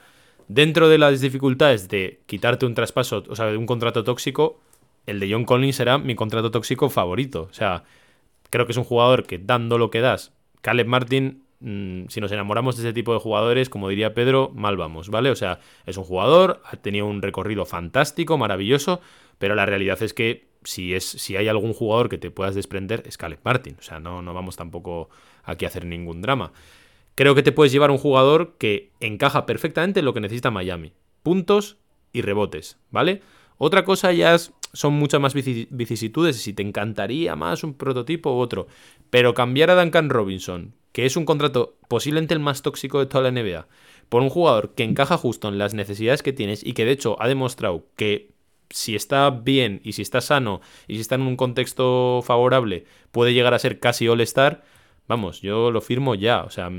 Dentro 0.49 0.89
de 0.89 0.99
las 0.99 1.21
dificultades 1.21 1.89
de 1.89 2.21
quitarte 2.27 2.67
un 2.67 2.75
traspaso, 2.75 3.25
o 3.29 3.37
sea, 3.37 3.47
de 3.47 3.57
un 3.57 3.67
contrato 3.67 4.05
tóxico, 4.05 4.61
el 5.07 5.21
de 5.21 5.33
John 5.33 5.45
Collins 5.45 5.77
será 5.77 5.97
mi 5.99 6.15
contrato 6.15 6.51
tóxico 6.51 6.91
favorito. 6.91 7.49
O 7.51 7.55
sea, 7.55 7.85
creo 8.51 8.67
que 8.67 8.73
es 8.73 8.79
un 8.79 8.85
jugador 8.85 9.25
que 9.25 9.39
dando 9.39 9.79
lo 9.79 9.91
que 9.91 10.01
das, 10.01 10.33
Caleb 10.61 10.87
Martin, 10.87 11.45
mm, 11.61 12.09
si 12.09 12.21
nos 12.21 12.33
enamoramos 12.33 12.77
de 12.77 12.83
ese 12.83 12.93
tipo 12.93 13.13
de 13.13 13.21
jugadores, 13.21 13.69
como 13.69 13.89
diría 13.89 14.15
Pedro, 14.15 14.51
mal 14.55 14.77
vamos, 14.77 15.09
¿vale? 15.09 15.31
O 15.31 15.37
sea, 15.37 15.61
es 15.87 15.97
un 15.97 16.05
jugador, 16.05 16.63
ha 16.65 16.77
tenido 16.77 17.07
un 17.07 17.23
recorrido 17.23 17.65
fantástico, 17.65 18.39
maravilloso, 18.39 19.01
pero 19.39 19.55
la 19.55 19.67
realidad 19.67 20.03
es 20.03 20.15
que 20.15 20.48
si, 20.65 20.95
es, 20.95 21.05
si 21.05 21.37
hay 21.37 21.49
algún 21.49 21.73
jugador 21.73 22.09
que 22.09 22.19
te 22.19 22.31
puedas 22.31 22.55
desprender, 22.55 23.03
es 23.07 23.17
Caleb 23.19 23.41
Martin. 23.45 23.77
O 23.79 23.83
sea, 23.83 24.01
no, 24.01 24.23
no 24.23 24.35
vamos 24.35 24.57
tampoco 24.57 25.09
aquí 25.45 25.65
a 25.65 25.69
hacer 25.69 25.85
ningún 25.85 26.21
drama. 26.23 26.53
Creo 27.15 27.35
que 27.35 27.43
te 27.43 27.53
puedes 27.53 27.73
llevar 27.73 27.91
un 27.91 27.99
jugador 27.99 28.55
que 28.59 28.91
encaja 29.01 29.45
perfectamente 29.47 30.01
en 30.01 30.07
lo 30.07 30.15
que 30.15 30.21
necesita 30.21 30.51
Miami. 30.51 30.93
Puntos 31.23 31.79
y 32.13 32.23
rebotes, 32.23 32.79
¿vale? 32.91 33.23
Otra 33.57 33.85
cosa 33.85 34.13
ya 34.13 34.35
es- 34.35 34.53
son 34.73 34.93
muchas 34.95 35.21
más 35.21 35.35
vici- 35.35 35.67
vicisitudes 35.71 36.37
si 36.37 36.53
te 36.53 36.63
encantaría 36.63 37.35
más 37.35 37.65
un 37.65 37.75
prototipo 37.75 38.33
u 38.37 38.39
otro. 38.39 38.67
Pero 39.11 39.35
cambiar 39.35 39.71
a 39.71 39.81
Duncan 39.83 40.11
Robinson, 40.11 40.75
que 40.93 41.07
es 41.07 41.17
un 41.17 41.25
contrato 41.25 41.77
posiblemente 41.89 42.35
el 42.35 42.41
más 42.41 42.63
tóxico 42.63 43.01
de 43.01 43.07
toda 43.07 43.23
la 43.25 43.31
NBA, 43.41 43.67
por 44.09 44.23
un 44.23 44.29
jugador 44.31 44.75
que 44.75 44.85
encaja 44.85 45.17
justo 45.17 45.49
en 45.49 45.59
las 45.59 45.75
necesidades 45.75 46.23
que 46.23 46.33
tienes 46.33 46.65
y 46.65 46.73
que 46.75 46.85
de 46.85 46.93
hecho 46.93 47.21
ha 47.21 47.27
demostrado 47.29 47.87
que 47.97 48.31
si 48.71 48.95
está 48.95 49.31
bien 49.31 49.81
y 49.85 49.93
si 49.93 50.03
está 50.03 50.21
sano 50.21 50.61
y 50.87 50.95
si 50.95 51.01
está 51.01 51.15
en 51.15 51.23
un 51.23 51.37
contexto 51.37 52.23
favorable 52.25 52.85
puede 53.11 53.33
llegar 53.33 53.55
a 53.55 53.59
ser 53.59 53.81
casi 53.81 54.09
all-star, 54.09 54.63
vamos, 55.09 55.41
yo 55.41 55.71
lo 55.71 55.81
firmo 55.81 56.15
ya. 56.15 56.45
O 56.45 56.51
sea, 56.51 56.71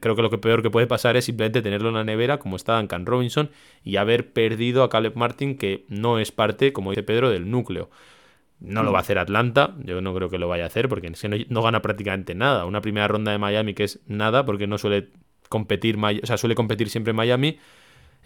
creo 0.00 0.16
que 0.16 0.22
lo 0.22 0.40
peor 0.40 0.62
que 0.62 0.70
puede 0.70 0.86
pasar 0.86 1.16
es 1.16 1.24
simplemente 1.24 1.62
tenerlo 1.62 1.88
en 1.88 1.94
la 1.94 2.04
nevera 2.04 2.38
como 2.38 2.56
está 2.56 2.76
Duncan 2.76 3.06
Robinson 3.06 3.50
y 3.84 3.96
haber 3.96 4.32
perdido 4.32 4.82
a 4.82 4.90
Caleb 4.90 5.14
Martin 5.16 5.56
que 5.56 5.86
no 5.88 6.18
es 6.18 6.32
parte, 6.32 6.72
como 6.72 6.90
dice 6.90 7.02
Pedro, 7.02 7.30
del 7.30 7.50
núcleo. 7.50 7.88
No 8.58 8.82
lo 8.82 8.90
va 8.90 8.98
a 8.98 9.02
hacer 9.02 9.18
Atlanta, 9.18 9.74
yo 9.84 10.00
no 10.00 10.14
creo 10.14 10.30
que 10.30 10.38
lo 10.38 10.48
vaya 10.48 10.64
a 10.64 10.68
hacer 10.68 10.88
porque 10.88 11.12
no, 11.48 11.62
gana 11.62 11.82
prácticamente 11.82 12.34
nada. 12.34 12.64
Una 12.64 12.80
primera 12.80 13.06
ronda 13.06 13.30
de 13.30 13.38
Miami 13.38 13.74
que 13.74 13.84
es 13.84 14.00
nada 14.06 14.46
porque 14.46 14.66
no 14.66 14.78
suele 14.78 15.10
competir, 15.50 15.98
o 15.98 16.26
sea, 16.26 16.38
suele 16.38 16.54
competir 16.54 16.88
siempre 16.88 17.12
Miami. 17.12 17.58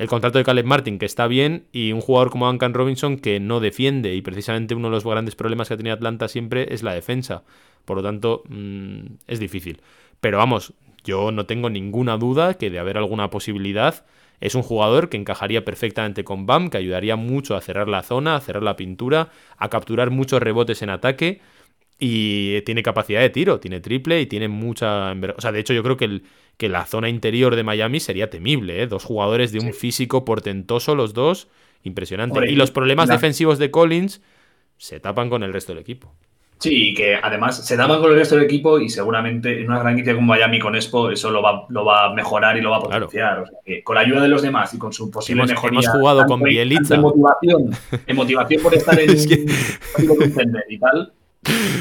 El 0.00 0.08
contrato 0.08 0.38
de 0.38 0.44
Caleb 0.44 0.64
Martin 0.64 0.98
que 0.98 1.04
está 1.04 1.26
bien 1.26 1.66
y 1.72 1.92
un 1.92 2.00
jugador 2.00 2.30
como 2.30 2.46
Duncan 2.46 2.72
Robinson 2.72 3.18
que 3.18 3.38
no 3.38 3.60
defiende 3.60 4.14
y 4.14 4.22
precisamente 4.22 4.74
uno 4.74 4.88
de 4.88 4.92
los 4.92 5.04
grandes 5.04 5.36
problemas 5.36 5.68
que 5.68 5.74
ha 5.74 5.76
tenido 5.76 5.94
Atlanta 5.94 6.26
siempre 6.26 6.72
es 6.72 6.82
la 6.82 6.94
defensa. 6.94 7.42
Por 7.84 7.98
lo 7.98 8.02
tanto, 8.02 8.42
mm, 8.48 9.00
es 9.26 9.38
difícil. 9.40 9.82
Pero 10.22 10.38
vamos, 10.38 10.72
yo 11.04 11.32
no 11.32 11.44
tengo 11.44 11.68
ninguna 11.68 12.16
duda 12.16 12.54
que 12.54 12.70
de 12.70 12.78
haber 12.78 12.96
alguna 12.96 13.28
posibilidad, 13.28 14.06
es 14.40 14.54
un 14.54 14.62
jugador 14.62 15.10
que 15.10 15.18
encajaría 15.18 15.66
perfectamente 15.66 16.24
con 16.24 16.46
Bam, 16.46 16.70
que 16.70 16.78
ayudaría 16.78 17.16
mucho 17.16 17.54
a 17.54 17.60
cerrar 17.60 17.86
la 17.86 18.02
zona, 18.02 18.36
a 18.36 18.40
cerrar 18.40 18.62
la 18.62 18.76
pintura, 18.76 19.28
a 19.58 19.68
capturar 19.68 20.08
muchos 20.08 20.40
rebotes 20.40 20.80
en 20.80 20.88
ataque 20.88 21.42
y 22.00 22.62
tiene 22.62 22.82
capacidad 22.82 23.20
de 23.20 23.28
tiro, 23.28 23.60
tiene 23.60 23.80
triple 23.80 24.22
y 24.22 24.26
tiene 24.26 24.48
mucha... 24.48 25.12
O 25.36 25.40
sea, 25.40 25.52
de 25.52 25.60
hecho 25.60 25.74
yo 25.74 25.82
creo 25.82 25.98
que, 25.98 26.06
el, 26.06 26.24
que 26.56 26.70
la 26.70 26.86
zona 26.86 27.10
interior 27.10 27.54
de 27.54 27.62
Miami 27.62 28.00
sería 28.00 28.30
temible, 28.30 28.82
¿eh? 28.82 28.86
Dos 28.86 29.04
jugadores 29.04 29.52
de 29.52 29.60
un 29.60 29.74
físico 29.74 30.24
portentoso 30.24 30.94
los 30.94 31.12
dos, 31.12 31.48
impresionante. 31.82 32.50
y 32.50 32.56
los 32.56 32.70
problemas 32.70 33.10
defensivos 33.10 33.58
de 33.58 33.70
Collins 33.70 34.22
se 34.78 34.98
tapan 34.98 35.28
con 35.28 35.42
el 35.42 35.52
resto 35.52 35.72
del 35.72 35.82
equipo. 35.82 36.14
Sí, 36.58 36.90
y 36.90 36.94
que 36.94 37.16
además 37.16 37.66
se 37.66 37.76
tapan 37.76 38.00
con 38.00 38.10
el 38.10 38.16
resto 38.16 38.34
del 38.34 38.44
equipo 38.44 38.78
y 38.78 38.88
seguramente 38.88 39.60
en 39.60 39.66
una 39.66 39.80
franquicia 39.80 40.14
como 40.14 40.26
Miami 40.26 40.58
con 40.58 40.74
Expo 40.74 41.10
eso 41.10 41.30
lo 41.30 41.42
va, 41.42 41.66
lo 41.70 41.86
va 41.86 42.06
a 42.06 42.14
mejorar 42.14 42.56
y 42.56 42.62
lo 42.62 42.70
va 42.70 42.78
a 42.78 42.80
potenciar. 42.80 43.40
O 43.40 43.46
sea, 43.46 43.58
que 43.64 43.82
con 43.82 43.94
la 43.94 44.02
ayuda 44.02 44.22
de 44.22 44.28
los 44.28 44.42
demás 44.42 44.72
y 44.72 44.78
con 44.78 44.92
su 44.92 45.10
posible 45.10 45.42
hemos, 45.42 45.50
mejoría. 45.50 45.80
Hemos 45.80 45.88
jugado 45.88 46.26
con 46.26 46.42
Bielitza. 46.42 46.96
En 46.96 47.00
motivación, 47.00 47.70
en 48.06 48.16
motivación 48.16 48.62
por 48.62 48.74
estar 48.74 48.98
en 48.98 49.10
es 49.10 49.26
que... 49.26 49.46
y 50.68 50.78
tal. 50.78 51.12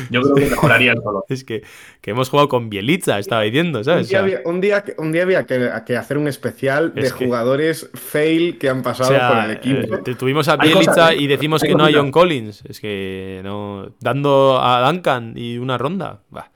Yo 0.09 0.21
creo 0.21 0.35
que 0.35 0.45
mejoraría 0.49 0.93
el 0.93 1.01
color. 1.01 1.25
Es 1.29 1.43
que, 1.43 1.63
que, 2.01 2.11
hemos 2.11 2.29
jugado 2.29 2.49
con 2.49 2.69
Bielitza, 2.69 3.19
estaba 3.19 3.41
diciendo, 3.41 3.83
¿sabes? 3.83 4.03
Un 4.03 4.09
día, 4.09 4.19
había, 4.19 4.41
un 4.45 4.61
día, 4.61 4.83
un 4.97 5.11
día 5.11 5.23
había 5.23 5.45
que, 5.45 5.69
que, 5.85 5.97
hacer 5.97 6.17
un 6.17 6.27
especial 6.27 6.93
de 6.93 7.03
que... 7.03 7.09
jugadores 7.09 7.89
fail 7.93 8.57
que 8.57 8.69
han 8.69 8.81
pasado 8.81 9.11
o 9.11 9.13
sea, 9.13 9.29
por 9.29 9.43
el 9.43 9.51
equipo. 9.51 9.95
Eh, 9.95 10.15
tuvimos 10.15 10.47
a 10.47 10.57
Bielitza 10.57 11.13
y 11.13 11.27
decimos 11.27 11.61
que 11.61 11.75
no 11.75 11.85
hay 11.85 11.93
John 11.93 12.11
Collins. 12.11 12.63
Es 12.67 12.79
que 12.79 13.41
no. 13.43 13.93
Dando 13.99 14.59
a 14.61 14.89
Duncan 14.89 15.33
y 15.35 15.57
una 15.57 15.77
ronda. 15.77 16.21
Bah. 16.29 16.51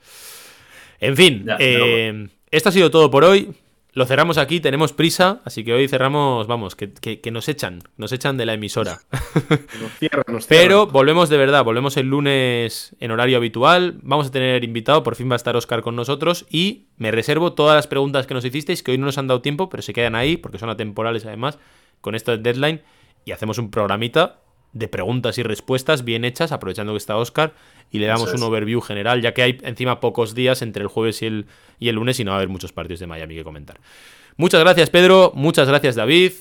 En 0.98 1.16
fin, 1.16 1.44
ya, 1.46 1.56
eh, 1.58 2.28
esto 2.50 2.70
ha 2.70 2.72
sido 2.72 2.90
todo 2.90 3.10
por 3.10 3.24
hoy. 3.24 3.54
Lo 3.94 4.06
cerramos 4.06 4.38
aquí, 4.38 4.58
tenemos 4.58 4.92
prisa, 4.92 5.40
así 5.44 5.62
que 5.62 5.72
hoy 5.72 5.86
cerramos, 5.86 6.48
vamos, 6.48 6.74
que, 6.74 6.92
que, 6.92 7.20
que 7.20 7.30
nos 7.30 7.48
echan, 7.48 7.78
nos 7.96 8.10
echan 8.10 8.36
de 8.36 8.44
la 8.44 8.54
emisora. 8.54 9.00
Nos 9.80 9.92
cierran, 9.98 10.24
nos 10.26 10.46
cierran. 10.46 10.66
Pero 10.66 10.86
volvemos 10.88 11.28
de 11.28 11.36
verdad, 11.36 11.64
volvemos 11.64 11.96
el 11.96 12.08
lunes 12.08 12.96
en 12.98 13.10
horario 13.12 13.36
habitual, 13.36 14.00
vamos 14.02 14.26
a 14.26 14.30
tener 14.32 14.64
invitado, 14.64 15.04
por 15.04 15.14
fin 15.14 15.30
va 15.30 15.34
a 15.34 15.36
estar 15.36 15.54
Oscar 15.56 15.82
con 15.82 15.94
nosotros 15.94 16.44
y 16.50 16.86
me 16.96 17.12
reservo 17.12 17.52
todas 17.52 17.76
las 17.76 17.86
preguntas 17.86 18.26
que 18.26 18.34
nos 18.34 18.44
hicisteis, 18.44 18.82
que 18.82 18.90
hoy 18.90 18.98
no 18.98 19.06
nos 19.06 19.18
han 19.18 19.28
dado 19.28 19.42
tiempo, 19.42 19.68
pero 19.68 19.82
se 19.82 19.92
quedan 19.92 20.16
ahí, 20.16 20.36
porque 20.36 20.58
son 20.58 20.70
atemporales 20.70 21.24
además, 21.24 21.58
con 22.00 22.16
esta 22.16 22.36
deadline, 22.36 22.82
y 23.24 23.30
hacemos 23.30 23.58
un 23.58 23.70
programita 23.70 24.40
de 24.74 24.88
preguntas 24.88 25.38
y 25.38 25.42
respuestas 25.42 26.04
bien 26.04 26.24
hechas, 26.24 26.52
aprovechando 26.52 26.92
que 26.92 26.98
está 26.98 27.16
Oscar, 27.16 27.54
y 27.90 28.00
le 28.00 28.06
damos 28.06 28.34
un 28.34 28.42
overview 28.42 28.80
general, 28.80 29.22
ya 29.22 29.32
que 29.32 29.42
hay 29.42 29.58
encima 29.62 30.00
pocos 30.00 30.34
días 30.34 30.60
entre 30.62 30.82
el 30.82 30.88
jueves 30.88 31.22
y 31.22 31.26
el, 31.26 31.46
y 31.78 31.88
el 31.88 31.94
lunes 31.94 32.20
y 32.20 32.24
no 32.24 32.32
va 32.32 32.36
a 32.36 32.38
haber 32.38 32.48
muchos 32.48 32.72
partidos 32.72 33.00
de 33.00 33.06
Miami 33.06 33.36
que 33.36 33.44
comentar. 33.44 33.80
Muchas 34.36 34.60
gracias 34.60 34.90
Pedro, 34.90 35.32
muchas 35.34 35.68
gracias 35.68 35.94
David, 35.94 36.32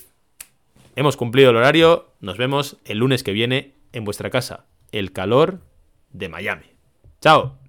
hemos 0.96 1.16
cumplido 1.16 1.52
el 1.52 1.58
horario, 1.58 2.08
nos 2.22 2.38
vemos 2.38 2.78
el 2.86 2.98
lunes 2.98 3.22
que 3.22 3.34
viene 3.34 3.76
en 3.94 4.04
vuestra 4.04 4.32
casa, 4.32 4.66
el 4.92 5.12
calor 5.12 5.60
de 6.12 6.28
Miami. 6.28 6.66
Chao. 7.22 7.63